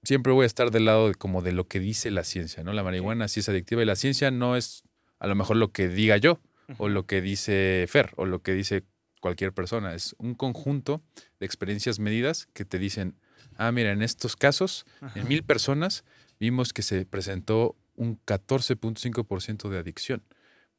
siempre 0.03 0.33
voy 0.33 0.43
a 0.43 0.47
estar 0.47 0.71
del 0.71 0.85
lado 0.85 1.09
de, 1.09 1.15
como 1.15 1.41
de 1.41 1.51
lo 1.51 1.67
que 1.67 1.79
dice 1.79 2.11
la 2.11 2.23
ciencia, 2.23 2.63
¿no? 2.63 2.73
La 2.73 2.83
marihuana 2.83 3.27
sí 3.27 3.39
es 3.39 3.49
adictiva 3.49 3.81
y 3.81 3.85
la 3.85 3.95
ciencia 3.95 4.31
no 4.31 4.55
es 4.55 4.83
a 5.19 5.27
lo 5.27 5.35
mejor 5.35 5.57
lo 5.57 5.71
que 5.71 5.87
diga 5.87 6.17
yo 6.17 6.39
o 6.77 6.89
lo 6.89 7.05
que 7.05 7.21
dice 7.21 7.85
Fer 7.87 8.11
o 8.15 8.25
lo 8.25 8.41
que 8.41 8.53
dice 8.53 8.83
cualquier 9.19 9.53
persona. 9.53 9.93
Es 9.93 10.15
un 10.17 10.35
conjunto 10.35 11.01
de 11.39 11.45
experiencias 11.45 11.99
medidas 11.99 12.47
que 12.53 12.65
te 12.65 12.79
dicen, 12.79 13.15
ah, 13.57 13.71
mira, 13.71 13.91
en 13.91 14.01
estos 14.01 14.35
casos, 14.35 14.85
en 15.15 15.27
mil 15.27 15.43
personas, 15.43 16.03
vimos 16.39 16.73
que 16.73 16.81
se 16.81 17.05
presentó 17.05 17.75
un 17.95 18.19
14.5% 18.25 19.69
de 19.69 19.77
adicción, 19.77 20.23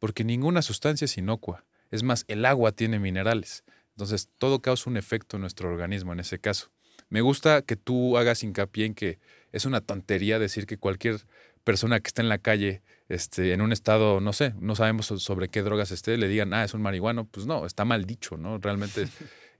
porque 0.03 0.25
ninguna 0.25 0.63
sustancia 0.63 1.05
es 1.05 1.17
inocua. 1.17 1.65
Es 1.93 2.03
más, 2.03 2.25
el 2.27 2.45
agua 2.45 2.73
tiene 2.73 2.99
minerales. 2.99 3.63
Entonces, 3.91 4.29
todo 4.39 4.59
causa 4.61 4.91
un 4.91 4.97
efecto 4.97 5.37
en 5.37 5.43
nuestro 5.43 5.69
organismo 5.69 6.13
en 6.13 6.19
ese 6.19 6.41
caso. 6.41 6.73
Me 7.09 7.21
gusta 7.21 7.63
que 7.63 7.77
tú 7.77 8.19
hagas 8.19 8.43
hincapié 8.43 8.87
en 8.87 8.95
que 8.95 9.21
es 9.53 9.65
una 9.65 9.81
tontería 9.81 10.41
decir 10.41 10.67
que 10.67 10.77
cualquier 10.77 11.21
persona 11.63 12.01
que 12.01 12.09
está 12.09 12.21
en 12.21 12.29
la 12.29 12.39
calle, 12.39 12.83
este, 13.09 13.53
en 13.53 13.61
un 13.61 13.71
estado, 13.71 14.21
no 14.21 14.33
sé, 14.33 14.55
no 14.59 14.75
sabemos 14.75 15.07
so- 15.07 15.21
sobre 15.21 15.47
qué 15.47 15.63
drogas 15.63 15.93
esté, 15.93 16.17
le 16.17 16.27
digan, 16.27 16.53
ah, 16.53 16.65
es 16.65 16.75
un 16.75 16.83
marihuano. 16.83 17.25
Pues 17.27 17.47
no, 17.47 17.65
está 17.65 17.85
mal 17.85 18.05
dicho, 18.05 18.37
¿no? 18.37 18.59
Realmente 18.59 19.07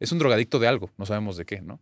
es 0.01 0.11
un 0.13 0.19
drogadicto 0.19 0.59
de 0.59 0.67
algo, 0.67 0.91
no 0.99 1.07
sabemos 1.07 1.37
de 1.37 1.45
qué, 1.45 1.61
¿no? 1.63 1.79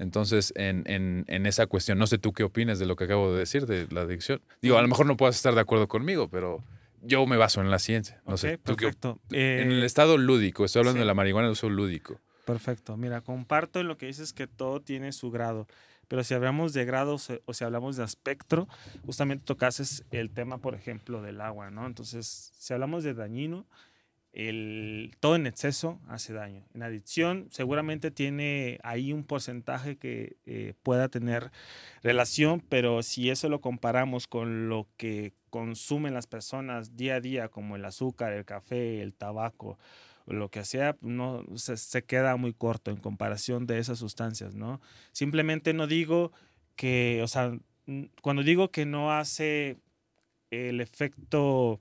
Entonces, 0.00 0.52
en, 0.56 0.82
en- 0.86 1.24
en 1.28 1.46
esa 1.46 1.68
cuestión, 1.68 1.96
no 1.98 2.08
sé 2.08 2.18
tú 2.18 2.32
qué 2.32 2.42
opinas 2.42 2.80
de 2.80 2.86
lo 2.86 2.96
que 2.96 3.04
acabo 3.04 3.32
de 3.32 3.38
decir, 3.38 3.66
de 3.66 3.86
la 3.92 4.00
adicción. 4.00 4.42
Digo, 4.62 4.78
a 4.78 4.82
lo 4.82 4.88
mejor 4.88 5.06
no 5.06 5.16
puedas 5.16 5.36
estar 5.36 5.54
de 5.54 5.60
acuerdo 5.60 5.86
conmigo, 5.86 6.28
pero 6.28 6.64
yo 7.02 7.26
me 7.26 7.36
baso 7.36 7.60
en 7.60 7.70
la 7.70 7.78
ciencia. 7.78 8.20
No 8.26 8.36
sé, 8.36 8.54
Ok, 8.54 8.60
¿tú 8.64 8.76
qué 8.76 8.86
op- 8.86 8.92
perfecto. 8.92 9.20
en 9.30 9.70
el 9.72 9.82
Eh, 9.82 9.86
estado 9.86 10.16
lúdico, 10.18 10.64
estoy 10.64 10.80
hablando 10.80 10.98
sí. 10.98 11.00
de 11.00 11.06
la 11.06 11.14
marihuana 11.14 11.48
de 11.48 11.52
uso 11.52 11.68
lúdico. 11.70 12.20
Perfecto. 12.44 12.96
Mira, 12.96 13.20
comparto 13.20 13.80
en 13.80 13.86
lo 13.88 13.96
que 13.96 14.06
dices 14.06 14.32
que 14.32 14.46
todo 14.46 14.80
tiene 14.80 15.12
su 15.12 15.30
grado. 15.30 15.66
Pero 16.08 16.24
si 16.24 16.34
hablamos 16.34 16.72
de 16.72 16.84
grados 16.84 17.30
eh, 17.30 17.40
o 17.44 17.54
si 17.54 17.62
hablamos 17.62 17.96
de 17.96 18.04
espectro, 18.04 18.66
justamente 19.06 19.44
tocases 19.44 20.04
el 20.10 20.30
tema, 20.30 20.58
por 20.58 20.74
ejemplo, 20.74 21.22
del 21.22 21.40
agua, 21.40 21.70
¿no? 21.70 21.86
Entonces, 21.86 22.52
si 22.58 22.72
hablamos 22.74 23.04
de 23.04 23.14
dañino, 23.14 23.66
el, 24.32 25.16
todo 25.20 25.36
en 25.36 25.46
exceso 25.46 26.00
hace 26.08 26.32
daño. 26.32 26.64
En 26.74 26.82
adicción, 26.82 27.48
seguramente 27.50 28.10
tiene 28.10 28.78
ahí 28.82 29.12
un 29.12 29.24
porcentaje 29.24 29.96
que 29.96 30.36
eh, 30.46 30.74
pueda 30.82 31.08
tener 31.08 31.50
relación, 32.02 32.60
pero 32.68 33.02
si 33.02 33.30
eso 33.30 33.48
lo 33.48 33.60
comparamos 33.60 34.26
con 34.26 34.68
lo 34.68 34.88
que 34.96 35.32
consumen 35.50 36.14
las 36.14 36.26
personas 36.26 36.96
día 36.96 37.16
a 37.16 37.20
día, 37.20 37.48
como 37.48 37.76
el 37.76 37.84
azúcar, 37.84 38.32
el 38.32 38.44
café, 38.44 39.02
el 39.02 39.14
tabaco, 39.14 39.78
lo 40.26 40.48
que 40.48 40.64
sea, 40.64 40.96
no 41.00 41.44
se, 41.56 41.76
se 41.76 42.04
queda 42.04 42.36
muy 42.36 42.52
corto 42.52 42.92
en 42.92 42.98
comparación 42.98 43.66
de 43.66 43.78
esas 43.78 43.98
sustancias, 43.98 44.54
¿no? 44.54 44.80
Simplemente 45.12 45.72
no 45.72 45.88
digo 45.88 46.30
que, 46.76 47.20
o 47.24 47.26
sea, 47.28 47.58
cuando 48.22 48.44
digo 48.44 48.70
que 48.70 48.86
no 48.86 49.12
hace 49.12 49.78
el 50.50 50.80
efecto 50.80 51.80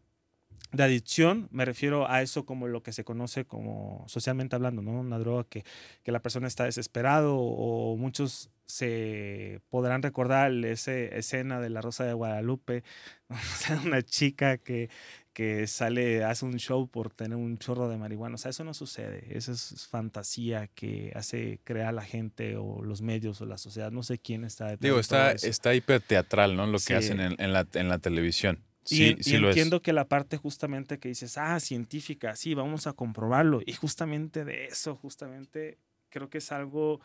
de 0.72 0.84
adicción, 0.84 1.47
me 1.51 1.66
refiero 1.66 2.10
a 2.10 2.22
eso 2.22 2.45
como 2.45 2.68
lo 2.68 2.84
que 2.84 2.93
se 2.93 3.03
conoce 3.03 3.45
como 3.45 4.05
socialmente 4.07 4.55
hablando, 4.55 4.82
¿no? 4.82 4.99
Una 4.99 5.18
droga 5.18 5.43
que, 5.49 5.64
que 6.03 6.12
la 6.12 6.22
persona 6.22 6.47
está 6.47 6.66
desesperado 6.66 7.38
o 7.38 7.97
muchos 7.97 8.51
se 8.70 9.62
podrán 9.70 10.03
recordar 10.03 10.51
esa 10.64 10.93
escena 10.93 11.60
de 11.60 11.72
La 11.72 11.82
Rosa 11.82 12.03
de 12.05 12.14
Guadalupe, 12.14 12.84
o 13.30 13.36
sea, 13.36 13.82
una 13.84 14.03
chica 14.03 14.60
que, 14.60 14.91
que 15.34 15.66
sale, 15.66 16.24
hace 16.24 16.45
un 16.45 16.57
show 16.57 16.88
por 16.88 17.12
tener 17.12 17.36
un 17.36 17.57
chorro 17.57 17.89
de 17.89 17.97
marihuana. 17.97 18.36
O 18.36 18.38
sea, 18.38 18.51
eso 18.51 18.64
no 18.64 18.76
sucede. 18.76 19.26
Eso 19.36 19.53
es 19.53 19.88
fantasía 19.89 20.68
que 20.68 21.12
hace 21.16 21.60
crear 21.64 21.93
la 21.95 22.03
gente 22.03 22.57
o 22.57 22.84
los 22.84 23.01
medios 23.01 23.41
o 23.41 23.47
la 23.47 23.57
sociedad. 23.57 23.91
No 23.91 24.03
sé 24.03 24.20
quién 24.20 24.43
está 24.43 24.66
detrás 24.66 24.82
Digo, 24.82 24.95
de 24.95 25.01
está, 25.01 25.32
eso. 25.32 25.47
está 25.47 25.74
hiperteatral, 25.74 26.55
¿no? 26.55 26.68
Lo 26.68 26.78
que 26.78 26.93
hacen 26.93 27.20
en, 27.20 27.36
en 27.39 27.53
la, 27.53 27.66
en 27.74 27.89
la 27.89 27.97
televisión. 27.97 28.60
Y, 28.89 28.95
Sí, 28.95 29.15
y 29.19 29.23
sí 29.23 29.37
lo 29.37 29.49
es. 29.49 29.55
entiendo 29.55 29.81
que 29.81 29.93
la 29.93 30.07
parte 30.07 30.37
justamente 30.37 30.99
que 30.99 31.09
dices, 31.09 31.37
ah, 31.37 31.59
científica, 31.59 32.35
sí, 32.35 32.53
vamos 32.53 32.87
a 32.87 32.93
comprobarlo. 32.93 33.61
Y 33.65 33.73
justamente 33.73 34.45
de 34.45 34.65
eso, 34.65 34.95
justamente 34.95 35.77
creo 36.09 36.29
que 36.29 36.39
es 36.39 36.51
algo 36.51 36.99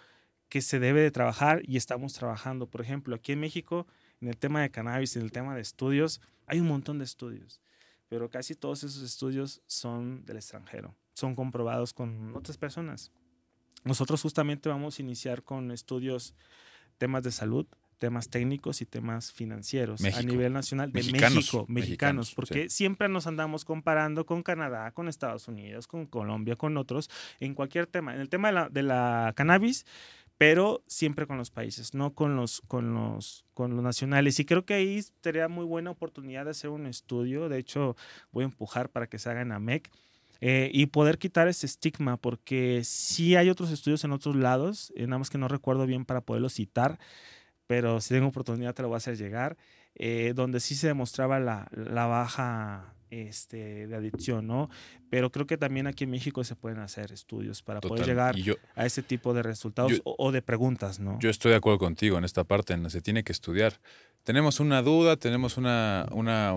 que 0.49 0.63
se 0.63 0.79
debe 0.79 1.01
de 1.01 1.11
trabajar 1.11 1.63
y 1.65 1.77
estamos 1.77 2.13
trabajando. 2.15 2.67
Por 2.67 2.81
ejemplo, 2.81 3.15
aquí 3.15 3.33
en 3.33 3.41
México, 3.41 3.87
en 4.21 4.29
el 4.29 4.37
tema 4.37 4.63
de 4.63 4.71
cannabis, 4.71 5.17
en 5.17 5.23
el 5.23 5.33
tema 5.33 5.55
de 5.55 5.61
estudios, 5.63 6.21
hay 6.47 6.61
un 6.61 6.69
montón 6.69 6.99
de 6.99 7.05
estudios, 7.05 7.61
pero 8.09 8.31
casi 8.31 8.55
todos 8.55 8.85
esos 8.85 9.03
estudios 9.03 9.63
son 9.67 10.25
del 10.25 10.37
extranjero, 10.37 10.95
son 11.15 11.35
comprobados 11.35 11.93
con 11.93 12.35
otras 12.37 12.57
personas. 12.59 13.11
Nosotros 13.85 14.23
justamente 14.23 14.69
vamos 14.69 14.99
a 14.99 15.03
iniciar 15.03 15.43
con 15.43 15.71
estudios, 15.71 16.35
temas 16.99 17.23
de 17.25 17.33
salud, 17.33 17.67
temas 17.99 18.29
técnicos 18.29 18.81
y 18.81 18.87
temas 18.87 19.33
financieros 19.33 20.01
a 20.01 20.05
México. 20.05 20.33
nivel 20.33 20.53
nacional 20.53 20.93
de 20.93 21.01
Mexicanos, 21.01 21.35
México, 21.35 21.67
mexicanos, 21.69 21.69
mexicanos, 21.69 22.35
porque 22.35 22.69
siempre 22.69 23.09
nos 23.09 23.27
andamos 23.27 23.65
comparando 23.65 24.27
con 24.27 24.43
Canadá, 24.43 24.91
con 24.93 25.09
Estados 25.09 25.49
Unidos, 25.49 25.87
con 25.87 26.07
Colombia, 26.07 26.57
con 26.57 26.77
otros, 26.77 27.11
en 27.41 27.55
cualquier 27.55 27.87
tema. 27.87 28.15
En 28.15 28.21
el 28.21 28.29
tema 28.29 28.49
de 28.49 28.55
la, 28.55 28.69
de 28.69 28.83
la 28.83 29.33
cannabis, 29.37 29.87
pero 30.37 30.83
siempre 30.87 31.27
con 31.27 31.37
los 31.39 31.51
países, 31.51 31.95
no 31.95 32.13
con 32.15 32.37
los, 32.37 32.61
con 32.63 32.93
los, 32.93 33.45
con 33.55 33.75
los 33.77 33.85
nacionales. 33.85 34.39
Y 34.41 34.45
creo 34.45 34.65
que 34.65 34.75
ahí 34.75 35.01
sería 35.23 35.49
muy 35.49 35.65
buena 35.65 35.91
oportunidad 35.91 36.45
de 36.45 36.51
hacer 36.51 36.71
un 36.71 36.87
estudio. 36.87 37.49
De 37.49 37.59
hecho, 37.59 37.97
voy 38.33 38.43
a 38.43 38.47
empujar 38.47 38.89
para 38.91 39.07
que 39.07 39.19
se 39.19 39.31
haga 39.31 39.43
en 39.43 39.53
AMEC. 39.53 39.91
eh, 40.41 40.71
y 40.75 40.87
poder 40.87 41.17
quitar 41.17 41.49
ese 41.49 41.65
estigma, 41.65 42.17
porque 42.19 42.83
sí 42.85 43.35
hay 43.37 43.49
otros 43.49 43.71
estudios 43.71 44.05
en 44.05 44.13
otros 44.13 44.37
lados, 44.37 44.93
eh, 44.95 45.07
nada 45.07 45.19
más 45.19 45.31
que 45.31 45.39
no 45.39 45.49
recuerdo 45.49 45.87
bien 45.87 46.05
para 46.05 46.21
poderlos 46.21 46.53
citar, 46.55 46.99
pero 47.67 48.01
si 48.01 48.15
tengo 48.15 48.29
oportunidad 48.29 48.75
te 48.75 48.83
lo 48.83 48.89
voy 48.89 48.97
a 48.97 48.99
hacer 48.99 49.17
llegar, 49.17 49.57
eh, 49.95 50.33
donde 50.35 50.61
sí 50.61 50.75
se 50.75 50.89
demostraba 50.89 51.39
la, 51.41 51.69
la 51.73 52.07
baja 52.07 52.95
este, 53.11 53.87
de 53.87 53.95
adicción, 53.95 54.47
¿no? 54.47 54.69
Pero 55.09 55.31
creo 55.31 55.47
que 55.47 55.57
también 55.57 55.87
aquí 55.87 56.05
en 56.05 56.11
México 56.11 56.43
se 56.43 56.57
pueden 56.57 56.79
hacer 56.81 57.13
estudios 57.13 57.63
para 57.63 57.81
poder 57.81 58.07
llegar 58.07 58.35
yo, 58.35 58.55
a 58.75 58.87
ese 58.87 59.03
tipo 59.03 59.35
de 59.35 59.43
resultados 59.45 59.93
Yo- 59.93 60.01
o, 60.05 60.17
o 60.19 60.33
de 60.33 60.43
preguntas, 60.43 60.99
¿no? 60.99 61.19
Yo 61.21 61.31
estoy 61.31 61.53
de 61.53 61.57
acuerdo 61.59 61.79
contigo 61.79 62.19
en 62.19 62.25
esta 62.25 62.43
parte, 62.45 62.73
en 62.75 62.91
se 62.91 63.01
tiene 63.01 63.23
que 63.23 63.31
estudiar. 63.33 63.75
Tenemos 64.25 64.59
una 64.59 64.83
duda, 64.83 65.17
tenemos 65.17 65.57
una, 65.59 66.07
una, 66.11 66.57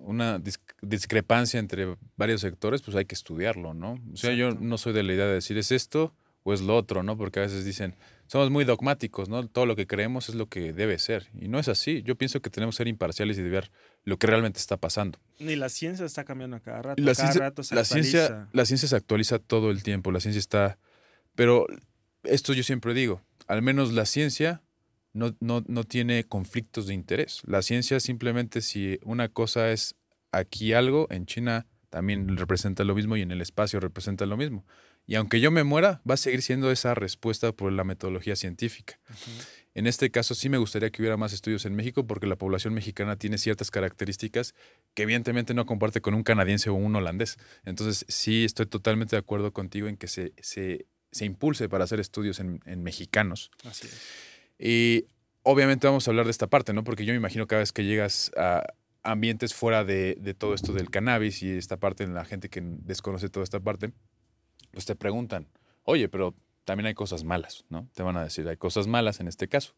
una 0.00 0.38
dis- 0.38 0.60
discrepancia 0.80 1.60
entre 1.60 1.96
varios 2.16 2.40
sectores, 2.40 2.80
pues 2.80 2.96
hay 2.96 3.04
que 3.04 3.14
estudiarlo, 3.14 3.74
¿no? 3.74 3.98
O 4.12 4.16
sea, 4.16 4.32
yo 4.32 4.52
no 4.52 4.78
soy 4.78 4.94
de 4.94 5.02
la 5.02 5.12
idea 5.12 5.26
de 5.26 5.34
decir 5.34 5.58
es 5.58 5.72
esto 5.72 6.14
o 6.42 6.54
es 6.54 6.62
lo 6.62 6.74
otro, 6.74 7.02
¿no? 7.02 7.18
Porque 7.18 7.40
a 7.40 7.42
veces 7.42 7.66
dicen, 7.66 7.94
somos 8.28 8.50
muy 8.50 8.64
dogmáticos, 8.64 9.28
¿no? 9.28 9.48
Todo 9.48 9.66
lo 9.66 9.74
que 9.74 9.86
creemos 9.86 10.28
es 10.28 10.34
lo 10.34 10.46
que 10.48 10.72
debe 10.72 10.98
ser. 10.98 11.28
Y 11.34 11.48
no 11.48 11.58
es 11.58 11.66
así. 11.68 12.02
Yo 12.02 12.14
pienso 12.16 12.40
que 12.40 12.50
tenemos 12.50 12.76
que 12.76 12.78
ser 12.78 12.88
imparciales 12.88 13.38
y 13.38 13.42
de 13.42 13.48
ver 13.48 13.70
lo 14.04 14.18
que 14.18 14.26
realmente 14.26 14.60
está 14.60 14.76
pasando. 14.76 15.18
Ni 15.40 15.56
la 15.56 15.70
ciencia 15.70 16.04
está 16.04 16.24
cambiando 16.24 16.56
a 16.56 16.60
cada 16.60 16.82
rato. 16.82 17.02
La 17.02 17.14
cada 17.14 17.14
ciencia, 17.14 17.40
rato 17.40 17.62
se 17.62 17.74
la, 17.74 17.84
ciencia, 17.84 18.24
actualiza. 18.24 18.50
la 18.52 18.64
ciencia 18.66 18.88
se 18.88 18.96
actualiza 18.96 19.38
todo 19.38 19.70
el 19.70 19.82
tiempo, 19.82 20.12
la 20.12 20.20
ciencia 20.20 20.38
está... 20.38 20.78
Pero 21.34 21.66
esto 22.22 22.52
yo 22.52 22.62
siempre 22.62 22.92
digo, 22.92 23.22
al 23.46 23.62
menos 23.62 23.92
la 23.92 24.04
ciencia 24.04 24.62
no, 25.14 25.34
no, 25.40 25.64
no 25.66 25.84
tiene 25.84 26.24
conflictos 26.24 26.86
de 26.86 26.94
interés. 26.94 27.40
La 27.46 27.62
ciencia 27.62 27.98
simplemente 27.98 28.60
si 28.60 28.98
una 29.04 29.28
cosa 29.28 29.70
es 29.72 29.94
aquí 30.32 30.74
algo, 30.74 31.06
en 31.10 31.24
China 31.24 31.66
también 31.88 32.36
representa 32.36 32.84
lo 32.84 32.94
mismo 32.94 33.16
y 33.16 33.22
en 33.22 33.30
el 33.30 33.40
espacio 33.40 33.80
representa 33.80 34.26
lo 34.26 34.36
mismo. 34.36 34.66
Y 35.08 35.14
aunque 35.14 35.40
yo 35.40 35.50
me 35.50 35.64
muera, 35.64 36.02
va 36.08 36.14
a 36.14 36.16
seguir 36.18 36.42
siendo 36.42 36.70
esa 36.70 36.94
respuesta 36.94 37.50
por 37.52 37.72
la 37.72 37.82
metodología 37.82 38.36
científica. 38.36 39.00
En 39.74 39.86
este 39.86 40.10
caso 40.10 40.34
sí 40.34 40.50
me 40.50 40.58
gustaría 40.58 40.90
que 40.90 41.00
hubiera 41.00 41.16
más 41.16 41.32
estudios 41.32 41.64
en 41.64 41.74
México 41.74 42.06
porque 42.06 42.26
la 42.26 42.36
población 42.36 42.74
mexicana 42.74 43.16
tiene 43.16 43.38
ciertas 43.38 43.70
características 43.70 44.54
que 44.92 45.04
evidentemente 45.04 45.54
no 45.54 45.64
comparte 45.64 46.02
con 46.02 46.12
un 46.12 46.24
canadiense 46.24 46.68
o 46.68 46.74
un 46.74 46.94
holandés. 46.94 47.38
Entonces 47.64 48.04
sí 48.08 48.44
estoy 48.44 48.66
totalmente 48.66 49.16
de 49.16 49.20
acuerdo 49.20 49.50
contigo 49.54 49.88
en 49.88 49.96
que 49.96 50.08
se, 50.08 50.34
se, 50.42 50.84
se 51.10 51.24
impulse 51.24 51.70
para 51.70 51.84
hacer 51.84 52.00
estudios 52.00 52.38
en, 52.38 52.60
en 52.66 52.82
mexicanos. 52.82 53.50
Así 53.64 53.86
es. 53.86 54.02
Y 54.58 55.06
obviamente 55.42 55.86
vamos 55.86 56.06
a 56.06 56.10
hablar 56.10 56.26
de 56.26 56.32
esta 56.32 56.48
parte, 56.48 56.74
¿no? 56.74 56.84
Porque 56.84 57.06
yo 57.06 57.14
me 57.14 57.18
imagino 57.18 57.46
cada 57.46 57.60
vez 57.60 57.72
que 57.72 57.86
llegas 57.86 58.30
a 58.36 58.62
ambientes 59.04 59.54
fuera 59.54 59.84
de, 59.84 60.18
de 60.20 60.34
todo 60.34 60.52
esto 60.52 60.74
del 60.74 60.90
cannabis 60.90 61.42
y 61.42 61.56
esta 61.56 61.78
parte 61.78 62.04
en 62.04 62.12
la 62.12 62.26
gente 62.26 62.50
que 62.50 62.60
desconoce 62.62 63.30
toda 63.30 63.44
esta 63.44 63.60
parte, 63.60 63.92
pues 64.78 64.86
te 64.86 64.94
preguntan, 64.94 65.48
oye, 65.82 66.08
pero 66.08 66.36
también 66.64 66.86
hay 66.86 66.94
cosas 66.94 67.24
malas, 67.24 67.64
¿no? 67.68 67.88
Te 67.94 68.04
van 68.04 68.16
a 68.16 68.22
decir, 68.22 68.46
hay 68.46 68.56
cosas 68.56 68.86
malas 68.86 69.18
en 69.18 69.26
este 69.26 69.48
caso. 69.48 69.74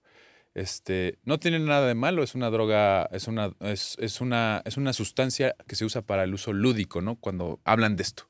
Este, 0.52 1.18
no 1.24 1.40
tiene 1.40 1.58
nada 1.58 1.86
de 1.86 1.94
malo, 1.94 2.22
es 2.22 2.34
una 2.34 2.50
droga, 2.50 3.06
es 3.06 3.26
una, 3.26 3.50
es, 3.60 3.96
es 3.98 4.20
una, 4.20 4.60
es 4.66 4.76
una 4.76 4.92
sustancia 4.92 5.56
que 5.66 5.74
se 5.74 5.86
usa 5.86 6.02
para 6.02 6.24
el 6.24 6.34
uso 6.34 6.52
lúdico, 6.52 7.00
¿no? 7.00 7.16
Cuando 7.16 7.60
hablan 7.64 7.96
de 7.96 8.02
esto. 8.02 8.24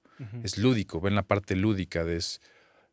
Es 0.44 0.58
lúdico, 0.58 1.00
ven 1.00 1.16
la 1.16 1.24
parte 1.24 1.56
lúdica 1.56 2.04
de 2.04 2.18
es, 2.18 2.40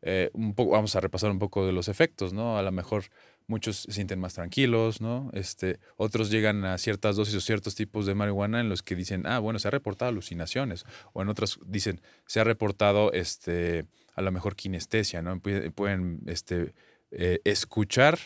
eh, 0.01 0.31
un 0.33 0.55
poco, 0.55 0.71
vamos 0.71 0.95
a 0.95 0.99
repasar 0.99 1.29
un 1.29 1.37
poco 1.37 1.67
de 1.67 1.71
los 1.71 1.87
efectos, 1.87 2.33
¿no? 2.33 2.57
A 2.57 2.63
lo 2.63 2.71
mejor 2.71 3.03
muchos 3.47 3.77
se 3.77 3.91
sienten 3.93 4.19
más 4.19 4.33
tranquilos, 4.33 5.01
¿no? 5.01 5.29
Este, 5.33 5.79
otros 5.95 6.29
llegan 6.29 6.65
a 6.65 6.77
ciertas 6.77 7.15
dosis 7.15 7.35
o 7.35 7.41
ciertos 7.41 7.75
tipos 7.75 8.05
de 8.05 8.13
marihuana 8.13 8.59
en 8.59 8.69
los 8.69 8.83
que 8.83 8.95
dicen, 8.95 9.25
ah, 9.25 9.39
bueno, 9.39 9.57
se 9.59 9.67
ha 9.67 9.71
reportado 9.71 10.09
alucinaciones, 10.09 10.85
o 11.13 11.21
en 11.21 11.29
otras 11.29 11.57
dicen, 11.65 12.01
se 12.25 12.39
ha 12.39 12.43
reportado, 12.43 13.11
este, 13.13 13.85
a 14.15 14.21
lo 14.21 14.31
mejor 14.31 14.55
kinestesia, 14.55 15.21
¿no? 15.21 15.39
Pueden, 15.39 16.21
este, 16.27 16.73
eh, 17.11 17.39
escuchar, 17.45 18.19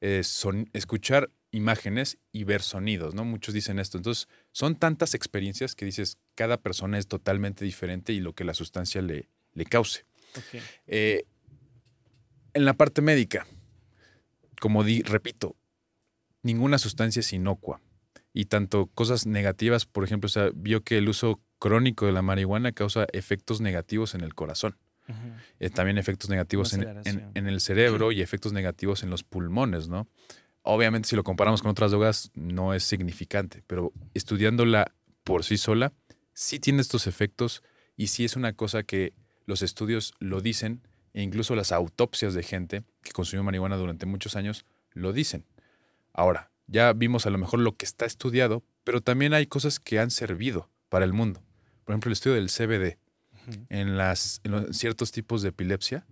eh, 0.00 0.22
son, 0.22 0.70
escuchar 0.72 1.30
imágenes 1.50 2.18
y 2.30 2.44
ver 2.44 2.62
sonidos, 2.62 3.14
¿no? 3.14 3.24
Muchos 3.24 3.54
dicen 3.54 3.78
esto. 3.78 3.96
Entonces, 3.96 4.28
son 4.52 4.76
tantas 4.76 5.14
experiencias 5.14 5.74
que 5.74 5.84
dices, 5.84 6.18
cada 6.34 6.58
persona 6.58 6.98
es 6.98 7.08
totalmente 7.08 7.64
diferente 7.64 8.12
y 8.12 8.20
lo 8.20 8.34
que 8.34 8.44
la 8.44 8.54
sustancia 8.54 9.02
le, 9.02 9.28
le 9.54 9.64
cause. 9.64 10.04
Eh, 10.86 11.24
en 12.52 12.64
la 12.64 12.74
parte 12.74 13.00
médica, 13.00 13.46
como 14.60 14.84
di, 14.84 15.02
repito, 15.02 15.56
ninguna 16.42 16.78
sustancia 16.78 17.20
es 17.20 17.32
inocua. 17.32 17.80
Y 18.32 18.46
tanto 18.46 18.86
cosas 18.94 19.26
negativas, 19.26 19.86
por 19.86 20.04
ejemplo, 20.04 20.26
o 20.26 20.30
sea, 20.30 20.50
vio 20.54 20.82
que 20.82 20.98
el 20.98 21.08
uso 21.08 21.40
crónico 21.58 22.06
de 22.06 22.12
la 22.12 22.22
marihuana 22.22 22.72
causa 22.72 23.06
efectos 23.12 23.60
negativos 23.60 24.14
en 24.14 24.22
el 24.22 24.34
corazón. 24.34 24.76
Eh, 25.58 25.70
también 25.70 25.96
efectos 25.96 26.28
negativos 26.28 26.74
en, 26.74 26.84
en, 27.34 27.48
el 27.48 27.60
cerebro 27.62 28.12
y 28.12 28.20
efectos 28.20 28.52
negativos 28.52 29.02
en 29.02 29.08
los 29.08 29.24
pulmones, 29.24 29.88
¿no? 29.88 30.06
Obviamente, 30.62 31.08
si 31.08 31.16
lo 31.16 31.24
comparamos 31.24 31.62
con 31.62 31.70
otras 31.70 31.92
drogas, 31.92 32.30
no 32.34 32.74
es 32.74 32.84
significante, 32.84 33.62
pero 33.66 33.92
estudiándola 34.12 34.92
por 35.24 35.44
sí 35.44 35.56
sola, 35.56 35.94
sí 36.34 36.60
tiene 36.60 36.82
estos 36.82 37.06
efectos 37.06 37.62
y 37.96 38.08
sí 38.08 38.26
es 38.26 38.36
una 38.36 38.52
cosa 38.52 38.82
que 38.82 39.14
los 39.46 39.62
estudios 39.62 40.12
lo 40.18 40.42
dicen 40.42 40.82
e 41.18 41.22
incluso 41.22 41.56
las 41.56 41.72
autopsias 41.72 42.32
de 42.32 42.44
gente 42.44 42.84
que 43.02 43.10
consumió 43.10 43.42
marihuana 43.42 43.76
durante 43.76 44.06
muchos 44.06 44.36
años 44.36 44.64
lo 44.92 45.12
dicen. 45.12 45.44
Ahora, 46.12 46.52
ya 46.68 46.92
vimos 46.92 47.26
a 47.26 47.30
lo 47.30 47.38
mejor 47.38 47.58
lo 47.58 47.76
que 47.76 47.86
está 47.86 48.06
estudiado, 48.06 48.62
pero 48.84 49.00
también 49.00 49.34
hay 49.34 49.48
cosas 49.48 49.80
que 49.80 49.98
han 49.98 50.12
servido 50.12 50.70
para 50.88 51.04
el 51.04 51.12
mundo. 51.12 51.42
Por 51.82 51.92
ejemplo, 51.92 52.10
el 52.10 52.12
estudio 52.12 52.36
del 52.36 52.50
CBD 52.50 52.98
en, 53.68 53.96
las, 53.96 54.40
ciertos 54.70 55.10
tipos 55.10 55.42
de 55.42 55.48
epilepsia, 55.48 56.06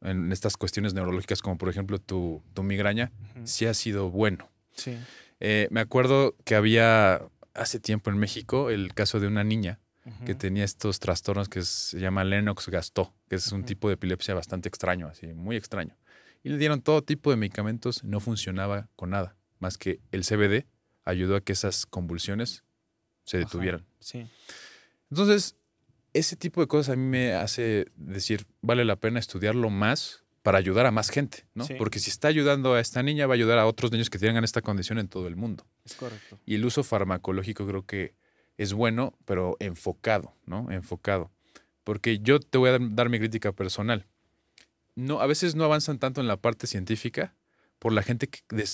en 0.00 0.32
estas 0.32 0.56
cuestiones 0.56 0.94
neurológicas 0.94 1.42
como 1.42 1.58
por 1.58 1.68
ejemplo 1.68 1.98
tu, 1.98 2.42
migraña, 2.62 3.12
sí 3.44 3.66
ha 3.66 3.74
sido 3.74 4.08
bueno. 4.08 4.48
Sí. 4.72 4.96
Eh, 5.40 5.68
me 5.70 5.80
acuerdo 5.80 6.36
que 6.46 6.54
había 6.54 7.20
hace 7.52 7.80
tiempo 7.80 8.08
en 8.08 8.16
México 8.16 8.70
el 8.70 8.94
caso 8.94 9.20
de 9.20 9.26
una 9.26 9.44
niña 9.44 9.78
que 10.24 10.34
tenía 10.34 10.64
estos 10.64 10.98
trastornos 11.00 11.48
que 11.48 11.62
se 11.62 11.98
llama 11.98 12.24
Lennox-Gastaut, 12.24 13.12
que 13.28 13.36
es 13.36 13.52
un 13.52 13.64
tipo 13.64 13.88
de 13.88 13.94
epilepsia 13.94 14.34
bastante 14.34 14.68
extraño, 14.68 15.08
así, 15.08 15.26
muy 15.28 15.56
extraño. 15.56 15.96
Y 16.42 16.50
le 16.50 16.58
dieron 16.58 16.82
todo 16.82 17.02
tipo 17.02 17.30
de 17.30 17.36
medicamentos, 17.36 18.04
no 18.04 18.20
funcionaba 18.20 18.88
con 18.96 19.10
nada, 19.10 19.36
más 19.58 19.78
que 19.78 20.00
el 20.12 20.24
CBD 20.24 20.66
ayudó 21.04 21.36
a 21.36 21.40
que 21.40 21.52
esas 21.52 21.86
convulsiones 21.86 22.64
se 23.24 23.38
detuvieran. 23.38 23.84
sí. 24.00 24.26
Entonces, 25.10 25.56
ese 26.12 26.36
tipo 26.36 26.60
de 26.60 26.66
cosas 26.66 26.92
a 26.92 26.96
mí 26.96 27.04
me 27.04 27.32
hace 27.32 27.86
decir, 27.96 28.46
vale 28.60 28.84
la 28.84 28.96
pena 28.96 29.18
estudiarlo 29.18 29.70
más 29.70 30.24
para 30.42 30.58
ayudar 30.58 30.86
a 30.86 30.90
más 30.90 31.10
gente, 31.10 31.46
¿no? 31.54 31.66
Porque 31.78 31.98
si 31.98 32.10
está 32.10 32.28
ayudando 32.28 32.74
a 32.74 32.80
esta 32.80 33.02
niña, 33.02 33.26
va 33.26 33.34
a 33.34 33.36
ayudar 33.36 33.58
a 33.58 33.66
otros 33.66 33.92
niños 33.92 34.08
que 34.08 34.18
tengan 34.18 34.44
esta 34.44 34.62
condición 34.62 34.98
en 34.98 35.08
todo 35.08 35.26
el 35.26 35.36
mundo. 35.36 35.66
Es 35.84 35.94
correcto. 35.94 36.38
Y 36.46 36.54
el 36.54 36.64
uso 36.64 36.84
farmacológico 36.84 37.66
creo 37.66 37.84
que 37.84 38.14
es 38.58 38.74
bueno, 38.74 39.14
pero 39.24 39.56
enfocado, 39.60 40.34
¿no? 40.44 40.70
Enfocado. 40.70 41.30
Porque 41.84 42.18
yo 42.18 42.40
te 42.40 42.58
voy 42.58 42.70
a 42.70 42.78
dar 42.78 43.08
mi 43.08 43.18
crítica 43.18 43.52
personal. 43.52 44.04
No, 44.94 45.20
a 45.20 45.26
veces 45.26 45.54
no 45.54 45.64
avanzan 45.64 45.98
tanto 45.98 46.20
en 46.20 46.26
la 46.26 46.36
parte 46.36 46.66
científica 46.66 47.34
por 47.78 47.92
la 47.92 48.02
gente 48.02 48.28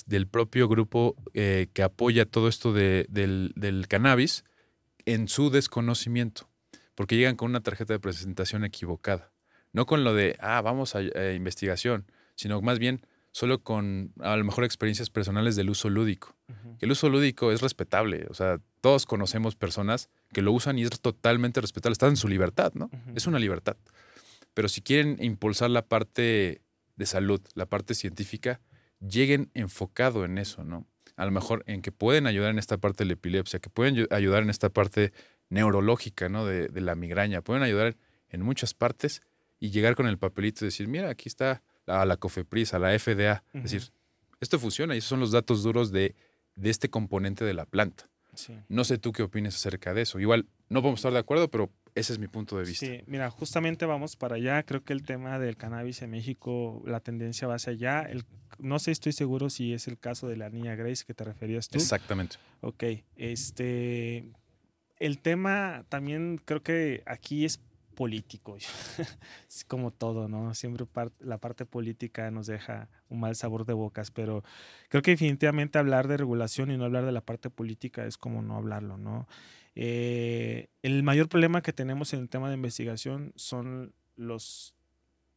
del 0.06 0.26
propio 0.26 0.68
grupo 0.68 1.14
eh, 1.34 1.68
que 1.74 1.82
apoya 1.82 2.24
todo 2.24 2.48
esto 2.48 2.72
de, 2.72 3.06
del, 3.10 3.86
cannabis 3.88 4.44
en 5.04 5.28
su 5.28 5.50
desconocimiento. 5.50 6.48
Porque 6.94 7.16
llegan 7.16 7.36
con 7.36 7.50
una 7.50 7.60
tarjeta 7.60 7.92
de 7.92 8.00
presentación 8.00 8.64
equivocada. 8.64 9.32
No 9.72 9.84
con 9.84 10.02
lo 10.02 10.14
de, 10.14 10.36
ah, 10.40 10.62
vamos 10.62 10.94
a 10.94 11.02
investigación, 11.32 12.06
sino 12.36 12.62
más 12.62 12.78
bien 12.78 13.02
solo 13.34 13.64
con 13.64 14.12
a 14.20 14.36
lo 14.36 14.44
mejor 14.44 14.62
experiencias 14.62 15.10
personales 15.10 15.56
del 15.56 15.68
uso 15.68 15.90
lúdico. 15.90 16.36
El 16.78 16.92
uso 16.92 17.08
lúdico 17.08 17.50
es 17.50 17.62
respetable, 17.62 18.26
o 18.30 18.34
sea, 18.34 18.60
todos 18.80 19.06
conocemos 19.06 19.56
personas 19.56 20.08
que 20.32 20.40
lo 20.40 20.52
usan 20.52 20.78
y 20.78 20.84
es 20.84 21.00
totalmente 21.00 21.60
respetable, 21.60 21.94
están 21.94 22.10
en 22.10 22.16
su 22.16 22.28
libertad, 22.28 22.72
¿no? 22.74 22.90
Es 23.16 23.26
una 23.26 23.40
libertad. 23.40 23.76
Pero 24.54 24.68
si 24.68 24.82
quieren 24.82 25.16
impulsar 25.20 25.70
la 25.70 25.84
parte 25.84 26.62
de 26.94 27.06
salud, 27.06 27.40
la 27.54 27.66
parte 27.66 27.96
científica, 27.96 28.60
lleguen 29.00 29.50
enfocado 29.54 30.24
en 30.24 30.38
eso, 30.38 30.62
¿no? 30.62 30.86
A 31.16 31.24
lo 31.24 31.32
mejor 31.32 31.64
en 31.66 31.82
que 31.82 31.90
pueden 31.90 32.28
ayudar 32.28 32.52
en 32.52 32.60
esta 32.60 32.78
parte 32.78 33.02
de 33.02 33.08
la 33.08 33.14
epilepsia, 33.14 33.58
que 33.58 33.68
pueden 33.68 34.06
ayudar 34.10 34.44
en 34.44 34.50
esta 34.50 34.68
parte 34.68 35.12
neurológica, 35.48 36.28
¿no? 36.28 36.46
De, 36.46 36.68
de 36.68 36.80
la 36.80 36.94
migraña, 36.94 37.42
pueden 37.42 37.64
ayudar 37.64 37.96
en 38.28 38.42
muchas 38.42 38.74
partes 38.74 39.22
y 39.58 39.70
llegar 39.70 39.96
con 39.96 40.06
el 40.06 40.18
papelito 40.18 40.64
y 40.64 40.68
decir, 40.68 40.86
mira, 40.86 41.10
aquí 41.10 41.28
está 41.28 41.64
a 41.86 42.04
la 42.04 42.16
COFEPRIS, 42.16 42.74
a 42.74 42.78
la 42.78 42.98
FDA. 42.98 43.44
Es 43.52 43.62
decir, 43.64 43.82
esto 44.40 44.58
funciona 44.58 44.94
y 44.94 44.98
esos 44.98 45.10
son 45.10 45.20
los 45.20 45.32
datos 45.32 45.62
duros 45.62 45.92
de, 45.92 46.14
de 46.56 46.70
este 46.70 46.90
componente 46.90 47.44
de 47.44 47.54
la 47.54 47.66
planta. 47.66 48.08
No 48.68 48.84
sé 48.84 48.98
tú 48.98 49.12
qué 49.12 49.22
opinas 49.22 49.54
acerca 49.54 49.94
de 49.94 50.02
eso. 50.02 50.18
Igual 50.18 50.46
no 50.68 50.80
podemos 50.80 50.98
estar 50.98 51.12
de 51.12 51.18
acuerdo, 51.18 51.48
pero 51.48 51.70
ese 51.94 52.12
es 52.12 52.18
mi 52.18 52.26
punto 52.26 52.58
de 52.58 52.64
vista. 52.64 52.86
Sí, 52.86 53.02
mira, 53.06 53.30
justamente 53.30 53.86
vamos 53.86 54.16
para 54.16 54.36
allá. 54.36 54.62
Creo 54.64 54.82
que 54.82 54.92
el 54.92 55.04
tema 55.04 55.38
del 55.38 55.56
cannabis 55.56 56.02
en 56.02 56.10
México, 56.10 56.82
la 56.86 57.00
tendencia 57.00 57.46
va 57.46 57.54
hacia 57.54 57.72
allá. 57.72 58.02
El, 58.02 58.24
no 58.58 58.78
sé, 58.78 58.90
estoy 58.90 59.12
seguro 59.12 59.50
si 59.50 59.72
es 59.72 59.86
el 59.86 59.98
caso 59.98 60.26
de 60.26 60.36
la 60.36 60.50
niña 60.50 60.74
Grace 60.74 61.04
que 61.04 61.14
te 61.14 61.24
referías 61.24 61.68
tú. 61.68 61.78
Exactamente. 61.78 62.36
Ok, 62.60 62.84
este, 63.16 64.32
el 64.98 65.18
tema 65.20 65.84
también 65.88 66.40
creo 66.44 66.62
que 66.62 67.02
aquí 67.06 67.44
es 67.44 67.60
político. 67.94 68.56
es 69.48 69.64
como 69.64 69.90
todo, 69.90 70.28
¿no? 70.28 70.54
Siempre 70.54 70.86
la 71.20 71.38
parte 71.38 71.66
política 71.66 72.30
nos 72.30 72.46
deja 72.46 72.88
un 73.08 73.20
mal 73.20 73.36
sabor 73.36 73.64
de 73.64 73.72
bocas, 73.72 74.10
pero 74.10 74.42
creo 74.88 75.02
que 75.02 75.12
definitivamente 75.12 75.78
hablar 75.78 76.08
de 76.08 76.16
regulación 76.16 76.70
y 76.70 76.76
no 76.76 76.84
hablar 76.84 77.04
de 77.04 77.12
la 77.12 77.20
parte 77.20 77.50
política 77.50 78.06
es 78.06 78.18
como 78.18 78.42
no 78.42 78.56
hablarlo, 78.56 78.96
¿no? 78.96 79.28
Eh, 79.76 80.68
el 80.82 81.02
mayor 81.02 81.28
problema 81.28 81.62
que 81.62 81.72
tenemos 81.72 82.12
en 82.12 82.20
el 82.20 82.28
tema 82.28 82.48
de 82.48 82.54
investigación 82.54 83.32
son 83.36 83.92
los 84.16 84.74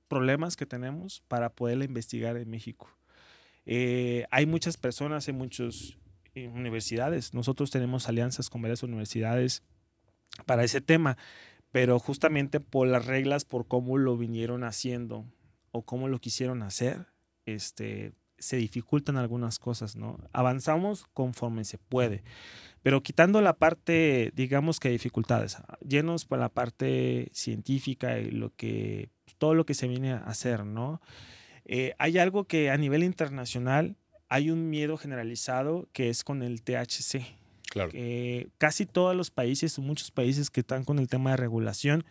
problemas 0.07 0.55
que 0.55 0.65
tenemos 0.65 1.23
para 1.27 1.49
poderla 1.49 1.85
investigar 1.85 2.37
en 2.37 2.49
México. 2.49 2.89
Eh, 3.65 4.25
hay 4.31 4.45
muchas 4.45 4.77
personas, 4.77 5.27
hay 5.27 5.33
muchas 5.33 5.97
eh, 6.35 6.47
universidades. 6.47 7.33
Nosotros 7.33 7.71
tenemos 7.71 8.07
alianzas 8.07 8.49
con 8.49 8.61
varias 8.61 8.83
universidades 8.83 9.63
para 10.45 10.63
ese 10.63 10.81
tema 10.81 11.17
pero 11.71 11.99
justamente 11.99 12.59
por 12.59 12.87
las 12.87 13.05
reglas, 13.05 13.45
por 13.45 13.67
cómo 13.67 13.97
lo 13.97 14.17
vinieron 14.17 14.63
haciendo 14.63 15.25
o 15.71 15.83
cómo 15.83 16.07
lo 16.07 16.19
quisieron 16.19 16.63
hacer, 16.63 17.07
este, 17.45 18.13
se 18.39 18.57
dificultan 18.57 19.17
algunas 19.17 19.59
cosas, 19.59 19.95
¿no? 19.95 20.19
Avanzamos 20.31 21.05
conforme 21.13 21.63
se 21.63 21.77
puede, 21.77 22.23
pero 22.83 23.01
quitando 23.01 23.41
la 23.41 23.53
parte, 23.53 24.31
digamos 24.35 24.79
que 24.79 24.89
dificultades, 24.89 25.57
llenos 25.87 26.25
por 26.25 26.39
la 26.39 26.49
parte 26.49 27.29
científica 27.33 28.19
y 28.19 28.31
lo 28.31 28.53
que, 28.55 29.09
todo 29.37 29.53
lo 29.55 29.65
que 29.65 29.73
se 29.73 29.87
viene 29.87 30.13
a 30.13 30.17
hacer, 30.17 30.65
¿no? 30.65 31.01
Eh, 31.65 31.93
hay 31.99 32.17
algo 32.17 32.45
que 32.45 32.69
a 32.69 32.77
nivel 32.77 33.03
internacional 33.03 33.97
hay 34.29 34.51
un 34.51 34.69
miedo 34.69 34.97
generalizado 34.97 35.89
que 35.93 36.09
es 36.09 36.23
con 36.23 36.43
el 36.43 36.61
THC, 36.61 37.25
Claro. 37.77 37.91
casi 38.57 38.85
todos 38.85 39.15
los 39.15 39.31
países, 39.31 39.77
muchos 39.79 40.11
países 40.11 40.49
que 40.49 40.61
están 40.61 40.83
con 40.83 40.99
el 40.99 41.07
tema 41.07 41.31
de 41.31 41.37
regulación. 41.37 42.05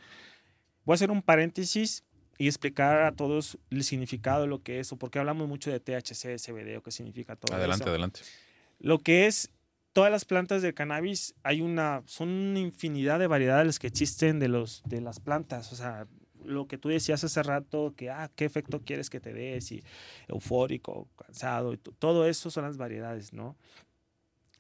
Voy 0.85 0.95
a 0.95 0.97
hacer 0.97 1.11
un 1.11 1.23
paréntesis 1.23 2.05
y 2.39 2.47
explicar 2.47 3.03
a 3.03 3.13
todos 3.13 3.59
el 3.71 3.83
significado 3.85 4.43
de 4.43 4.47
lo 4.47 4.63
que 4.63 4.81
es, 4.81 4.93
o 4.93 4.97
porque 4.97 5.19
hablamos 5.19 5.49
mucho 5.49 5.71
de 5.71 5.81
THC, 5.81 6.39
CBD, 6.39 6.77
o 6.77 6.83
qué 6.83 6.91
significa 6.91 7.37
todo 7.37 7.57
adelante, 7.57 7.89
Adelante, 7.89 8.21
Lo 8.79 8.99
que 9.01 9.27
es 9.27 9.51
todas 9.93 10.11
las 10.11 10.27
plantas 10.27 10.61
del 10.61 10.75
cannabis, 10.75 11.35
hay 11.43 11.63
una, 11.63 12.03
son 12.05 12.29
una 12.29 12.61
infinidad 12.61 13.19
de 13.19 13.27
variedades 13.27 13.79
que 13.79 13.87
existen 13.87 14.39
de, 14.39 14.49
los, 14.49 14.83
de 14.85 15.01
las 15.01 15.21
plantas. 15.21 15.73
O 15.73 15.77
sea, 15.77 16.07
lo 16.45 16.67
que 16.67 16.77
tú 16.77 16.91
decías 16.91 17.25
hace 17.25 17.43
rato, 17.43 17.95
que, 17.97 18.11
ah, 18.11 18.31
qué 18.37 18.45
efecto 18.45 18.83
quieres 18.83 19.09
que 19.09 19.21
te 19.21 19.33
des, 19.33 19.73
y 19.73 19.83
eufórico, 20.29 21.09
cansado, 21.17 21.73
y 21.73 21.79
todo 21.79 22.27
eso 22.27 22.51
son 22.51 22.65
las 22.65 22.77
variedades, 22.77 23.33
¿no? 23.33 23.57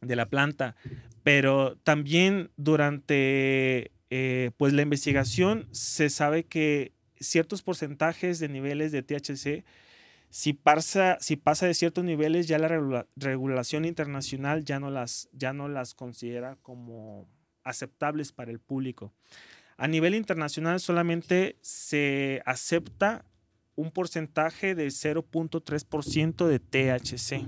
De 0.00 0.16
la 0.16 0.26
planta, 0.26 0.76
pero 1.22 1.76
también 1.78 2.50
durante 2.56 3.92
eh, 4.10 4.50
pues 4.56 4.72
la 4.72 4.82
investigación 4.82 5.68
se 5.72 6.10
sabe 6.10 6.44
que 6.44 6.92
ciertos 7.18 7.62
porcentajes 7.62 8.38
de 8.38 8.48
niveles 8.48 8.92
de 8.92 9.02
THC, 9.02 9.64
si 10.28 10.52
pasa, 10.52 11.16
si 11.20 11.36
pasa 11.36 11.66
de 11.66 11.74
ciertos 11.74 12.04
niveles, 12.04 12.46
ya 12.46 12.58
la 12.58 13.06
regulación 13.16 13.84
internacional 13.84 14.64
ya 14.64 14.78
no, 14.78 14.90
las, 14.90 15.28
ya 15.32 15.52
no 15.52 15.68
las 15.68 15.94
considera 15.94 16.56
como 16.62 17.28
aceptables 17.64 18.32
para 18.32 18.50
el 18.50 18.60
público. 18.60 19.12
A 19.76 19.88
nivel 19.88 20.14
internacional 20.14 20.80
solamente 20.80 21.56
se 21.60 22.42
acepta 22.46 23.24
un 23.74 23.90
porcentaje 23.90 24.74
de 24.74 24.86
0.3% 24.86 26.46
de 26.46 26.58
THC. 26.58 27.46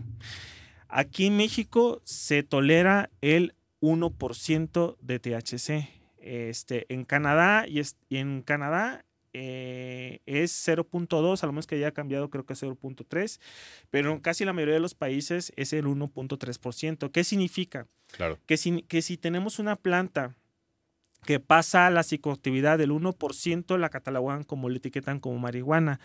Aquí 0.89 1.27
en 1.27 1.37
México 1.37 2.01
se 2.05 2.43
tolera 2.43 3.11
el 3.21 3.55
1% 3.81 4.97
de 5.01 5.19
THC. 5.19 5.89
Este, 6.19 6.93
en 6.93 7.05
Canadá 7.05 7.67
y, 7.69 7.81
en 8.11 8.43
Canadá 8.43 9.05
eh, 9.33 10.21
es 10.27 10.67
0.2, 10.67 11.43
a 11.43 11.47
lo 11.47 11.53
menos 11.53 11.67
que 11.67 11.77
haya 11.77 11.93
cambiado 11.93 12.29
creo 12.29 12.45
que 12.45 12.55
es 12.55 12.63
0.3, 12.63 13.41
pero 13.91 14.13
en 14.13 14.19
casi 14.21 14.45
la 14.45 14.53
mayoría 14.53 14.75
de 14.75 14.81
los 14.81 14.95
países 14.95 15.53
es 15.57 15.73
el 15.73 15.87
1.3%. 15.87 17.11
¿Qué 17.11 17.25
significa? 17.25 17.87
Claro. 18.11 18.39
Que 18.47 18.57
si, 18.57 18.83
que 18.83 19.03
si 19.03 19.17
tenemos 19.17 19.59
una 19.59 19.77
planta 19.77 20.35
que 21.25 21.41
pasa 21.41 21.91
la 21.91 22.03
psicoactividad 22.03 22.79
del 22.79 22.91
1%, 22.91 23.79
la 23.79 23.91
catalogan 23.91 24.45
como, 24.45 24.69
la 24.69 24.79
etiquetan 24.79 25.21
como 25.21 25.39
marihuana. 25.39 26.01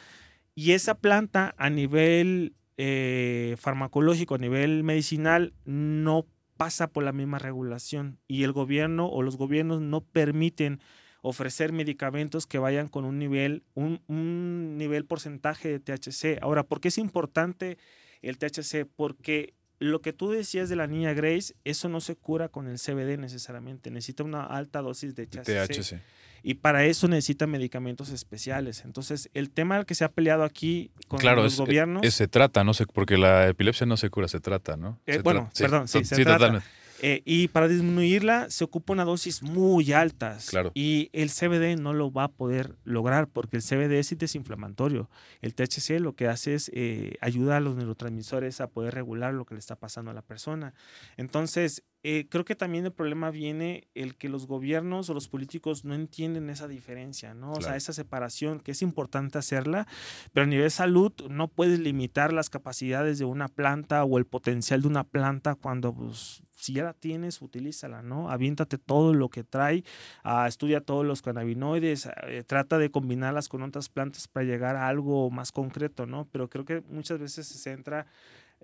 Y 0.56 0.72
esa 0.72 0.96
planta 0.96 1.56
a 1.58 1.70
nivel 1.70 2.54
eh, 2.78 3.56
farmacológico, 3.60 4.36
a 4.36 4.40
nivel 4.40 4.84
medicinal, 4.84 5.54
no 5.66 6.26
pasa 6.58 6.88
por 6.88 7.04
la 7.04 7.12
misma 7.12 7.40
regulación. 7.40 8.20
Y 8.28 8.44
el 8.44 8.52
gobierno 8.52 9.08
o 9.08 9.22
los 9.22 9.38
gobiernos 9.38 9.82
no 9.82 10.02
permiten 10.02 10.80
ofrecer 11.22 11.72
medicamentos 11.72 12.46
que 12.46 12.60
vayan 12.60 12.88
con 12.90 13.06
un 13.06 13.18
nivel, 13.18 13.64
un, 13.76 14.02
un 14.08 14.78
nivel 14.78 15.06
porcentaje 15.06 15.70
de 15.70 15.80
THC. 15.80 16.42
Ahora, 16.42 16.64
¿por 16.64 16.82
qué 16.82 16.90
es 16.90 16.98
importante 16.98 17.78
el 18.22 18.38
THC? 18.38 18.86
Porque 18.96 19.54
lo 19.80 20.02
que 20.02 20.14
tú 20.14 20.30
decías 20.32 20.70
de 20.70 20.76
la 20.76 20.88
niña 20.88 21.14
Grace, 21.14 21.56
eso 21.64 21.90
no 21.90 22.02
se 22.02 22.16
cura 22.16 22.50
con 22.50 22.68
el 22.68 22.78
CBD 22.78 23.18
necesariamente. 23.18 23.92
Necesita 23.92 24.24
una 24.24 24.46
alta 24.46 24.82
dosis 24.82 25.16
de 25.16 25.28
THC. 25.28 26.02
Y 26.44 26.56
para 26.56 26.86
eso 26.86 27.08
necesita 27.08 27.48
medicamentos 27.48 28.10
especiales. 28.10 28.84
Entonces, 28.84 29.30
el 29.34 29.50
tema 29.50 29.78
al 29.78 29.86
que 29.86 29.96
se 29.96 30.04
ha 30.04 30.12
peleado 30.12 30.44
aquí 30.44 30.92
con 31.08 31.24
los 31.24 31.58
gobiernos. 31.58 32.06
se 32.14 32.28
trata, 32.28 32.66
no 32.66 32.74
sé, 32.74 32.86
porque 32.86 33.18
la 33.18 33.48
epilepsia 33.48 33.86
no 33.86 33.96
se 33.96 34.10
cura, 34.10 34.28
se 34.28 34.42
trata, 34.42 34.76
¿no? 34.76 35.00
Eh, 35.06 35.22
bueno, 35.24 35.50
perdón, 35.58 35.88
sí, 35.88 36.04
se 36.04 36.16
trata. 36.18 36.34
Totalmente. 36.34 36.83
Eh, 37.06 37.22
y 37.26 37.50
para 37.50 37.68
disminuirla 37.68 38.50
se 38.50 38.64
ocupa 38.64 38.94
una 38.94 39.04
dosis 39.04 39.44
muy 39.44 39.92
altas. 39.92 40.50
Claro. 40.50 40.72
Y 40.74 41.10
el 41.12 41.32
CBD 41.32 41.76
no 41.78 41.92
lo 41.92 42.14
va 42.14 42.24
a 42.24 42.28
poder 42.30 42.78
lograr 42.86 43.28
porque 43.28 43.58
el 43.58 43.62
CBD 43.62 44.00
es 44.00 44.18
desinflamatorio. 44.18 45.10
El 45.42 45.54
THC 45.54 46.00
lo 46.00 46.16
que 46.16 46.28
hace 46.30 46.54
es 46.54 46.72
eh, 46.74 47.16
ayudar 47.20 47.58
a 47.58 47.60
los 47.60 47.76
neurotransmisores 47.76 48.62
a 48.62 48.68
poder 48.68 48.94
regular 48.94 49.34
lo 49.34 49.44
que 49.44 49.54
le 49.54 49.60
está 49.60 49.76
pasando 49.76 50.12
a 50.12 50.14
la 50.14 50.22
persona. 50.22 50.74
Entonces, 51.18 51.84
eh, 52.06 52.28
creo 52.30 52.44
que 52.44 52.56
también 52.56 52.86
el 52.86 52.92
problema 52.92 53.32
viene 53.32 53.88
el 53.96 54.16
que 54.16 54.28
los 54.28 54.46
gobiernos 54.46 55.10
o 55.10 55.14
los 55.14 55.30
políticos 55.30 55.86
no 55.86 55.96
entienden 55.96 56.50
esa 56.50 56.68
diferencia, 56.68 57.34
¿no? 57.34 57.52
O 57.54 57.62
sea, 57.62 57.78
esa 57.78 57.94
separación 57.94 58.60
que 58.60 58.72
es 58.72 58.82
importante 58.82 59.38
hacerla, 59.38 59.88
pero 60.34 60.44
a 60.44 60.48
nivel 60.48 60.66
de 60.66 60.70
salud 60.70 61.14
no 61.30 61.48
puedes 61.48 61.80
limitar 61.80 62.34
las 62.34 62.50
capacidades 62.50 63.20
de 63.20 63.26
una 63.26 63.48
planta 63.48 64.04
o 64.04 64.18
el 64.18 64.26
potencial 64.26 64.82
de 64.82 64.88
una 64.90 65.06
planta 65.06 65.56
cuando 65.56 65.94
pues, 65.94 66.44
si 66.64 66.74
ya 66.74 66.84
la 66.84 66.94
tienes, 66.94 67.42
utilízala, 67.42 68.02
¿no? 68.02 68.30
Aviéntate 68.30 68.78
todo 68.78 69.14
lo 69.14 69.30
que 69.30 69.44
trae, 69.44 69.84
uh, 70.24 70.46
estudia 70.48 70.80
todos 70.80 71.06
los 71.06 71.22
cannabinoides, 71.22 72.08
eh, 72.28 72.44
trata 72.48 72.78
de 72.78 72.90
combinarlas 72.90 73.50
con 73.50 73.64
otras 73.64 73.90
plantas 73.90 74.30
para 74.30 74.46
llegar 74.46 74.78
a 74.78 74.88
algo 74.88 75.30
más 75.30 75.52
concreto, 75.52 76.06
¿no? 76.06 76.26
Pero 76.32 76.50
creo 76.50 76.64
que 76.64 76.82
muchas 76.88 77.20
veces 77.20 77.48
se 77.48 77.58
centra 77.58 78.08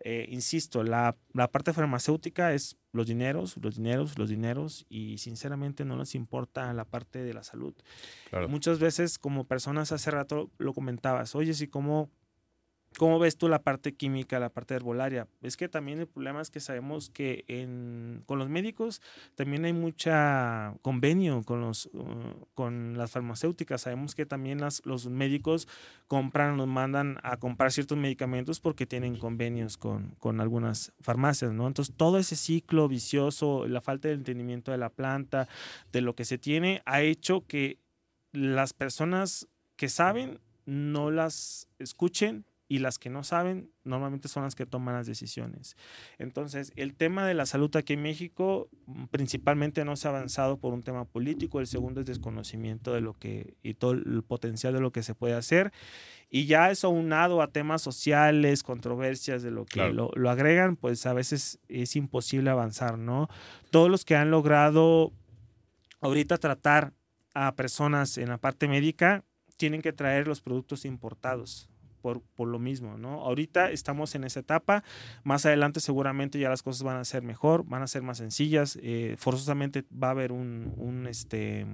eh, 0.02 0.28
insisto, 0.30 0.84
la, 0.84 1.18
parte 1.52 1.74
farmacéutica 1.74 2.54
es 2.54 2.78
los 2.94 3.08
dineros, 3.08 3.58
los 3.62 3.76
dineros, 3.76 4.18
los 4.18 4.30
dineros 4.30 4.86
y 4.88 5.18
sinceramente 5.18 5.84
no 5.84 5.98
les 5.98 6.16
importa 6.16 6.72
la 6.74 6.86
parte 6.86 7.22
de 7.22 7.34
la 7.34 7.44
salud. 7.44 7.74
Muchas 8.48 8.80
veces 8.80 9.20
como 9.20 9.44
personas 9.44 9.92
hace 9.92 10.10
rato 10.12 10.52
lo 10.58 10.74
comentabas, 10.74 11.36
oye, 11.36 11.54
si 11.54 11.68
como 11.68 12.10
¿Cómo 12.98 13.20
ves 13.20 13.38
tú 13.38 13.48
la 13.48 13.62
parte 13.62 13.94
química, 13.94 14.40
la 14.40 14.50
parte 14.50 14.74
herbolaria? 14.74 15.28
Es 15.42 15.58
que 15.58 15.70
también 15.70 16.00
el 16.00 16.08
problema 16.08 16.42
es 16.42 16.50
que 16.50 16.60
sabemos 16.60 17.10
que 17.10 17.46
con 18.26 18.40
los 18.40 18.50
médicos 18.50 19.02
también 19.36 19.64
hay 19.66 19.74
mucha 19.74 20.74
convenio 20.82 21.44
con, 21.44 21.64
uh, 21.64 22.98
las 22.98 23.12
farmacéuticas. 23.12 23.82
Sabemos 23.82 24.16
que 24.16 24.26
también 24.26 24.60
los 24.84 25.08
médicos 25.08 25.68
compran, 26.08 26.58
nos 26.58 26.68
mandan 26.68 27.20
a 27.24 27.38
comprar 27.38 27.72
ciertos 27.72 27.98
medicamentos 27.98 28.60
porque 28.60 28.86
tienen 28.86 29.18
convenios 29.18 29.78
con, 29.78 30.16
con 30.18 30.42
algunas 30.42 30.92
farmacias, 31.00 31.54
¿no? 31.54 31.68
Entonces, 31.68 31.96
todo 31.96 32.18
ese 32.18 32.36
ciclo 32.36 32.88
vicioso, 32.88 33.68
la 33.68 33.82
falta 33.82 34.08
de 34.08 34.16
entendimiento 34.16 34.72
de 34.72 34.78
la 34.78 34.90
planta, 34.90 35.48
de 35.92 36.02
lo 36.02 36.16
que 36.16 36.26
se 36.26 36.38
tiene, 36.38 36.82
ha 36.86 37.02
hecho 37.02 37.46
que 37.46 37.78
las 38.32 38.74
personas 38.74 39.48
que 39.76 39.90
saben 39.90 40.40
no 40.66 41.12
las 41.12 41.68
escuchen 41.80 42.46
y 42.70 42.78
las 42.80 43.00
que 43.00 43.10
no 43.10 43.24
saben 43.24 43.72
normalmente 43.84 44.28
son 44.28 44.44
las 44.44 44.54
que 44.54 44.68
toman 44.68 44.94
las 44.94 45.08
decisiones. 45.08 45.76
Entonces, 46.20 46.72
el 46.76 46.94
tema 46.94 47.26
de 47.26 47.34
la 47.34 47.48
salud 47.48 47.76
aquí 47.76 47.94
en 47.94 48.04
México 48.04 48.70
mm, 48.86 49.06
principalmente 49.06 49.84
no 49.84 49.96
se 49.96 50.08
ha 50.08 50.12
avanzado 50.12 50.60
por 50.60 50.74
un 50.74 50.84
tema 50.84 51.04
político, 51.04 51.60
el 51.60 51.66
segundo 51.68 52.02
es 52.02 52.06
desconocimiento 52.06 52.94
de 52.94 53.02
lo 53.02 53.16
que 53.16 53.56
y 53.64 53.74
todo 53.74 53.94
el 53.94 54.24
potencial 54.24 54.74
de 54.74 54.82
lo 54.82 54.92
que 54.92 55.02
se 55.02 55.16
puede 55.16 55.34
hacer 55.34 55.74
y 56.30 56.46
ya 56.46 56.70
eso 56.70 56.88
aunado 56.88 57.42
a 57.42 57.48
temas 57.48 57.82
sociales, 57.82 58.62
controversias 58.62 59.42
de 59.42 59.50
lo 59.50 59.66
que 59.66 59.92
lo, 59.92 60.12
lo 60.16 60.30
agregan, 60.30 60.76
pues 60.76 61.08
a 61.08 61.14
veces 61.14 61.60
es 61.68 61.96
imposible 61.96 62.52
avanzar, 62.52 63.00
¿no? 63.00 63.30
Todos 63.72 63.90
los 63.90 64.06
que 64.06 64.16
han 64.16 64.30
logrado 64.30 65.12
ahorita 66.02 66.38
tratar 66.38 66.94
a 67.34 67.56
personas 67.56 68.20
en 68.20 68.30
la 68.30 68.38
parte 68.38 68.68
médica 68.68 69.24
tienen 69.58 69.82
que 69.82 69.92
traer 69.92 70.28
los 70.28 70.42
productos 70.42 70.86
importados 70.86 71.69
por, 72.02 72.22
por, 72.36 72.48
lo 72.48 72.60
mismo, 72.60 72.98
¿no? 72.98 73.22
Ahorita 73.22 73.72
estamos 73.72 74.16
en 74.16 74.24
esa 74.24 74.40
etapa, 74.40 74.84
más 75.24 75.46
adelante 75.46 75.80
seguramente 75.80 76.40
ya 76.40 76.50
las 76.50 76.64
cosas 76.64 76.84
van 76.84 76.98
a 76.98 77.06
ser 77.06 77.24
mejor, 77.24 77.66
van 77.66 77.82
a 77.82 77.88
ser 77.88 78.02
más 78.02 78.18
sencillas, 78.18 78.78
eh, 78.82 79.16
forzosamente 79.18 79.84
va 79.92 80.08
a 80.08 80.12
haber 80.12 80.32
un, 80.32 80.74
un, 80.78 81.08
este, 81.08 81.66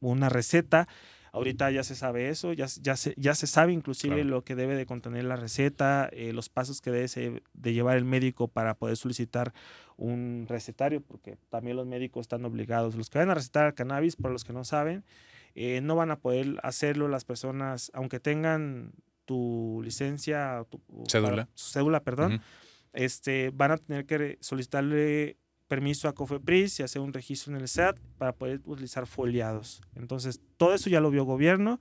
una 0.00 0.28
receta. 0.28 0.88
Ahorita 1.32 1.68
ya 1.72 1.82
se 1.82 1.96
sabe 1.96 2.28
eso, 2.28 2.52
ya, 2.52 2.66
ya, 2.80 2.94
se, 2.94 3.12
ya 3.16 3.34
se 3.34 3.48
sabe 3.48 3.72
inclusive 3.72 4.22
lo 4.22 4.44
que 4.44 4.54
debe 4.54 4.76
de 4.76 4.86
contener 4.86 5.24
la 5.24 5.34
receta, 5.34 6.08
eh, 6.12 6.32
los 6.32 6.48
pasos 6.48 6.80
que 6.80 6.92
debe 6.92 7.42
de 7.54 7.72
llevar 7.72 7.96
el 7.96 8.04
médico 8.04 8.46
para 8.46 8.74
poder 8.74 8.96
solicitar 8.96 9.52
un 9.96 10.46
recetario, 10.48 11.00
porque 11.00 11.36
también 11.50 11.76
los 11.76 11.88
médicos 11.88 12.22
están 12.22 12.44
obligados. 12.44 12.94
Los 12.94 13.10
que 13.10 13.18
van 13.18 13.30
a 13.30 13.34
recetar 13.34 13.74
cannabis, 13.74 14.14
para 14.14 14.32
los 14.32 14.44
que 14.44 14.52
no 14.52 14.62
saben, 14.62 15.02
eh, 15.56 15.80
no 15.80 15.96
van 15.96 16.12
a 16.12 16.20
poder 16.20 16.60
hacerlo 16.62 17.08
las 17.08 17.24
personas, 17.24 17.90
aunque 17.94 18.20
tengan 18.20 18.92
tu 19.24 19.80
licencia, 19.82 20.66
tu 20.70 20.80
cédula, 21.08 21.48
cédula 21.54 22.00
perdón, 22.02 22.40
este, 22.92 23.50
van 23.54 23.72
a 23.72 23.76
tener 23.76 24.06
que 24.06 24.38
solicitarle 24.40 25.36
permiso 25.66 26.08
a 26.08 26.14
Cofepris 26.14 26.78
y 26.80 26.82
hacer 26.82 27.00
un 27.02 27.12
registro 27.12 27.54
en 27.54 27.60
el 27.60 27.68
SAT 27.68 27.98
para 28.18 28.32
poder 28.32 28.60
utilizar 28.64 29.06
foliados. 29.06 29.82
Entonces, 29.94 30.40
todo 30.56 30.74
eso 30.74 30.90
ya 30.90 31.00
lo 31.00 31.10
vio 31.10 31.24
gobierno, 31.24 31.80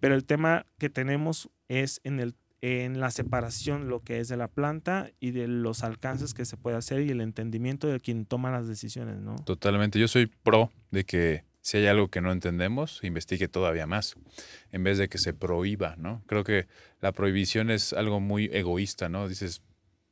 pero 0.00 0.14
el 0.14 0.24
tema 0.24 0.66
que 0.78 0.90
tenemos 0.90 1.48
es 1.68 2.00
en, 2.04 2.20
el, 2.20 2.34
en 2.60 3.00
la 3.00 3.10
separación 3.10 3.88
lo 3.88 4.00
que 4.00 4.20
es 4.20 4.28
de 4.28 4.36
la 4.36 4.48
planta 4.48 5.10
y 5.18 5.30
de 5.30 5.48
los 5.48 5.82
alcances 5.82 6.34
que 6.34 6.44
se 6.44 6.56
puede 6.56 6.76
hacer 6.76 7.02
y 7.02 7.10
el 7.10 7.20
entendimiento 7.20 7.88
de 7.88 8.00
quien 8.00 8.26
toma 8.26 8.50
las 8.50 8.68
decisiones, 8.68 9.18
¿no? 9.18 9.36
Totalmente. 9.36 9.98
Yo 9.98 10.08
soy 10.08 10.26
pro 10.26 10.70
de 10.90 11.04
que 11.04 11.44
si 11.62 11.78
hay 11.78 11.86
algo 11.86 12.08
que 12.08 12.20
no 12.20 12.32
entendemos, 12.32 13.00
investigue 13.02 13.48
todavía 13.48 13.86
más, 13.86 14.16
en 14.72 14.82
vez 14.84 14.98
de 14.98 15.08
que 15.08 15.18
se 15.18 15.32
prohíba, 15.32 15.94
¿no? 15.96 16.22
Creo 16.26 16.44
que 16.44 16.66
la 17.00 17.12
prohibición 17.12 17.70
es 17.70 17.92
algo 17.92 18.20
muy 18.20 18.50
egoísta, 18.52 19.08
¿no? 19.08 19.28
Dices, 19.28 19.62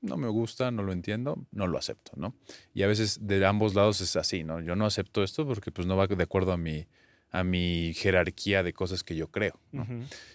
no 0.00 0.16
me 0.16 0.28
gusta, 0.28 0.70
no 0.70 0.82
lo 0.82 0.92
entiendo, 0.92 1.44
no 1.50 1.66
lo 1.66 1.76
acepto, 1.76 2.12
¿no? 2.16 2.34
Y 2.72 2.84
a 2.84 2.86
veces 2.86 3.26
de 3.26 3.44
ambos 3.44 3.74
lados 3.74 4.00
es 4.00 4.16
así, 4.16 4.44
¿no? 4.44 4.60
Yo 4.60 4.76
no 4.76 4.86
acepto 4.86 5.22
esto 5.22 5.46
porque 5.46 5.72
pues 5.72 5.86
no 5.86 5.96
va 5.96 6.06
de 6.06 6.22
acuerdo 6.22 6.52
a 6.52 6.56
mi, 6.56 6.86
a 7.30 7.44
mi 7.44 7.92
jerarquía 7.94 8.62
de 8.62 8.72
cosas 8.72 9.04
que 9.04 9.14
yo 9.14 9.28
creo. 9.28 9.58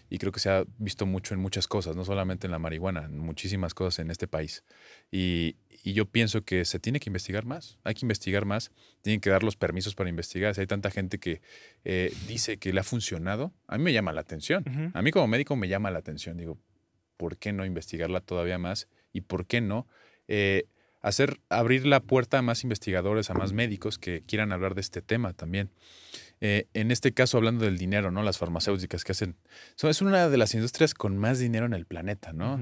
Y 0.09 0.17
creo 0.17 0.31
que 0.31 0.39
se 0.39 0.49
ha 0.49 0.63
visto 0.77 1.05
mucho 1.05 1.33
en 1.33 1.39
muchas 1.41 1.67
cosas, 1.67 1.95
no 1.95 2.05
solamente 2.05 2.47
en 2.47 2.51
la 2.51 2.59
marihuana, 2.59 3.05
en 3.05 3.19
muchísimas 3.19 3.73
cosas 3.73 3.99
en 3.99 4.11
este 4.11 4.27
país. 4.27 4.63
Y, 5.11 5.57
yo 5.83 6.07
pienso 6.07 6.43
que 6.43 6.65
se 6.65 6.79
tiene 6.79 6.99
que 6.99 7.11
investigar 7.11 7.45
más, 7.45 7.77
hay 7.83 7.93
que 7.93 8.05
investigar 8.05 8.43
más, 8.43 8.71
tienen 9.03 9.21
que 9.21 9.29
dar 9.29 9.43
los 9.43 9.55
permisos 9.55 9.93
para 9.93 10.09
investigar. 10.09 10.55
Si 10.55 10.61
hay 10.61 10.65
tanta 10.65 10.89
gente 10.89 11.19
que 11.19 11.41
eh, 11.83 12.11
dice 12.27 12.57
que 12.57 12.73
le 12.73 12.79
ha 12.79 12.83
funcionado, 12.83 13.53
a 13.67 13.77
mí 13.77 13.83
me 13.83 13.93
llama 13.93 14.11
la 14.11 14.21
atención. 14.21 14.91
A 14.95 15.03
mí 15.03 15.11
como 15.11 15.27
médico 15.27 15.55
me 15.55 15.67
llama 15.67 15.91
la 15.91 15.99
atención. 15.99 16.37
Digo, 16.37 16.57
¿por 17.17 17.37
qué 17.37 17.53
no 17.53 17.65
investigarla 17.65 18.19
todavía 18.19 18.57
más? 18.57 18.87
¿Y 19.13 19.21
por 19.21 19.45
qué 19.45 19.61
no? 19.61 19.87
Eh, 20.27 20.65
hacer 21.05 21.39
abrir 21.49 21.85
la 21.85 21.99
puerta 21.99 22.39
a 22.39 22.41
más 22.41 22.63
investigadores, 22.63 23.29
a 23.29 23.35
más 23.35 23.53
médicos 23.53 23.99
que 23.99 24.23
quieran 24.23 24.51
hablar 24.51 24.73
de 24.73 24.81
este 24.81 25.03
tema 25.03 25.33
también. 25.33 25.69
Eh, 26.41 26.67
en 26.73 26.91
este 26.91 27.13
caso, 27.13 27.37
hablando 27.37 27.65
del 27.65 27.77
dinero, 27.77 28.11
¿no? 28.11 28.23
Las 28.23 28.37
farmacéuticas 28.37 29.03
que 29.03 29.13
hacen. 29.13 29.35
Son, 29.75 29.89
es 29.89 30.01
una 30.01 30.29
de 30.29 30.37
las 30.37 30.53
industrias 30.53 30.93
con 30.93 31.17
más 31.17 31.39
dinero 31.39 31.65
en 31.65 31.73
el 31.73 31.85
planeta, 31.85 32.33
¿no? 32.33 32.59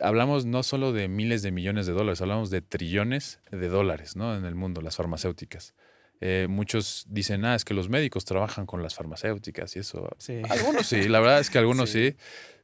Hablamos 0.00 0.46
no 0.46 0.62
solo 0.62 0.92
de 0.92 1.08
miles 1.08 1.42
de 1.42 1.52
millones 1.52 1.86
de 1.86 1.92
dólares, 1.92 2.20
hablamos 2.22 2.50
de 2.50 2.62
trillones 2.62 3.40
de 3.50 3.68
dólares, 3.68 4.16
¿no? 4.16 4.34
En 4.36 4.44
el 4.44 4.54
mundo, 4.54 4.80
las 4.80 4.96
farmacéuticas. 4.96 5.74
Eh, 6.20 6.46
muchos 6.48 7.06
dicen, 7.08 7.44
ah, 7.44 7.54
es 7.54 7.64
que 7.64 7.74
los 7.74 7.88
médicos 7.88 8.24
trabajan 8.24 8.64
con 8.64 8.82
las 8.82 8.94
farmacéuticas 8.94 9.76
y 9.76 9.80
eso. 9.80 10.08
Sí. 10.18 10.40
Algunos 10.48 10.86
sí, 10.86 11.08
la 11.08 11.20
verdad 11.20 11.40
es 11.40 11.50
que 11.50 11.58
algunos 11.58 11.90
sí. 11.90 12.16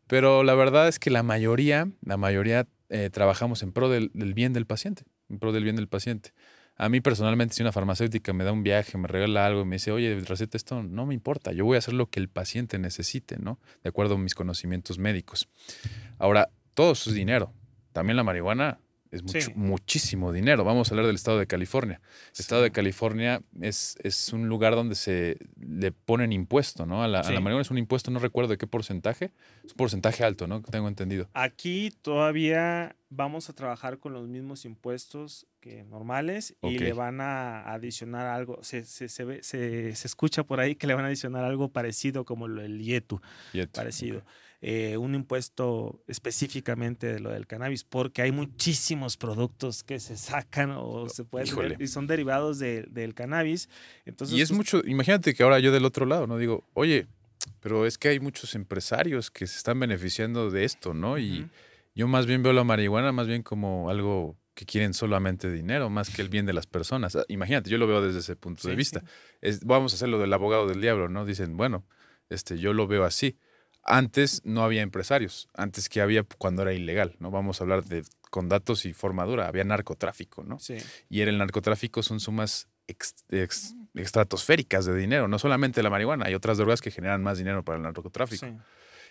Pero 0.07 0.43
la 0.43 0.55
verdad 0.55 0.89
es 0.89 0.99
que 0.99 1.11
la 1.11 1.23
mayoría, 1.23 1.89
la 2.01 2.17
mayoría 2.17 2.67
eh, 2.89 3.11
trabajamos 3.13 3.63
en 3.63 3.73
pro 3.73 3.89
del, 3.89 4.11
del 4.15 4.33
bien 4.33 4.53
del 4.53 4.65
paciente, 4.65 5.03
en 5.29 5.39
pro 5.39 5.53
del 5.53 5.65
bien 5.65 5.77
del 5.77 5.89
paciente. 5.89 6.33
A 6.81 6.89
mí 6.89 7.01
personalmente, 7.01 7.55
si 7.55 7.63
una 7.63 7.73
farmacéutica 7.73 8.33
me 8.33 8.45
da 8.45 8.53
un 8.53 8.63
viaje, 8.63 8.97
me 8.99 9.09
regala 9.09 9.45
algo 9.45 9.63
y 9.63 9.65
me 9.65 9.77
dice, 9.77 9.91
oye, 9.91 10.21
receta 10.21 10.57
esto, 10.57 10.83
no 10.83 11.07
me 11.07 11.15
importa. 11.15 11.51
Yo 11.51 11.65
voy 11.65 11.75
a 11.75 11.79
hacer 11.79 11.93
lo 11.93 12.09
que 12.09 12.21
el 12.21 12.29
paciente 12.29 12.79
necesite, 12.79 13.37
¿no? 13.39 13.59
De 13.83 13.89
acuerdo 13.89 14.15
a 14.15 14.19
mis 14.19 14.37
conocimientos 14.37 14.97
médicos. 14.97 15.49
Ahora, 16.19 16.51
todo 16.75 16.93
eso 16.93 17.11
es 17.11 17.17
dinero. 17.17 17.53
También 17.93 18.17
la 18.17 18.23
marihuana 18.23 18.79
es 19.11 19.23
mucho, 19.23 19.51
muchísimo 19.55 20.33
dinero. 20.33 20.65
Vamos 20.65 20.89
a 20.89 20.95
hablar 20.95 21.07
del 21.07 21.17
estado 21.17 21.39
de 21.39 21.47
California. 21.47 22.01
El 22.35 22.41
estado 22.41 22.63
de 22.63 22.71
California 22.71 23.43
es, 23.61 23.97
es, 24.03 24.33
un 24.33 24.49
lugar 24.49 24.75
donde 24.75 24.95
se 24.95 25.39
le 25.59 25.93
ponen 25.93 26.33
impuesto, 26.33 26.87
¿no? 26.87 27.03
A 27.03 27.09
la, 27.09 27.21
a 27.21 27.31
la, 27.31 27.41
marihuana 27.41 27.63
es 27.63 27.71
un 27.71 27.79
impuesto, 27.79 28.11
no 28.11 28.19
recuerdo 28.19 28.51
de 28.51 28.59
qué 28.59 28.67
porcentaje. 28.67 29.33
Es 29.65 29.73
un 29.73 29.77
porcentaje 29.77 30.25
alto, 30.25 30.47
¿no? 30.47 30.63
Tengo 30.63 30.89
entendido. 30.89 31.29
Aquí 31.35 31.93
todavía 32.03 32.97
vamos 33.11 33.49
a 33.49 33.55
trabajar 33.55 33.99
con 33.99 34.13
los 34.13 34.29
mismos 34.29 34.65
impuestos 34.65 35.47
que 35.61 35.85
normales 35.85 36.55
y 36.63 36.77
okay. 36.77 36.79
le 36.79 36.93
van 36.93 37.21
a 37.21 37.73
adicionar 37.73 38.27
algo. 38.27 38.63
Se, 38.63 38.85
se, 38.85 39.09
se, 39.09 39.25
ve, 39.25 39.43
se, 39.43 39.89
escucha 39.91 40.45
por 40.45 40.61
ahí 40.61 40.75
que 40.75 40.87
le 40.87 40.95
van 40.95 41.05
a 41.05 41.09
adicionar 41.09 41.45
algo 41.45 41.71
parecido 41.71 42.25
como 42.25 42.47
el 42.47 42.83
YETU. 42.83 43.21
YETU 43.53 43.73
parecido. 43.73 44.19
Okay 44.19 44.29
eh, 44.61 44.97
un 44.97 45.15
impuesto 45.15 46.03
específicamente 46.09 47.07
de 47.13 47.21
lo 47.21 47.31
del 47.31 47.47
cannabis, 47.47 47.85
porque 47.85 48.23
hay 48.23 48.33
muchísimos 48.33 49.17
productos 49.17 49.85
que 49.85 50.01
se 50.01 50.17
sacan 50.17 50.73
o 50.77 51.09
se 51.09 51.25
pueden 51.25 51.77
y 51.79 51.87
son 51.87 52.07
derivados 52.07 52.59
de, 52.59 52.83
del 52.91 53.15
cannabis. 53.15 53.69
Entonces, 54.05 54.37
y 54.37 54.41
es 54.41 54.49
pues, 54.49 54.57
mucho, 54.57 54.83
imagínate 54.85 55.35
que 55.35 55.43
ahora 55.43 55.61
yo 55.61 55.71
del 55.71 55.85
otro 55.85 56.07
lado, 56.07 56.27
¿no? 56.27 56.39
Digo, 56.39 56.65
oye, 56.75 57.07
pero 57.61 57.87
es 57.87 57.99
que 57.99 58.09
hay 58.09 58.21
muchos 58.21 58.55
empresarios 58.55 59.31
que 59.31 59.47
se 59.47 59.57
están 59.57 59.79
beneficiando 59.79 60.51
de 60.51 60.65
esto, 60.65 60.93
¿no? 60.93 61.19
Y 61.19 61.41
uh 61.41 61.45
-huh. 61.45 61.51
yo 61.95 62.09
más 62.09 62.27
bien 62.27 62.43
veo 62.43 62.53
la 62.53 62.65
marihuana 62.65 63.13
más 63.13 63.27
bien 63.27 63.43
como 63.43 63.91
algo 63.91 64.37
que 64.55 64.67
quieren 64.67 64.93
solamente 64.93 65.53
dinero, 65.53 65.89
más 65.89 66.11
que 66.11 66.21
el 66.21 66.29
bien 66.29 66.45
de 66.45 66.53
las 66.53 66.67
personas. 66.67 67.15
Ah, 67.15 67.25
imagínate, 67.29 67.71
yo 67.71 67.79
lo 67.79 67.87
veo 67.87 68.03
desde 68.03 68.19
ese 68.19 68.35
punto 68.35 68.63
sí, 68.63 68.71
de 68.71 68.75
vista. 68.75 69.01
Sí. 69.01 69.07
Es, 69.41 69.65
vamos 69.65 69.93
a 69.93 69.95
hacer 69.95 70.09
lo 70.09 70.19
del 70.19 70.33
abogado 70.33 70.67
del 70.67 70.81
diablo, 70.81 71.09
¿no? 71.09 71.25
Dicen, 71.25 71.57
bueno, 71.57 71.87
este, 72.29 72.59
yo 72.59 72.73
lo 72.73 72.89
veo 72.89 73.05
así. 73.05 73.39
Antes 73.91 74.43
no 74.45 74.63
había 74.63 74.83
empresarios, 74.83 75.49
antes 75.55 75.89
que 75.89 76.01
había 76.01 76.23
cuando 76.23 76.63
era 76.63 76.75
ilegal, 76.75 77.17
¿no? 77.21 77.31
Vamos 77.31 77.61
a 77.61 77.65
hablar 77.65 77.85
de 77.85 78.05
con 78.31 78.51
datos 78.51 78.85
y 78.85 78.93
formadura, 78.93 79.49
había 79.49 79.65
narcotráfico, 79.65 80.45
¿no? 80.45 80.59
Sí. 80.59 80.77
Y 81.09 81.23
en 81.23 81.29
el 81.29 81.39
narcotráfico 81.39 82.03
son 82.03 82.21
sumas 82.21 82.69
ex, 82.87 83.15
ex, 83.31 83.75
estratosféricas 83.95 84.85
de 84.85 84.95
dinero, 84.95 85.27
no 85.27 85.39
solamente 85.39 85.83
la 85.83 85.89
marihuana, 85.89 86.27
hay 86.27 86.35
otras 86.35 86.59
drogas 86.59 86.83
que 86.83 86.91
generan 86.91 87.23
más 87.23 87.39
dinero 87.39 87.65
para 87.65 87.77
el 87.77 87.83
narcotráfico. 87.83 88.47
Sí. 88.47 88.53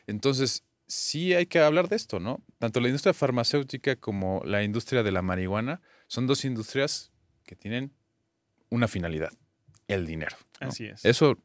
Entonces, 0.05 0.63
sí 0.88 1.34
hay 1.34 1.45
que 1.45 1.59
hablar 1.59 1.89
de 1.89 1.95
esto, 1.95 2.19
¿no? 2.19 2.43
Tanto 2.59 2.80
la 2.80 2.88
industria 2.88 3.13
farmacéutica 3.13 3.95
como 3.95 4.41
la 4.45 4.63
industria 4.63 5.03
de 5.03 5.11
la 5.11 5.21
marihuana 5.21 5.82
son 6.07 6.28
dos 6.28 6.45
industrias 6.45 7.11
que 7.45 7.55
tienen 7.55 7.93
una 8.69 8.88
finalidad, 8.88 9.32
el 9.88 10.05
dinero. 10.05 10.36
¿no? 10.61 10.69
Así 10.69 10.86
es. 10.86 11.03
Eso, 11.05 11.38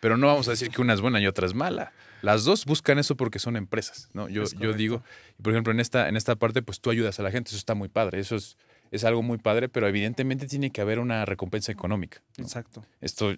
pero 0.00 0.16
no 0.16 0.26
vamos 0.26 0.48
a 0.48 0.52
decir 0.52 0.70
que 0.70 0.80
una 0.80 0.94
es 0.94 1.00
buena 1.00 1.20
y 1.20 1.26
otra 1.26 1.46
es 1.46 1.54
mala. 1.54 1.92
Las 2.24 2.44
dos 2.44 2.64
buscan 2.64 2.98
eso 2.98 3.16
porque 3.16 3.38
son 3.38 3.54
empresas, 3.56 4.08
¿no? 4.14 4.30
Yo, 4.30 4.44
yo 4.58 4.72
digo, 4.72 5.02
por 5.42 5.52
ejemplo, 5.52 5.74
en 5.74 5.78
esta, 5.78 6.08
en 6.08 6.16
esta 6.16 6.36
parte, 6.36 6.62
pues 6.62 6.80
tú 6.80 6.88
ayudas 6.88 7.20
a 7.20 7.22
la 7.22 7.30
gente, 7.30 7.50
eso 7.50 7.58
está 7.58 7.74
muy 7.74 7.90
padre, 7.90 8.18
eso 8.18 8.36
es, 8.36 8.56
es 8.90 9.04
algo 9.04 9.22
muy 9.22 9.36
padre, 9.36 9.68
pero 9.68 9.86
evidentemente 9.88 10.46
tiene 10.46 10.70
que 10.70 10.80
haber 10.80 11.00
una 11.00 11.26
recompensa 11.26 11.70
económica. 11.70 12.22
¿no? 12.38 12.44
Exacto. 12.44 12.82
Esto, 13.02 13.34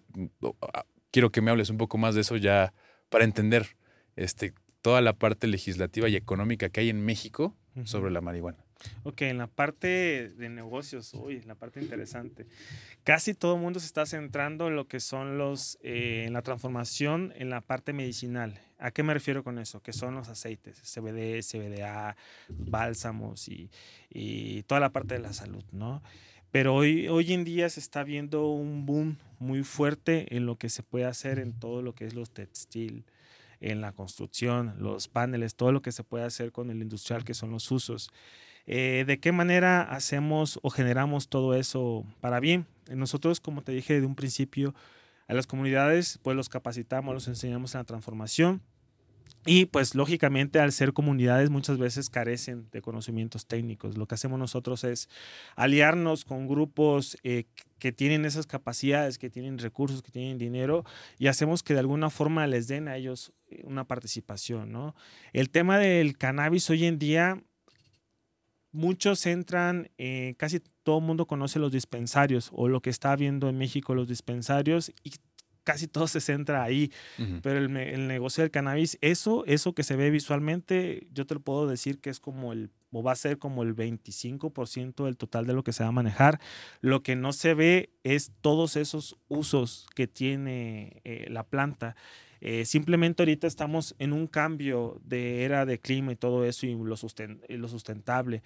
quiero 1.10 1.32
que 1.32 1.40
me 1.40 1.50
hables 1.50 1.68
un 1.68 1.78
poco 1.78 1.98
más 1.98 2.14
de 2.14 2.20
eso 2.20 2.36
ya 2.36 2.72
para 3.08 3.24
entender 3.24 3.76
este, 4.14 4.54
toda 4.82 5.00
la 5.00 5.14
parte 5.14 5.48
legislativa 5.48 6.08
y 6.08 6.14
económica 6.14 6.68
que 6.68 6.78
hay 6.78 6.88
en 6.88 7.04
México 7.04 7.56
uh 7.74 7.80
-huh. 7.80 7.86
sobre 7.86 8.12
la 8.12 8.20
marihuana. 8.20 8.65
Ok, 9.04 9.22
en 9.22 9.38
la 9.38 9.46
parte 9.46 10.28
de 10.30 10.48
negocios, 10.48 11.14
uy, 11.14 11.40
la 11.42 11.54
parte 11.54 11.80
interesante. 11.80 12.46
Casi 13.04 13.34
todo 13.34 13.54
el 13.54 13.60
mundo 13.60 13.80
se 13.80 13.86
está 13.86 14.04
centrando 14.04 14.68
en 14.68 14.76
lo 14.76 14.86
que 14.86 15.00
son 15.00 15.38
los, 15.38 15.78
eh, 15.82 16.24
en 16.26 16.32
la 16.32 16.42
transformación 16.42 17.32
en 17.36 17.50
la 17.50 17.60
parte 17.60 17.92
medicinal. 17.92 18.60
¿A 18.78 18.90
qué 18.90 19.02
me 19.02 19.14
refiero 19.14 19.42
con 19.42 19.58
eso? 19.58 19.80
Que 19.80 19.92
son 19.92 20.14
los 20.14 20.28
aceites, 20.28 20.78
CBD, 20.82 21.40
CBDA, 21.42 22.16
bálsamos 22.48 23.48
y, 23.48 23.70
y 24.10 24.64
toda 24.64 24.80
la 24.80 24.90
parte 24.90 25.14
de 25.14 25.20
la 25.20 25.32
salud, 25.32 25.64
¿no? 25.72 26.02
Pero 26.50 26.74
hoy, 26.74 27.08
hoy 27.08 27.32
en 27.32 27.44
día 27.44 27.68
se 27.68 27.80
está 27.80 28.04
viendo 28.04 28.48
un 28.48 28.86
boom 28.86 29.18
muy 29.38 29.62
fuerte 29.62 30.34
en 30.36 30.46
lo 30.46 30.56
que 30.56 30.68
se 30.68 30.82
puede 30.82 31.04
hacer 31.04 31.38
en 31.38 31.52
todo 31.52 31.82
lo 31.82 31.94
que 31.94 32.06
es 32.06 32.14
los 32.14 32.30
textil, 32.30 33.04
en 33.60 33.80
la 33.80 33.92
construcción, 33.92 34.74
los 34.78 35.08
paneles, 35.08 35.54
todo 35.54 35.72
lo 35.72 35.82
que 35.82 35.92
se 35.92 36.04
puede 36.04 36.24
hacer 36.24 36.52
con 36.52 36.70
el 36.70 36.82
industrial, 36.82 37.24
que 37.24 37.34
son 37.34 37.50
los 37.50 37.70
usos. 37.70 38.10
Eh, 38.66 39.04
¿De 39.06 39.18
qué 39.20 39.32
manera 39.32 39.82
hacemos 39.82 40.58
o 40.62 40.70
generamos 40.70 41.28
todo 41.28 41.54
eso 41.54 42.04
para 42.20 42.40
bien? 42.40 42.66
Nosotros, 42.90 43.40
como 43.40 43.62
te 43.62 43.72
dije 43.72 44.00
de 44.00 44.06
un 44.06 44.14
principio, 44.14 44.74
a 45.28 45.34
las 45.34 45.46
comunidades 45.46 46.18
pues 46.22 46.36
los 46.36 46.48
capacitamos, 46.48 47.14
los 47.14 47.28
enseñamos 47.28 47.74
en 47.74 47.80
la 47.80 47.84
transformación 47.84 48.62
y 49.44 49.66
pues 49.66 49.94
lógicamente 49.94 50.58
al 50.58 50.72
ser 50.72 50.92
comunidades 50.92 51.50
muchas 51.50 51.78
veces 51.78 52.10
carecen 52.10 52.68
de 52.72 52.82
conocimientos 52.82 53.46
técnicos. 53.46 53.96
Lo 53.96 54.06
que 54.06 54.16
hacemos 54.16 54.38
nosotros 54.38 54.82
es 54.82 55.08
aliarnos 55.54 56.24
con 56.24 56.48
grupos 56.48 57.16
eh, 57.22 57.44
que 57.78 57.92
tienen 57.92 58.24
esas 58.24 58.46
capacidades, 58.46 59.18
que 59.18 59.30
tienen 59.30 59.58
recursos, 59.58 60.02
que 60.02 60.10
tienen 60.10 60.38
dinero 60.38 60.84
y 61.18 61.28
hacemos 61.28 61.62
que 61.62 61.74
de 61.74 61.80
alguna 61.80 62.10
forma 62.10 62.46
les 62.48 62.66
den 62.66 62.88
a 62.88 62.96
ellos 62.96 63.32
eh, 63.48 63.62
una 63.64 63.84
participación. 63.84 64.94
El 65.32 65.50
tema 65.50 65.78
del 65.78 66.18
cannabis 66.18 66.68
hoy 66.70 66.84
en 66.84 66.98
día 66.98 67.40
muchos 68.76 69.24
entran, 69.26 69.90
eh, 69.98 70.34
casi 70.38 70.60
todo 70.82 70.98
el 70.98 71.04
mundo 71.04 71.26
conoce 71.26 71.58
los 71.58 71.72
dispensarios 71.72 72.50
o 72.52 72.68
lo 72.68 72.80
que 72.80 72.90
está 72.90 73.16
viendo 73.16 73.48
en 73.48 73.58
México 73.58 73.94
los 73.94 74.06
dispensarios 74.06 74.92
y 75.02 75.14
casi 75.64 75.88
todo 75.88 76.06
se 76.06 76.20
centra 76.20 76.62
ahí. 76.62 76.92
Uh 77.18 77.22
-huh. 77.22 77.40
Pero 77.42 77.58
el, 77.58 77.76
el, 77.76 78.06
negocio 78.06 78.42
del 78.42 78.52
cannabis, 78.52 78.98
eso, 79.00 79.44
eso 79.46 79.74
que 79.74 79.82
se 79.82 79.96
ve 79.96 80.10
visualmente, 80.10 81.08
yo 81.12 81.26
te 81.26 81.34
lo 81.34 81.40
puedo 81.40 81.66
decir 81.66 81.98
que 81.98 82.10
es 82.10 82.20
como 82.20 82.52
el, 82.52 82.70
o 82.92 83.02
va 83.02 83.12
a 83.12 83.16
ser 83.16 83.38
como 83.38 83.62
el 83.62 83.74
25% 83.74 85.04
del 85.04 85.16
total 85.16 85.46
de 85.46 85.52
lo 85.52 85.64
que 85.64 85.72
se 85.72 85.82
va 85.82 85.88
a 85.88 85.92
manejar. 85.92 86.40
Lo 86.80 87.02
que 87.02 87.16
no 87.16 87.32
se 87.32 87.54
ve 87.54 87.90
es 88.04 88.32
todos 88.40 88.76
esos 88.76 89.16
usos 89.28 89.86
que 89.94 90.06
tiene 90.06 91.02
eh, 91.04 91.26
la 91.28 91.42
planta. 91.42 91.96
Eh, 92.40 92.64
simplemente 92.64 93.22
ahorita 93.22 93.46
estamos 93.46 93.94
en 93.98 94.12
un 94.12 94.26
cambio 94.26 95.00
de 95.04 95.44
era 95.44 95.66
de 95.66 95.78
clima 95.78 96.12
y 96.12 96.16
todo 96.16 96.44
eso 96.44 96.66
y 96.66 96.74
lo, 96.74 96.96
sustentable. 96.96 98.42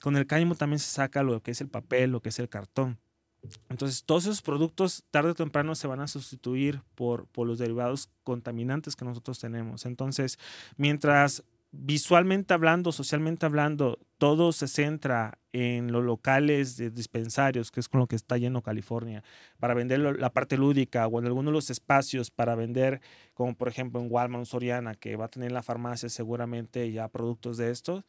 Con 0.00 0.16
el 0.16 0.26
cáñamo 0.26 0.54
también 0.54 0.78
se 0.78 0.90
saca 0.90 1.22
lo 1.22 1.42
que 1.42 1.52
es 1.52 1.60
el 1.60 1.68
papel, 1.68 2.10
lo 2.10 2.20
que 2.20 2.28
es 2.30 2.38
el 2.38 2.48
cartón. 2.48 2.98
Entonces, 3.68 4.04
todos 4.04 4.24
esos 4.24 4.42
productos 4.42 5.04
tarde 5.10 5.30
o 5.30 5.34
temprano 5.34 5.74
se 5.74 5.86
van 5.86 6.00
a 6.00 6.08
sustituir 6.08 6.82
por, 6.94 7.26
por 7.26 7.46
los 7.46 7.58
derivados 7.58 8.10
contaminantes 8.24 8.96
que 8.96 9.04
nosotros 9.04 9.38
tenemos. 9.38 9.86
Entonces, 9.86 10.38
mientras 10.76 11.44
visualmente 11.70 12.54
hablando, 12.54 12.92
socialmente 12.92 13.46
hablando, 13.46 13.98
todo 14.16 14.52
se 14.52 14.68
centra 14.68 15.38
en 15.52 15.92
los 15.92 16.04
locales 16.04 16.76
de 16.76 16.90
dispensarios, 16.90 17.70
que 17.70 17.80
es 17.80 17.88
con 17.88 18.00
lo 18.00 18.06
que 18.06 18.16
está 18.16 18.38
lleno 18.38 18.62
California, 18.62 19.22
para 19.58 19.74
vender 19.74 20.00
la 20.00 20.32
parte 20.32 20.56
lúdica 20.56 21.06
o 21.06 21.18
en 21.18 21.26
algunos 21.26 21.52
de 21.52 21.56
los 21.56 21.70
espacios 21.70 22.30
para 22.30 22.54
vender, 22.54 23.00
como 23.34 23.54
por 23.54 23.68
ejemplo 23.68 24.00
en 24.00 24.08
Walmart, 24.10 24.46
Soriana, 24.46 24.94
que 24.94 25.16
va 25.16 25.26
a 25.26 25.28
tener 25.28 25.52
la 25.52 25.62
farmacia 25.62 26.08
seguramente 26.08 26.90
ya 26.90 27.08
productos 27.08 27.56
de 27.56 27.70
estos 27.70 28.04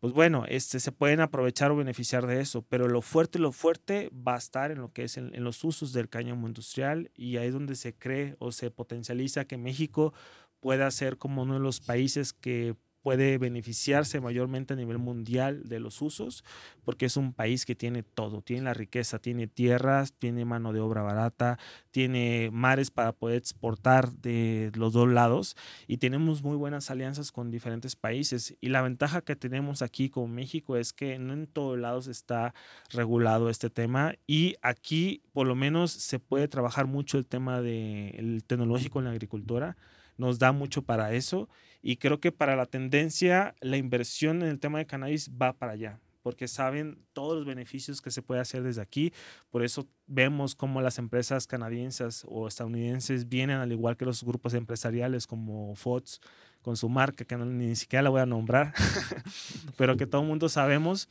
pues 0.00 0.12
bueno, 0.12 0.44
este, 0.48 0.78
se 0.78 0.92
pueden 0.92 1.20
aprovechar 1.20 1.72
o 1.72 1.76
beneficiar 1.76 2.26
de 2.26 2.40
eso, 2.40 2.62
pero 2.62 2.88
lo 2.88 3.02
fuerte, 3.02 3.40
lo 3.40 3.50
fuerte 3.50 4.10
va 4.14 4.36
a 4.36 4.38
estar 4.38 4.70
en 4.70 4.78
lo 4.78 4.92
que 4.92 5.04
es 5.04 5.16
en, 5.16 5.32
los 5.42 5.64
usos 5.64 5.92
del 5.92 6.08
cáñamo 6.08 6.46
industrial 6.46 7.10
y 7.16 7.36
ahí 7.36 7.48
es 7.48 7.52
donde 7.52 7.74
se 7.74 7.94
cree 7.94 8.36
o 8.38 8.52
se 8.52 8.70
potencializa 8.70 9.46
que 9.46 9.56
México 9.56 10.14
pueda 10.60 10.88
ser 10.92 11.18
como 11.18 11.42
uno 11.42 11.54
de 11.54 11.60
los 11.60 11.80
países 11.80 12.32
que 12.32 12.76
puede 13.02 13.38
beneficiarse 13.38 14.20
mayormente 14.20 14.74
a 14.74 14.76
nivel 14.76 14.98
mundial 14.98 15.68
de 15.68 15.80
los 15.80 16.02
usos, 16.02 16.44
porque 16.84 17.06
es 17.06 17.16
un 17.16 17.32
país 17.32 17.64
que 17.64 17.74
tiene 17.74 18.02
todo, 18.02 18.42
tiene 18.42 18.62
la 18.62 18.74
riqueza, 18.74 19.18
tiene 19.18 19.46
tierras, 19.46 20.12
tiene 20.12 20.44
mano 20.44 20.72
de 20.72 20.80
obra 20.80 21.02
barata, 21.02 21.58
tiene 21.90 22.50
mares 22.52 22.90
para 22.90 23.12
poder 23.12 23.38
exportar 23.38 24.12
de 24.12 24.70
los 24.74 24.92
dos 24.92 25.08
lados 25.08 25.56
y 25.86 25.98
tenemos 25.98 26.42
muy 26.42 26.56
buenas 26.56 26.90
alianzas 26.90 27.32
con 27.32 27.50
diferentes 27.50 27.96
países. 27.96 28.56
Y 28.60 28.68
la 28.68 28.82
ventaja 28.82 29.20
que 29.22 29.36
tenemos 29.36 29.82
aquí 29.82 30.10
con 30.10 30.34
México 30.34 30.76
es 30.76 30.92
que 30.92 31.18
no 31.18 31.32
en 31.32 31.46
todos 31.46 31.78
lados 31.78 32.06
está 32.06 32.54
regulado 32.90 33.50
este 33.50 33.70
tema 33.70 34.14
y 34.26 34.56
aquí 34.62 35.22
por 35.32 35.46
lo 35.46 35.54
menos 35.54 35.92
se 35.92 36.18
puede 36.18 36.48
trabajar 36.48 36.86
mucho 36.86 37.18
el 37.18 37.26
tema 37.26 37.60
del 37.60 38.42
tecnológico 38.46 38.98
en 38.98 39.06
la 39.06 39.12
agricultura 39.12 39.76
nos 40.16 40.38
da 40.38 40.52
mucho 40.52 40.82
para 40.82 41.12
eso 41.12 41.48
y 41.82 41.96
creo 41.96 42.20
que 42.20 42.32
para 42.32 42.56
la 42.56 42.66
tendencia 42.66 43.54
la 43.60 43.76
inversión 43.76 44.42
en 44.42 44.48
el 44.48 44.60
tema 44.60 44.78
de 44.78 44.86
cannabis 44.86 45.30
va 45.30 45.52
para 45.52 45.72
allá 45.72 46.00
porque 46.28 46.46
saben 46.46 46.98
todos 47.14 47.36
los 47.36 47.46
beneficios 47.46 48.02
que 48.02 48.10
se 48.10 48.20
puede 48.20 48.42
hacer 48.42 48.62
desde 48.62 48.82
aquí. 48.82 49.14
Por 49.48 49.64
eso 49.64 49.88
vemos 50.06 50.54
cómo 50.54 50.82
las 50.82 50.98
empresas 50.98 51.46
canadienses 51.46 52.26
o 52.28 52.46
estadounidenses 52.46 53.30
vienen, 53.30 53.56
al 53.56 53.72
igual 53.72 53.96
que 53.96 54.04
los 54.04 54.22
grupos 54.24 54.52
empresariales 54.52 55.26
como 55.26 55.74
Fox, 55.74 56.20
con 56.60 56.76
su 56.76 56.90
marca, 56.90 57.24
que 57.24 57.34
ni 57.36 57.74
siquiera 57.76 58.02
la 58.02 58.10
voy 58.10 58.20
a 58.20 58.26
nombrar, 58.26 58.74
pero 59.78 59.96
que 59.96 60.06
todo 60.06 60.20
el 60.20 60.28
mundo 60.28 60.50
sabemos. 60.50 61.08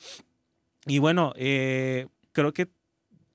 Y 0.85 0.99
bueno, 0.99 1.33
eh, 1.35 2.07
creo 2.31 2.53
que 2.53 2.69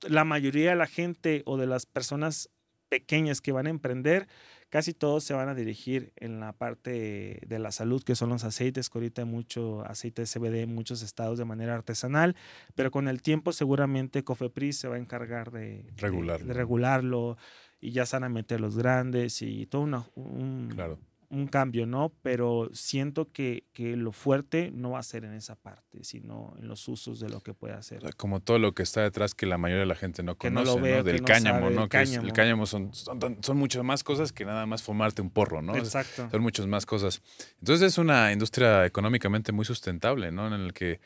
la 0.07 0.23
mayoría 0.23 0.69
de 0.69 0.75
la 0.77 0.87
gente 0.87 1.43
o 1.45 1.57
de 1.57 1.67
las 1.67 1.85
personas 1.85 2.49
pequeñas 2.87 3.41
que 3.41 3.51
van 3.51 3.67
a 3.67 3.71
emprender 3.71 4.27
casi 4.73 4.95
todos 4.95 5.23
se 5.23 5.35
van 5.35 5.49
a 5.49 5.53
dirigir 5.53 6.13
en 6.15 6.39
la 6.39 6.51
parte 6.51 7.39
de 7.45 7.59
la 7.59 7.71
salud, 7.71 8.01
que 8.01 8.15
son 8.15 8.29
los 8.29 8.43
aceites, 8.43 8.89
que 8.89 8.97
ahorita 8.97 9.21
hay 9.21 9.27
mucho 9.27 9.85
aceite 9.85 10.23
de 10.23 10.27
CBD 10.27 10.63
en 10.63 10.73
muchos 10.73 11.03
estados 11.03 11.37
de 11.37 11.45
manera 11.45 11.75
artesanal, 11.75 12.35
pero 12.73 12.89
con 12.89 13.07
el 13.07 13.21
tiempo 13.21 13.51
seguramente 13.51 14.23
Cofepris 14.23 14.79
se 14.79 14.87
va 14.87 14.95
a 14.95 14.97
encargar 14.97 15.51
de 15.51 15.85
regularlo, 15.97 16.47
de, 16.47 16.53
regularlo 16.55 17.37
y 17.81 17.91
ya 17.91 18.07
se 18.07 18.15
van 18.15 18.23
a 18.23 18.29
meter 18.29 18.61
los 18.61 18.75
grandes 18.75 19.43
y 19.43 19.67
todo 19.67 19.83
una, 19.83 20.07
un, 20.15 20.71
claro 20.73 20.97
un 21.33 21.47
cambio, 21.47 21.85
¿no? 21.87 22.13
Pero 22.21 22.69
siento 22.73 23.31
que, 23.31 23.65
que, 23.73 23.95
lo 23.95 24.11
fuerte 24.11 24.71
no 24.71 24.91
va 24.91 24.99
a 24.99 25.03
ser 25.03 25.25
en 25.25 25.33
esa 25.33 25.55
parte, 25.55 26.03
sino 26.03 26.53
en 26.59 26.67
los 26.67 26.87
usos 26.87 27.19
de 27.19 27.27
lo 27.29 27.41
que 27.41 27.53
puede 27.53 27.73
hacer. 27.73 28.03
Como 28.15 28.39
todo 28.39 28.59
lo 28.59 28.73
que 28.73 28.83
está 28.83 29.01
detrás 29.01 29.33
que 29.33 29.47
la 29.47 29.57
mayoría 29.57 29.81
de 29.81 29.87
la 29.87 29.95
gente 29.95 30.21
no 30.21 30.37
conoce, 30.37 30.79
¿no? 30.79 31.03
Del 31.03 31.23
cáñamo, 31.23 31.71
¿no? 31.71 31.89
Que 31.89 32.01
el 32.01 32.33
cáñamo 32.33 32.67
son, 32.67 32.91
son, 32.93 33.57
muchas 33.57 33.83
más 33.83 34.03
cosas 34.03 34.31
que 34.31 34.45
nada 34.45 34.65
más 34.67 34.83
fumarte 34.83 35.21
un 35.21 35.31
porro, 35.31 35.61
¿no? 35.61 35.75
Exacto. 35.75 36.29
Son 36.29 36.41
muchas 36.41 36.67
más 36.67 36.85
cosas. 36.85 37.21
Entonces 37.59 37.87
es 37.87 37.97
una 37.97 38.31
industria 38.31 38.85
económicamente 38.85 39.51
muy 39.51 39.65
sustentable, 39.65 40.31
¿no? 40.31 40.47
En 40.47 40.53
el 40.53 40.73
que 40.73 40.99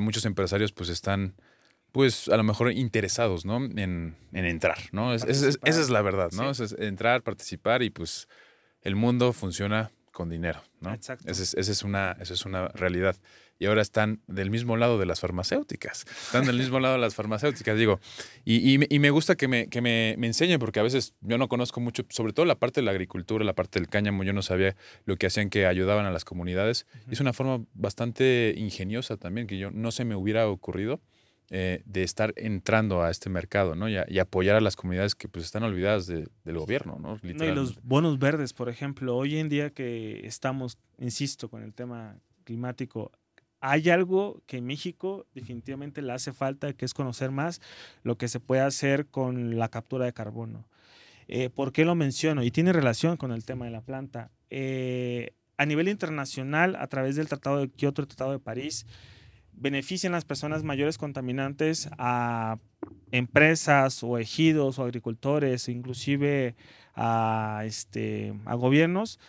muchos 0.00 0.26
empresarios 0.26 0.72
pues 0.72 0.90
están 0.90 1.34
pues 1.92 2.28
a 2.28 2.36
lo 2.36 2.44
mejor 2.44 2.70
interesados, 2.70 3.44
¿no? 3.46 3.56
En, 3.56 4.16
en 4.32 4.44
entrar, 4.44 4.78
¿no? 4.92 5.12
esa 5.14 5.26
es 5.26 5.90
la 5.90 6.02
verdad, 6.02 6.30
¿no? 6.32 6.50
Es 6.50 6.72
entrar, 6.78 7.22
participar 7.22 7.82
y 7.82 7.90
pues 7.90 8.28
el 8.82 8.96
mundo 8.96 9.32
funciona 9.32 9.90
con 10.12 10.28
dinero, 10.28 10.62
¿no? 10.80 10.92
Exacto. 10.92 11.30
Esa 11.30 11.42
es, 11.58 11.82
una, 11.82 12.16
esa 12.20 12.34
es 12.34 12.44
una 12.44 12.68
realidad. 12.68 13.16
Y 13.58 13.66
ahora 13.66 13.82
están 13.82 14.22
del 14.26 14.50
mismo 14.50 14.76
lado 14.76 14.98
de 14.98 15.04
las 15.06 15.20
farmacéuticas. 15.20 16.06
Están 16.26 16.46
del 16.46 16.56
mismo 16.56 16.80
lado 16.80 16.94
de 16.94 17.00
las 17.00 17.14
farmacéuticas, 17.14 17.76
digo. 17.76 18.00
Y, 18.44 18.78
me 18.78 19.10
gusta 19.10 19.36
que, 19.36 19.48
me, 19.48 19.68
que 19.68 19.82
me, 19.82 20.12
enseñen, 20.12 20.58
porque 20.58 20.80
a 20.80 20.82
veces 20.82 21.14
yo 21.20 21.36
no 21.36 21.48
conozco 21.48 21.80
mucho, 21.80 22.04
sobre 22.08 22.32
todo 22.32 22.46
la 22.46 22.58
parte 22.58 22.80
de 22.80 22.86
la 22.86 22.90
agricultura, 22.90 23.44
la 23.44 23.52
parte 23.54 23.78
del 23.78 23.88
cáñamo, 23.88 24.24
yo 24.24 24.32
no 24.32 24.40
sabía 24.42 24.76
lo 25.04 25.16
que 25.16 25.26
hacían 25.26 25.50
que 25.50 25.66
ayudaban 25.66 26.06
a 26.06 26.10
las 26.10 26.24
comunidades. 26.24 26.86
Es 27.10 27.20
una 27.20 27.34
forma 27.34 27.64
bastante 27.74 28.54
ingeniosa 28.56 29.18
también, 29.18 29.46
que 29.46 29.58
yo 29.58 29.70
no 29.70 29.90
se 29.90 30.06
me 30.06 30.16
hubiera 30.16 30.48
ocurrido. 30.48 31.00
Eh, 31.52 31.82
de 31.84 32.04
estar 32.04 32.32
entrando 32.36 33.02
a 33.02 33.10
este 33.10 33.28
mercado, 33.28 33.74
¿no? 33.74 33.88
Y, 33.88 34.18
apoyar 34.20 34.54
a 34.54 34.60
las 34.60 34.76
comunidades 34.76 35.16
que 35.16 35.26
pues 35.26 35.44
están 35.44 35.64
olvidadas 35.64 36.06
del 36.06 36.30
gobierno, 36.44 37.00
¿no? 37.00 37.18
y 37.24 37.32
los 37.32 37.82
bonos 37.82 38.20
verdes, 38.20 38.52
por 38.52 38.68
ejemplo, 38.68 39.16
hoy 39.16 39.36
en 39.36 39.48
día 39.48 39.70
que 39.70 40.24
estamos, 40.28 40.78
insisto, 40.98 41.48
con 41.48 41.64
el 41.64 41.74
tema 41.74 42.20
climático, 42.44 43.10
hay 43.60 43.90
algo 43.90 44.42
que 44.46 44.58
en 44.58 44.66
México 44.66 45.26
definitivamente 45.34 46.02
le 46.02 46.12
hace 46.12 46.32
falta, 46.32 46.72
que 46.72 46.84
es 46.84 46.94
conocer 46.94 47.32
más 47.32 47.60
lo 48.04 48.16
que 48.16 48.28
se 48.28 48.38
puede 48.38 48.62
hacer 48.62 49.06
con 49.06 49.58
la 49.58 49.68
captura 49.68 50.04
de 50.04 50.12
carbono. 50.12 50.68
Eh, 51.26 51.50
¿Por 51.50 51.72
qué 51.72 51.84
lo 51.84 51.96
menciono? 51.96 52.44
Y 52.44 52.52
tiene 52.52 52.72
relación 52.72 53.16
con 53.16 53.32
el 53.32 53.44
tema 53.44 53.64
de 53.64 53.72
la 53.72 53.82
planta. 53.82 54.30
Eh, 54.50 55.32
a 55.56 55.66
nivel 55.66 55.88
internacional, 55.88 56.76
a 56.76 56.86
través 56.86 57.16
del 57.16 57.28
Tratado 57.28 57.58
de 57.58 57.68
Kioto, 57.68 58.02
el 58.02 58.08
Tratado 58.08 58.30
de 58.30 58.38
París, 58.38 58.86
benefician 59.60 60.12
las 60.12 60.24
personas 60.24 60.64
mayores 60.64 60.98
contaminantes 60.98 61.88
a 61.98 62.58
empresas 63.12 64.02
o 64.02 64.18
ejidos 64.18 64.78
o 64.78 64.84
agricultores, 64.84 65.68
inclusive 65.68 66.56
a, 66.94 67.62
este, 67.64 68.34
a 68.46 68.54
gobiernos, 68.54 69.20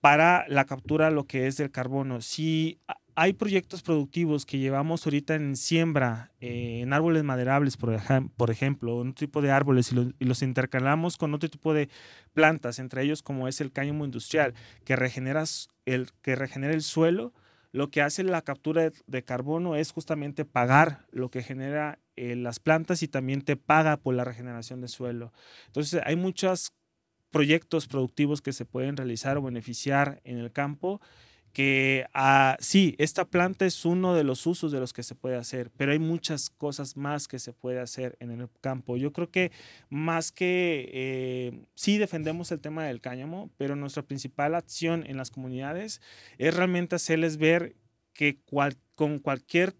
para 0.00 0.46
la 0.48 0.66
captura 0.66 1.10
lo 1.10 1.24
que 1.24 1.46
es 1.46 1.56
del 1.56 1.70
carbono. 1.70 2.20
Si 2.20 2.78
hay 3.16 3.32
proyectos 3.32 3.82
productivos 3.82 4.44
que 4.44 4.58
llevamos 4.58 5.06
ahorita 5.06 5.34
en 5.34 5.56
siembra, 5.56 6.32
eh, 6.40 6.80
en 6.82 6.92
árboles 6.92 7.24
maderables, 7.24 7.78
por, 7.78 8.50
ejemplo, 8.50 8.96
un 8.96 9.14
tipo 9.14 9.40
de 9.40 9.50
árboles 9.50 9.90
y, 9.92 10.24
los 10.24 10.42
intercalamos 10.42 11.16
con 11.16 11.32
otro 11.32 11.48
tipo 11.48 11.72
de 11.72 11.88
plantas, 12.34 12.78
entre 12.78 13.02
ellos 13.02 13.22
como 13.22 13.48
es 13.48 13.62
el 13.62 13.72
cáñamo 13.72 14.04
industrial, 14.04 14.52
que 14.84 14.96
regenera 14.96 15.44
el, 15.86 16.10
que 16.20 16.36
regenera 16.36 16.74
el 16.74 16.82
suelo, 16.82 17.32
lo 17.76 17.90
que 17.90 18.00
hace 18.00 18.24
la 18.24 18.40
captura 18.40 18.90
de, 19.06 19.22
carbono 19.22 19.76
es 19.76 19.92
justamente 19.92 20.46
pagar 20.46 21.04
lo 21.10 21.30
que 21.30 21.42
genera 21.42 21.98
eh, 22.16 22.34
las 22.34 22.58
plantas 22.58 23.02
y 23.02 23.08
también 23.08 23.42
te 23.42 23.56
paga 23.56 23.98
por 23.98 24.14
la 24.14 24.24
regeneración 24.24 24.80
de 24.80 24.88
suelo. 24.88 25.30
Entonces 25.66 26.00
hay 26.06 26.16
muchos 26.16 26.72
proyectos 27.30 27.86
productivos 27.86 28.40
que 28.40 28.54
se 28.54 28.64
pueden 28.64 28.96
realizar 28.96 29.36
o 29.36 29.42
beneficiar 29.42 30.22
en 30.24 30.38
el 30.38 30.52
campo 30.52 31.02
que 31.56 32.06
ah, 32.12 32.58
sí, 32.60 32.94
esta 32.98 33.24
planta 33.24 33.64
es 33.64 33.86
uno 33.86 34.14
de 34.14 34.24
los 34.24 34.46
usos 34.46 34.72
de 34.72 34.78
los 34.78 34.92
que 34.92 35.02
se 35.02 35.14
puede 35.14 35.36
hacer, 35.36 35.70
pero 35.78 35.92
hay 35.92 35.98
muchas 35.98 36.50
cosas 36.50 36.98
más 36.98 37.28
que 37.28 37.38
se 37.38 37.54
puede 37.54 37.80
hacer 37.80 38.14
en 38.20 38.30
el 38.30 38.46
campo. 38.60 38.98
Yo 38.98 39.10
creo 39.14 39.30
que 39.30 39.52
más 39.88 40.32
que 40.32 40.90
eh, 40.92 41.64
sí 41.74 41.96
defendemos 41.96 42.52
el 42.52 42.60
tema 42.60 42.84
del 42.84 43.00
cáñamo, 43.00 43.48
pero 43.56 43.74
nuestra 43.74 44.02
principal 44.02 44.54
acción 44.54 45.06
en 45.06 45.16
las 45.16 45.30
comunidades 45.30 46.02
es 46.36 46.54
realmente 46.54 46.96
hacerles 46.96 47.38
ver 47.38 47.74
que 48.12 48.38
con 48.94 49.18
cualquier 49.18 49.74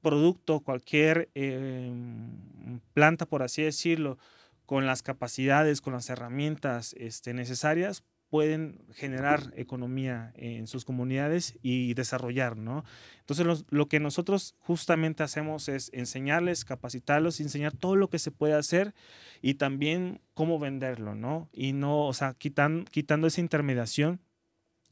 producto, 0.00 0.60
cualquier 0.60 1.28
em, 1.34 2.80
planta, 2.94 3.26
por 3.26 3.42
así 3.42 3.60
decirlo, 3.60 4.16
con 4.64 4.86
las 4.86 5.02
capacidades, 5.02 5.82
con 5.82 5.92
las 5.92 6.08
herramientas 6.08 6.94
este, 6.98 7.34
necesarias, 7.34 8.02
pueden 8.32 8.80
generar 8.94 9.52
economía 9.58 10.32
en 10.36 10.66
sus 10.66 10.86
comunidades 10.86 11.58
y 11.60 11.92
desarrollar, 11.92 12.56
¿no? 12.56 12.82
Entonces, 13.20 13.66
lo 13.68 13.88
que 13.88 14.00
nosotros 14.00 14.54
justamente 14.58 15.22
hacemos 15.22 15.68
es 15.68 15.90
enseñarles, 15.92 16.64
capacitarlos, 16.64 17.40
enseñar 17.40 17.76
todo 17.76 17.94
lo 17.94 18.08
que 18.08 18.18
se 18.18 18.30
puede 18.30 18.54
hacer 18.54 18.94
y 19.42 19.56
también 19.56 20.22
cómo 20.32 20.58
venderlo, 20.58 21.14
¿no? 21.14 21.50
Y 21.52 21.74
no, 21.74 22.06
o 22.06 22.14
sea, 22.14 22.32
quitan, 22.32 22.86
quitando 22.90 23.26
esa 23.26 23.42
intermediación 23.42 24.18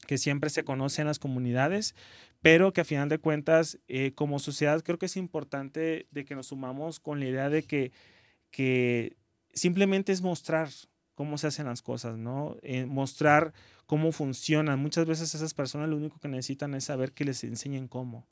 que 0.05 0.19
siempre 0.19 0.51
se 0.51 0.63
conoce 0.63 1.01
en 1.01 1.07
las 1.07 1.17
comunidades, 1.17 1.95
pero 2.43 2.73
que 2.73 2.81
a 2.81 2.85
final 2.85 3.09
de 3.09 3.17
cuentas, 3.17 3.79
eh, 3.87 4.11
como 4.13 4.37
sociedad, 4.37 4.83
creo 4.83 4.99
que 4.99 5.07
es 5.07 5.17
importante 5.17 6.05
de 6.11 6.25
que 6.25 6.35
nos 6.35 6.49
sumamos 6.49 6.99
con 6.99 7.19
la 7.19 7.25
idea 7.25 7.49
de 7.49 7.63
que, 7.63 7.91
que 8.51 9.17
simplemente 9.51 10.11
es 10.11 10.21
mostrar, 10.21 10.69
cómo 11.15 11.37
se 11.37 11.47
hacen 11.47 11.65
las 11.67 11.81
cosas, 11.81 12.17
¿no? 12.17 12.57
Eh, 12.61 12.85
mostrar 12.85 13.53
cómo 13.85 14.11
funcionan. 14.11 14.79
Muchas 14.79 15.05
veces 15.05 15.33
esas 15.35 15.53
personas 15.53 15.89
lo 15.89 15.97
único 15.97 16.19
que 16.19 16.27
necesitan 16.27 16.73
es 16.75 16.85
saber 16.85 17.13
que 17.13 17.25
les 17.25 17.43
enseñen 17.43 17.87
cómo. 17.87 18.27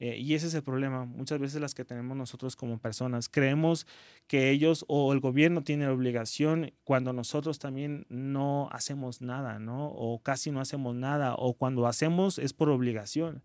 Eh, 0.00 0.16
y 0.16 0.34
ese 0.34 0.46
es 0.46 0.54
el 0.54 0.62
problema, 0.62 1.04
muchas 1.04 1.38
veces 1.38 1.60
las 1.60 1.74
que 1.74 1.84
tenemos 1.84 2.16
nosotros 2.16 2.56
como 2.56 2.78
personas. 2.78 3.28
Creemos 3.28 3.86
que 4.26 4.50
ellos 4.50 4.86
o 4.88 5.12
el 5.12 5.20
gobierno 5.20 5.62
tiene 5.62 5.84
la 5.84 5.92
obligación 5.92 6.72
cuando 6.84 7.12
nosotros 7.12 7.58
también 7.58 8.06
no 8.08 8.70
hacemos 8.72 9.20
nada, 9.20 9.58
¿no? 9.58 9.88
O 9.88 10.18
casi 10.22 10.50
no 10.50 10.62
hacemos 10.62 10.94
nada, 10.94 11.34
o 11.34 11.52
cuando 11.52 11.86
hacemos 11.86 12.38
es 12.38 12.54
por 12.54 12.70
obligación. 12.70 13.42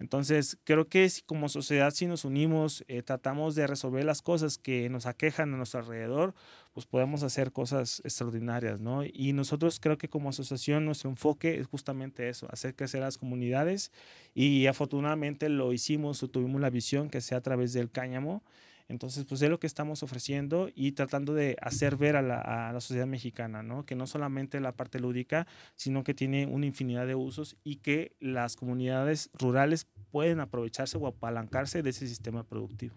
Entonces, 0.00 0.58
creo 0.64 0.88
que 0.88 1.08
si 1.08 1.22
como 1.22 1.48
sociedad 1.48 1.92
si 1.92 2.06
nos 2.06 2.24
unimos, 2.24 2.84
eh, 2.88 3.02
tratamos 3.02 3.54
de 3.54 3.68
resolver 3.68 4.04
las 4.04 4.22
cosas 4.22 4.58
que 4.58 4.88
nos 4.88 5.06
aquejan 5.06 5.54
a 5.54 5.56
nuestro 5.56 5.78
alrededor, 5.78 6.34
pues 6.72 6.86
podemos 6.86 7.22
hacer 7.22 7.52
cosas 7.52 8.00
extraordinarias, 8.04 8.80
¿no? 8.80 9.04
Y 9.04 9.32
nosotros 9.32 9.78
creo 9.78 9.98
que 9.98 10.08
como 10.08 10.30
asociación 10.30 10.84
nuestro 10.84 11.10
enfoque 11.10 11.58
es 11.58 11.66
justamente 11.66 12.28
eso, 12.28 12.48
hacer 12.50 12.74
crecer 12.74 13.00
las 13.00 13.18
comunidades 13.18 13.92
y 14.34 14.66
afortunadamente 14.66 15.48
lo 15.48 15.72
hicimos 15.72 16.22
o 16.22 16.28
tuvimos 16.28 16.60
la 16.60 16.70
visión 16.70 17.10
que 17.10 17.20
sea 17.20 17.38
a 17.38 17.42
través 17.42 17.72
del 17.72 17.90
cáñamo. 17.90 18.42
Entonces, 18.88 19.24
pues 19.24 19.40
es 19.40 19.48
lo 19.48 19.58
que 19.58 19.66
estamos 19.66 20.02
ofreciendo 20.02 20.68
y 20.74 20.92
tratando 20.92 21.34
de 21.34 21.56
hacer 21.62 21.96
ver 21.96 22.16
a 22.16 22.22
la, 22.22 22.40
a 22.40 22.72
la 22.72 22.80
sociedad 22.80 23.06
mexicana, 23.06 23.62
¿no? 23.62 23.86
Que 23.86 23.94
no 23.94 24.06
solamente 24.06 24.60
la 24.60 24.72
parte 24.72 24.98
lúdica, 24.98 25.46
sino 25.76 26.04
que 26.04 26.14
tiene 26.14 26.46
una 26.46 26.66
infinidad 26.66 27.06
de 27.06 27.14
usos 27.14 27.56
y 27.64 27.76
que 27.76 28.16
las 28.20 28.56
comunidades 28.56 29.30
rurales 29.34 29.86
pueden 30.10 30.40
aprovecharse 30.40 30.98
o 30.98 31.06
apalancarse 31.06 31.82
de 31.82 31.90
ese 31.90 32.06
sistema 32.06 32.44
productivo. 32.44 32.94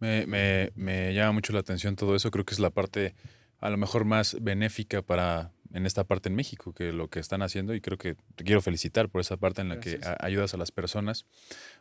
Me, 0.00 0.26
me, 0.26 0.72
me 0.74 1.14
llama 1.14 1.32
mucho 1.32 1.52
la 1.52 1.60
atención 1.60 1.94
todo 1.96 2.16
eso. 2.16 2.30
Creo 2.30 2.44
que 2.44 2.54
es 2.54 2.60
la 2.60 2.70
parte 2.70 3.14
a 3.58 3.68
lo 3.70 3.76
mejor 3.76 4.04
más 4.04 4.36
benéfica 4.40 5.02
para 5.02 5.52
en 5.72 5.86
esta 5.86 6.02
parte 6.02 6.28
en 6.28 6.34
México, 6.34 6.72
que 6.72 6.92
lo 6.92 7.08
que 7.08 7.20
están 7.20 7.42
haciendo, 7.42 7.74
y 7.74 7.80
creo 7.80 7.96
que 7.96 8.16
te 8.34 8.42
quiero 8.42 8.60
felicitar 8.60 9.08
por 9.08 9.20
esa 9.20 9.36
parte 9.36 9.60
en 9.60 9.68
la 9.68 9.78
que 9.78 10.00
a- 10.04 10.16
ayudas 10.26 10.52
a 10.52 10.56
las 10.56 10.72
personas. 10.72 11.26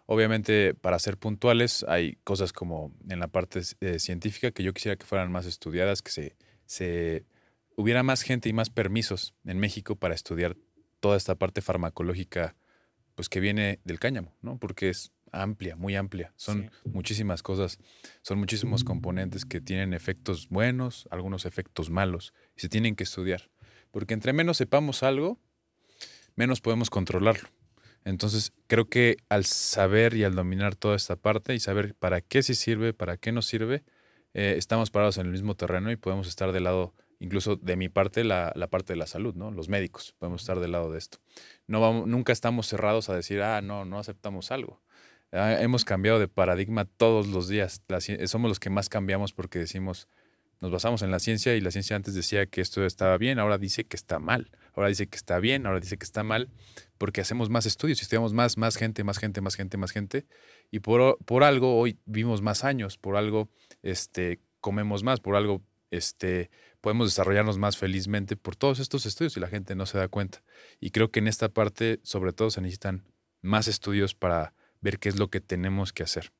Obviamente, 0.05 0.73
para 0.75 0.99
ser 0.99 1.17
puntuales, 1.17 1.83
hay 1.87 2.17
cosas 2.23 2.53
como 2.53 2.93
en 3.09 3.19
la 3.19 3.27
parte 3.27 3.61
eh, 3.81 3.97
científica 3.99 4.51
que 4.51 4.61
yo 4.63 4.73
quisiera 4.73 4.95
que 4.95 5.05
fueran 5.05 5.31
más 5.31 5.45
estudiadas, 5.47 6.01
que 6.01 6.11
se, 6.11 6.35
se 6.65 7.25
hubiera 7.75 8.03
más 8.03 8.21
gente 8.21 8.47
y 8.49 8.53
más 8.53 8.69
permisos 8.69 9.33
en 9.45 9.57
México 9.59 9.95
para 9.95 10.13
estudiar 10.13 10.55
toda 10.99 11.17
esta 11.17 11.35
parte 11.35 11.61
farmacológica, 11.61 12.55
pues 13.15 13.27
que 13.29 13.39
viene 13.39 13.79
del 13.85 13.99
cáñamo, 13.99 14.35
¿no? 14.41 14.57
Porque 14.59 14.89
es 14.89 15.11
amplia, 15.31 15.75
muy 15.75 15.95
amplia. 15.95 16.33
Son 16.35 16.63
Sí. 16.83 16.89
muchísimas 16.91 17.41
cosas, 17.43 17.79
son 18.21 18.39
muchísimos 18.39 18.83
componentes 18.83 19.45
que 19.45 19.61
tienen 19.61 19.93
efectos 19.93 20.49
buenos, 20.49 21.07
algunos 21.11 21.45
efectos 21.45 21.89
malos, 21.89 22.33
y 22.55 22.61
se 22.61 22.69
tienen 22.69 22.95
que 22.95 23.03
estudiar. 23.03 23.49
Porque 23.91 24.13
entre 24.13 24.33
menos 24.33 24.57
sepamos 24.57 25.03
algo, 25.03 25.39
menos 26.35 26.61
podemos 26.61 26.89
controlarlo. 26.89 27.49
Entonces, 28.05 28.53
creo 28.67 28.87
que 28.89 29.17
al 29.27 29.45
saber 29.45 30.13
y 30.15 30.23
al 30.23 30.35
dominar 30.35 30.75
toda 30.75 30.95
esta 30.95 31.15
parte 31.15 31.53
y 31.53 31.59
saber 31.59 31.95
para 31.95 32.21
qué 32.21 32.43
sí 32.43 32.55
sirve, 32.55 32.93
para 32.93 33.17
qué 33.17 33.31
no 33.31 33.41
sirve, 33.41 33.83
eh, 34.33 34.55
estamos 34.57 34.89
parados 34.89 35.17
en 35.17 35.25
el 35.25 35.31
mismo 35.31 35.55
terreno 35.55 35.91
y 35.91 35.95
podemos 35.97 36.27
estar 36.27 36.51
del 36.53 36.63
lado, 36.63 36.93
incluso 37.19 37.57
de 37.57 37.75
mi 37.75 37.89
parte, 37.89 38.23
la, 38.23 38.53
la 38.55 38.67
parte 38.67 38.93
de 38.93 38.97
la 38.97 39.07
salud, 39.07 39.35
¿no? 39.35 39.51
Los 39.51 39.67
médicos, 39.67 40.15
podemos 40.17 40.41
estar 40.41 40.59
del 40.59 40.71
lado 40.71 40.91
de 40.91 40.97
esto. 40.99 41.17
No 41.67 41.81
vamos, 41.81 42.07
nunca 42.07 42.31
estamos 42.31 42.67
cerrados 42.67 43.09
a 43.09 43.15
decir, 43.15 43.41
ah, 43.41 43.61
no, 43.61 43.83
no 43.85 43.99
aceptamos 43.99 44.51
algo. 44.51 44.81
Ah, 45.31 45.61
hemos 45.61 45.85
cambiado 45.85 46.19
de 46.19 46.27
paradigma 46.27 46.85
todos 46.85 47.27
los 47.27 47.47
días. 47.47 47.81
La 47.87 47.97
ci- 47.97 48.25
somos 48.27 48.49
los 48.49 48.59
que 48.59 48.69
más 48.69 48.89
cambiamos 48.89 49.31
porque 49.33 49.59
decimos, 49.59 50.07
nos 50.59 50.71
basamos 50.71 51.01
en 51.03 51.11
la 51.11 51.19
ciencia 51.19 51.55
y 51.55 51.61
la 51.61 51.71
ciencia 51.71 51.95
antes 51.95 52.15
decía 52.15 52.47
que 52.47 52.61
esto 52.61 52.83
estaba 52.85 53.17
bien, 53.17 53.39
ahora 53.39 53.57
dice 53.57 53.85
que 53.85 53.95
está 53.95 54.19
mal. 54.19 54.51
Ahora 54.73 54.89
dice 54.89 55.07
que 55.07 55.17
está 55.17 55.39
bien, 55.39 55.65
ahora 55.65 55.79
dice 55.79 55.97
que 55.97 56.05
está 56.05 56.23
mal, 56.23 56.49
porque 56.97 57.21
hacemos 57.21 57.49
más 57.49 57.65
estudios, 57.65 58.01
estudiamos 58.01 58.33
más, 58.33 58.57
más 58.57 58.77
gente, 58.77 59.03
más 59.03 59.17
gente, 59.17 59.41
más 59.41 59.55
gente, 59.55 59.77
más 59.77 59.91
gente. 59.91 60.25
Y 60.71 60.79
por, 60.79 61.17
por 61.25 61.43
algo 61.43 61.77
hoy 61.77 61.99
vivimos 62.05 62.41
más 62.41 62.63
años, 62.63 62.97
por 62.97 63.17
algo 63.17 63.49
este, 63.81 64.39
comemos 64.61 65.03
más, 65.03 65.19
por 65.19 65.35
algo 65.35 65.61
este, 65.91 66.49
podemos 66.81 67.07
desarrollarnos 67.09 67.57
más 67.57 67.77
felizmente 67.77 68.35
por 68.37 68.55
todos 68.55 68.79
estos 68.79 69.05
estudios 69.05 69.35
y 69.35 69.39
la 69.39 69.47
gente 69.47 69.75
no 69.75 69.85
se 69.85 69.97
da 69.97 70.07
cuenta. 70.07 70.43
Y 70.79 70.91
creo 70.91 71.11
que 71.11 71.19
en 71.19 71.27
esta 71.27 71.49
parte, 71.49 71.99
sobre 72.03 72.31
todo, 72.31 72.49
se 72.51 72.61
necesitan 72.61 73.03
más 73.41 73.67
estudios 73.67 74.15
para 74.15 74.53
ver 74.81 74.99
qué 74.99 75.09
es 75.09 75.17
lo 75.19 75.29
que 75.29 75.41
tenemos 75.41 75.93
que 75.93 76.03
hacer. 76.03 76.31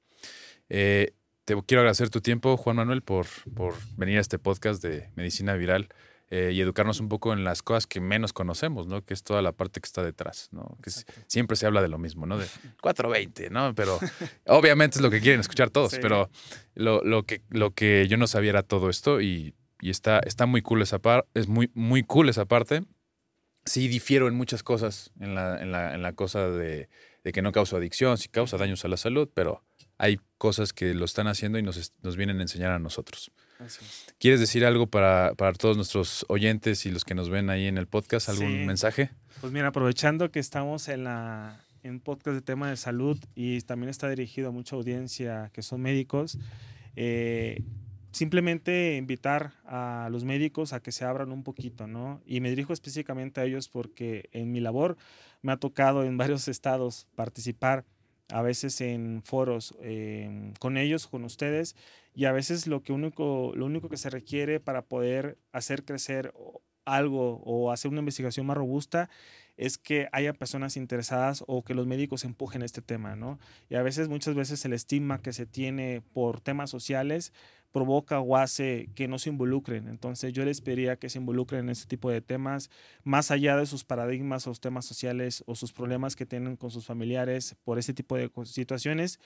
Eh, 0.70 1.14
te 1.46 1.56
quiero 1.66 1.82
agradecer 1.82 2.10
tu 2.10 2.22
tiempo, 2.22 2.58
Juan 2.58 2.76
Manuel, 2.76 3.02
por, 3.02 3.26
por 3.56 3.74
venir 3.98 4.18
a 4.18 4.22
este 4.22 4.38
podcast 4.38 4.84
de 4.84 5.10
Medicina 5.16 5.56
Viral 5.56 5.90
eh, 6.30 6.52
y 6.54 6.62
educarnos 6.62 7.00
un 7.00 7.10
poco 7.10 7.34
en 7.34 7.44
las 7.44 7.64
cosas 7.64 7.88
que 7.88 8.00
menos 8.00 8.34
conocemos, 8.34 8.86
¿no? 8.86 9.04
Que 9.04 9.16
es 9.16 9.24
toda 9.24 9.42
la 9.42 9.52
parte 9.52 9.82
que 9.82 9.88
está 9.88 10.04
detrás, 10.04 10.50
¿no? 10.52 10.78
Que 10.84 10.92
es- 10.92 11.08
siempre 11.26 11.58
se 11.58 11.66
habla 11.66 11.82
de 11.82 11.88
lo 11.88 11.98
mismo, 11.98 12.28
¿no? 12.28 12.38
De 12.38 12.46
420, 12.82 13.50
¿no? 13.50 13.74
Pero 13.74 13.98
obviamente 14.46 14.98
es 14.98 15.02
lo 15.02 15.10
que 15.10 15.22
quieren 15.22 15.40
escuchar 15.40 15.72
todos, 15.72 15.94
Sí. 15.94 15.98
pero 16.02 16.30
lo, 16.76 17.04
lo 17.04 17.24
que, 17.24 17.42
lo 17.50 17.72
que 17.72 18.08
yo 18.08 18.18
no 18.18 18.28
sabía 18.28 18.52
era 18.52 18.62
todo 18.62 18.92
esto 18.92 19.20
y, 19.20 19.56
y 19.82 19.90
está, 19.90 20.20
está 20.20 20.46
muy 20.46 20.62
cool 20.62 20.84
esa 20.84 21.00
parte, 21.00 21.28
es 21.34 21.48
muy, 21.48 21.72
muy 21.74 22.04
cool 22.04 22.30
esa 22.30 22.46
parte. 22.46 22.84
Sí 23.66 23.88
difiero 23.88 24.28
en 24.28 24.36
muchas 24.36 24.62
cosas, 24.62 25.12
en 25.20 25.34
la, 25.34 25.60
en 25.62 25.72
la, 25.72 25.96
en 25.96 26.04
la 26.04 26.14
cosa 26.14 26.48
de, 26.48 26.90
de 27.24 27.32
que 27.32 27.42
no 27.42 27.52
causa 27.52 27.78
adicción, 27.78 28.18
sí 28.18 28.30
causa 28.30 28.58
daños 28.58 28.84
a 28.86 28.88
la 28.88 28.98
salud, 28.98 29.30
pero 29.34 29.64
hay 29.98 30.20
cosas 30.38 30.72
que 30.74 30.94
lo 30.94 31.06
están 31.06 31.28
haciendo 31.28 31.60
y 31.60 31.62
nos, 31.64 31.94
nos 32.02 32.16
vienen 32.16 32.40
a 32.40 32.42
enseñar 32.44 32.72
a 32.72 32.80
nosotros. 32.80 33.32
Así 33.60 33.84
es. 33.84 34.06
¿Quieres 34.20 34.40
decir 34.40 34.64
algo 34.66 34.88
para, 34.88 35.34
para 35.36 35.52
todos 35.54 35.76
nuestros 35.76 36.26
oyentes 36.30 36.86
y 36.86 36.92
los 36.92 37.04
que 37.04 37.14
nos 37.16 37.30
ven 37.30 37.50
ahí 37.50 37.68
en 37.68 37.78
el 37.78 37.88
podcast? 37.88 38.30
¿Algún 38.30 38.48
Sí. 38.60 38.66
mensaje? 38.66 39.10
Pues 39.42 39.52
mira, 39.52 39.68
aprovechando 39.68 40.32
que 40.32 40.40
estamos 40.40 40.88
en 40.88 41.04
la 41.04 41.62
en 41.82 42.02
podcast 42.02 42.36
de 42.36 42.42
tema 42.42 42.70
de 42.70 42.76
salud 42.76 43.18
y 43.36 43.62
también 43.62 43.90
está 43.90 44.10
dirigido 44.10 44.50
a 44.50 44.52
mucha 44.52 44.76
audiencia 44.76 45.50
que 45.54 45.62
son 45.62 45.80
médicos, 45.82 46.38
eh, 46.98 47.64
simplemente 48.12 48.98
invitar 48.98 49.54
a 49.66 50.10
los 50.12 50.24
médicos 50.26 50.74
a 50.74 50.82
que 50.82 50.92
se 50.92 51.06
abran 51.06 51.32
un 51.32 51.44
poquito, 51.44 51.88
¿no? 51.88 52.22
Y 52.26 52.42
me 52.42 52.50
dirijo 52.50 52.74
específicamente 52.74 53.40
a 53.40 53.46
ellos 53.46 53.70
porque 53.70 54.30
en 54.34 54.52
mi 54.52 54.60
labor 54.60 54.98
me 55.42 55.52
ha 55.52 55.58
tocado 55.58 56.04
en 56.04 56.18
varios 56.18 56.48
estados 56.48 57.08
participar 57.16 57.86
a 58.30 58.42
veces 58.42 58.80
en 58.82 59.22
foros 59.24 59.76
eh, 59.82 60.54
con 60.60 60.78
ellos, 60.78 61.08
con 61.08 61.24
ustedes, 61.24 61.76
y 62.14 62.26
a 62.26 62.32
veces 62.32 62.68
lo, 62.68 62.84
que 62.84 62.94
único, 62.94 63.54
lo 63.56 63.66
único 63.66 63.90
que 63.90 63.98
se 63.98 64.10
requiere 64.10 64.60
para 64.60 64.84
poder 64.84 65.38
hacer 65.52 65.84
crecer 65.84 66.34
algo 66.86 67.42
o 67.44 67.72
hacer 67.72 67.92
una 67.92 68.00
investigación 68.00 68.46
más 68.46 68.58
robusta 68.58 69.10
es 69.58 69.78
que 69.78 70.08
haya 70.14 70.34
personas 70.34 70.78
interesadas 70.78 71.44
o 71.48 71.64
que 71.64 71.74
los 71.74 71.86
médicos 71.86 72.24
empujen 72.24 72.62
este 72.62 72.82
tema, 72.82 73.16
¿no? 73.16 73.40
Y 73.70 73.76
a 73.76 73.82
veces, 73.82 74.08
muchas 74.08 74.34
veces 74.34 74.64
el 74.64 74.74
estigma 74.74 75.22
que 75.22 75.34
se 75.34 75.46
tiene 75.46 76.02
por 76.14 76.40
temas 76.40 76.70
sociales 76.70 77.34
provoca 77.72 78.20
o 78.20 78.36
hace 78.36 78.90
que 78.96 79.08
no 79.08 79.20
se 79.20 79.30
involucren. 79.30 79.88
Entonces 79.88 80.34
yo 80.34 80.46
les 80.46 80.62
pediría 80.62 80.98
que 80.98 81.10
se 81.10 81.20
involucren 81.20 81.62
en 81.62 81.70
este 81.70 81.88
tipo 81.88 82.10
de 82.10 82.22
temas, 82.22 82.70
más 83.04 83.32
allá 83.32 83.58
de 83.58 83.66
sus 83.66 83.84
paradigmas 83.84 84.48
o 84.48 84.54
temas 84.54 84.86
sociales 84.86 85.44
o 85.48 85.56
sus 85.56 85.74
problemas 85.74 86.16
que 86.16 86.26
tienen 86.26 86.56
con 86.56 86.72
sus 86.72 86.86
familiares 86.86 87.56
por 87.64 87.80
este 87.80 87.94
tipo 87.94 88.16
de 88.16 88.32
situaciones. 88.46 89.20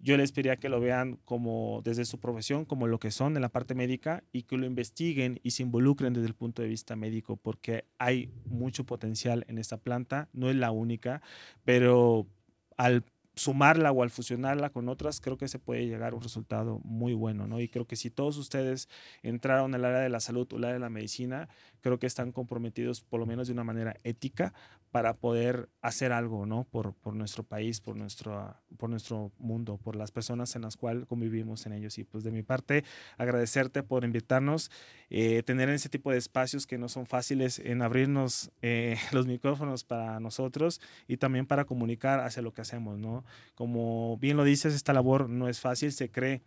Yo 0.00 0.16
les 0.16 0.30
pediría 0.30 0.56
que 0.56 0.68
lo 0.68 0.78
vean 0.78 1.18
como 1.24 1.82
desde 1.82 2.04
su 2.04 2.20
profesión, 2.20 2.64
como 2.64 2.86
lo 2.86 3.00
que 3.00 3.10
son 3.10 3.34
en 3.34 3.42
la 3.42 3.48
parte 3.48 3.74
médica 3.74 4.22
y 4.32 4.44
que 4.44 4.56
lo 4.56 4.64
investiguen 4.64 5.40
y 5.42 5.50
se 5.50 5.64
involucren 5.64 6.12
desde 6.12 6.28
el 6.28 6.34
punto 6.34 6.62
de 6.62 6.68
vista 6.68 6.94
médico, 6.94 7.36
porque 7.36 7.84
hay 7.98 8.30
mucho 8.44 8.84
potencial 8.84 9.44
en 9.48 9.58
esta 9.58 9.76
planta, 9.76 10.28
no 10.32 10.50
es 10.50 10.56
la 10.56 10.70
única, 10.70 11.20
pero 11.64 12.28
al 12.76 13.02
sumarla 13.38 13.92
o 13.92 14.02
al 14.02 14.10
fusionarla 14.10 14.70
con 14.70 14.88
otras, 14.88 15.20
creo 15.20 15.38
que 15.38 15.48
se 15.48 15.58
puede 15.58 15.86
llegar 15.86 16.12
a 16.12 16.16
un 16.16 16.22
resultado 16.22 16.80
muy 16.84 17.14
bueno, 17.14 17.46
¿no? 17.46 17.60
Y 17.60 17.68
creo 17.68 17.86
que 17.86 17.96
si 17.96 18.10
todos 18.10 18.36
ustedes 18.36 18.88
entraron 19.22 19.74
al 19.74 19.84
área 19.84 20.00
de 20.00 20.08
la 20.08 20.20
salud 20.20 20.46
o 20.52 20.56
al 20.56 20.64
área 20.64 20.74
de 20.74 20.80
la 20.80 20.90
medicina, 20.90 21.48
creo 21.80 21.98
que 21.98 22.06
están 22.06 22.32
comprometidos 22.32 23.00
por 23.00 23.20
lo 23.20 23.26
menos 23.26 23.46
de 23.46 23.52
una 23.54 23.64
manera 23.64 23.96
ética 24.04 24.52
para 24.90 25.14
poder 25.14 25.68
hacer 25.82 26.12
algo, 26.12 26.46
¿no? 26.46 26.64
Por, 26.64 26.94
por 26.94 27.14
nuestro 27.14 27.42
país, 27.42 27.80
por 27.80 27.96
nuestro, 27.96 28.56
por 28.78 28.88
nuestro 28.88 29.32
mundo, 29.38 29.76
por 29.76 29.96
las 29.96 30.10
personas 30.10 30.56
en 30.56 30.62
las 30.62 30.76
cuales 30.76 31.06
convivimos 31.06 31.66
en 31.66 31.74
ellos. 31.74 31.98
Y 31.98 32.04
pues 32.04 32.24
de 32.24 32.30
mi 32.30 32.42
parte, 32.42 32.84
agradecerte 33.18 33.82
por 33.82 34.04
invitarnos, 34.04 34.70
eh, 35.10 35.42
tener 35.42 35.68
ese 35.68 35.88
tipo 35.88 36.10
de 36.10 36.18
espacios 36.18 36.66
que 36.66 36.78
no 36.78 36.88
son 36.88 37.06
fáciles 37.06 37.58
en 37.58 37.82
abrirnos 37.82 38.50
eh, 38.62 38.96
los 39.12 39.26
micrófonos 39.26 39.84
para 39.84 40.20
nosotros 40.20 40.80
y 41.06 41.18
también 41.18 41.46
para 41.46 41.64
comunicar 41.64 42.20
hacia 42.20 42.42
lo 42.42 42.52
que 42.52 42.62
hacemos, 42.62 42.98
¿no? 42.98 43.24
Como 43.54 44.16
bien 44.18 44.36
lo 44.36 44.44
dices, 44.44 44.74
esta 44.74 44.92
labor 44.92 45.28
no 45.28 45.48
es 45.48 45.60
fácil, 45.60 45.92
se 45.92 46.10
cree 46.10 46.42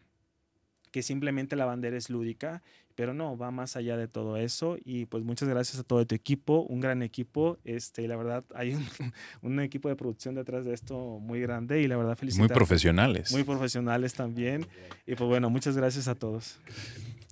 que 0.92 1.02
simplemente 1.04 1.56
la 1.56 1.66
bandera 1.66 1.98
es 1.98 2.10
lúdica, 2.10 2.62
pero 2.96 3.14
no, 3.14 3.38
va 3.38 3.50
más 3.52 3.76
allá 3.76 3.98
de 3.98 4.08
todo 4.08 4.38
eso 4.38 4.78
y 4.84 5.06
pues 5.06 5.24
muchas 5.24 5.48
gracias 5.48 5.80
a 5.80 5.84
todo 5.84 6.06
tu 6.06 6.14
equipo, 6.14 6.62
un 6.64 6.82
gran 6.82 7.02
equipo, 7.02 7.58
este, 7.64 8.08
la 8.08 8.18
verdad 8.18 8.44
hay 8.54 8.74
un, 8.74 8.86
un 9.42 9.60
equipo 9.62 9.90
de 9.90 9.96
producción 9.96 10.36
detrás 10.36 10.66
de 10.66 10.74
esto 10.74 11.20
muy 11.20 11.40
grande 11.40 11.82
y 11.82 11.88
la 11.88 11.96
verdad 11.96 12.12
Muy 12.12 12.18
felicitarte. 12.18 12.54
profesionales. 12.54 13.32
Muy 13.32 13.44
profesionales 13.44 14.14
también 14.14 14.68
y 15.08 15.16
pues 15.16 15.30
bueno, 15.30 15.50
muchas 15.50 15.78
gracias 15.78 16.08
a 16.08 16.16
todos. 16.16 16.60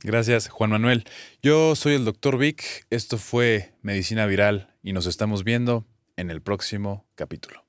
Gracias, 0.02 0.48
Juan 0.48 0.70
Manuel. 0.70 1.04
Yo 1.44 1.76
soy 1.76 1.96
el 1.96 2.06
doctor 2.06 2.38
Vic. 2.38 2.88
Esto 2.90 3.18
fue 3.18 3.74
Medicina 3.82 4.26
Viral 4.26 4.74
y 4.82 4.94
nos 4.94 5.06
estamos 5.08 5.44
viendo 5.44 5.86
en 6.16 6.32
el 6.32 6.42
próximo 6.42 7.06
capítulo. 7.16 7.69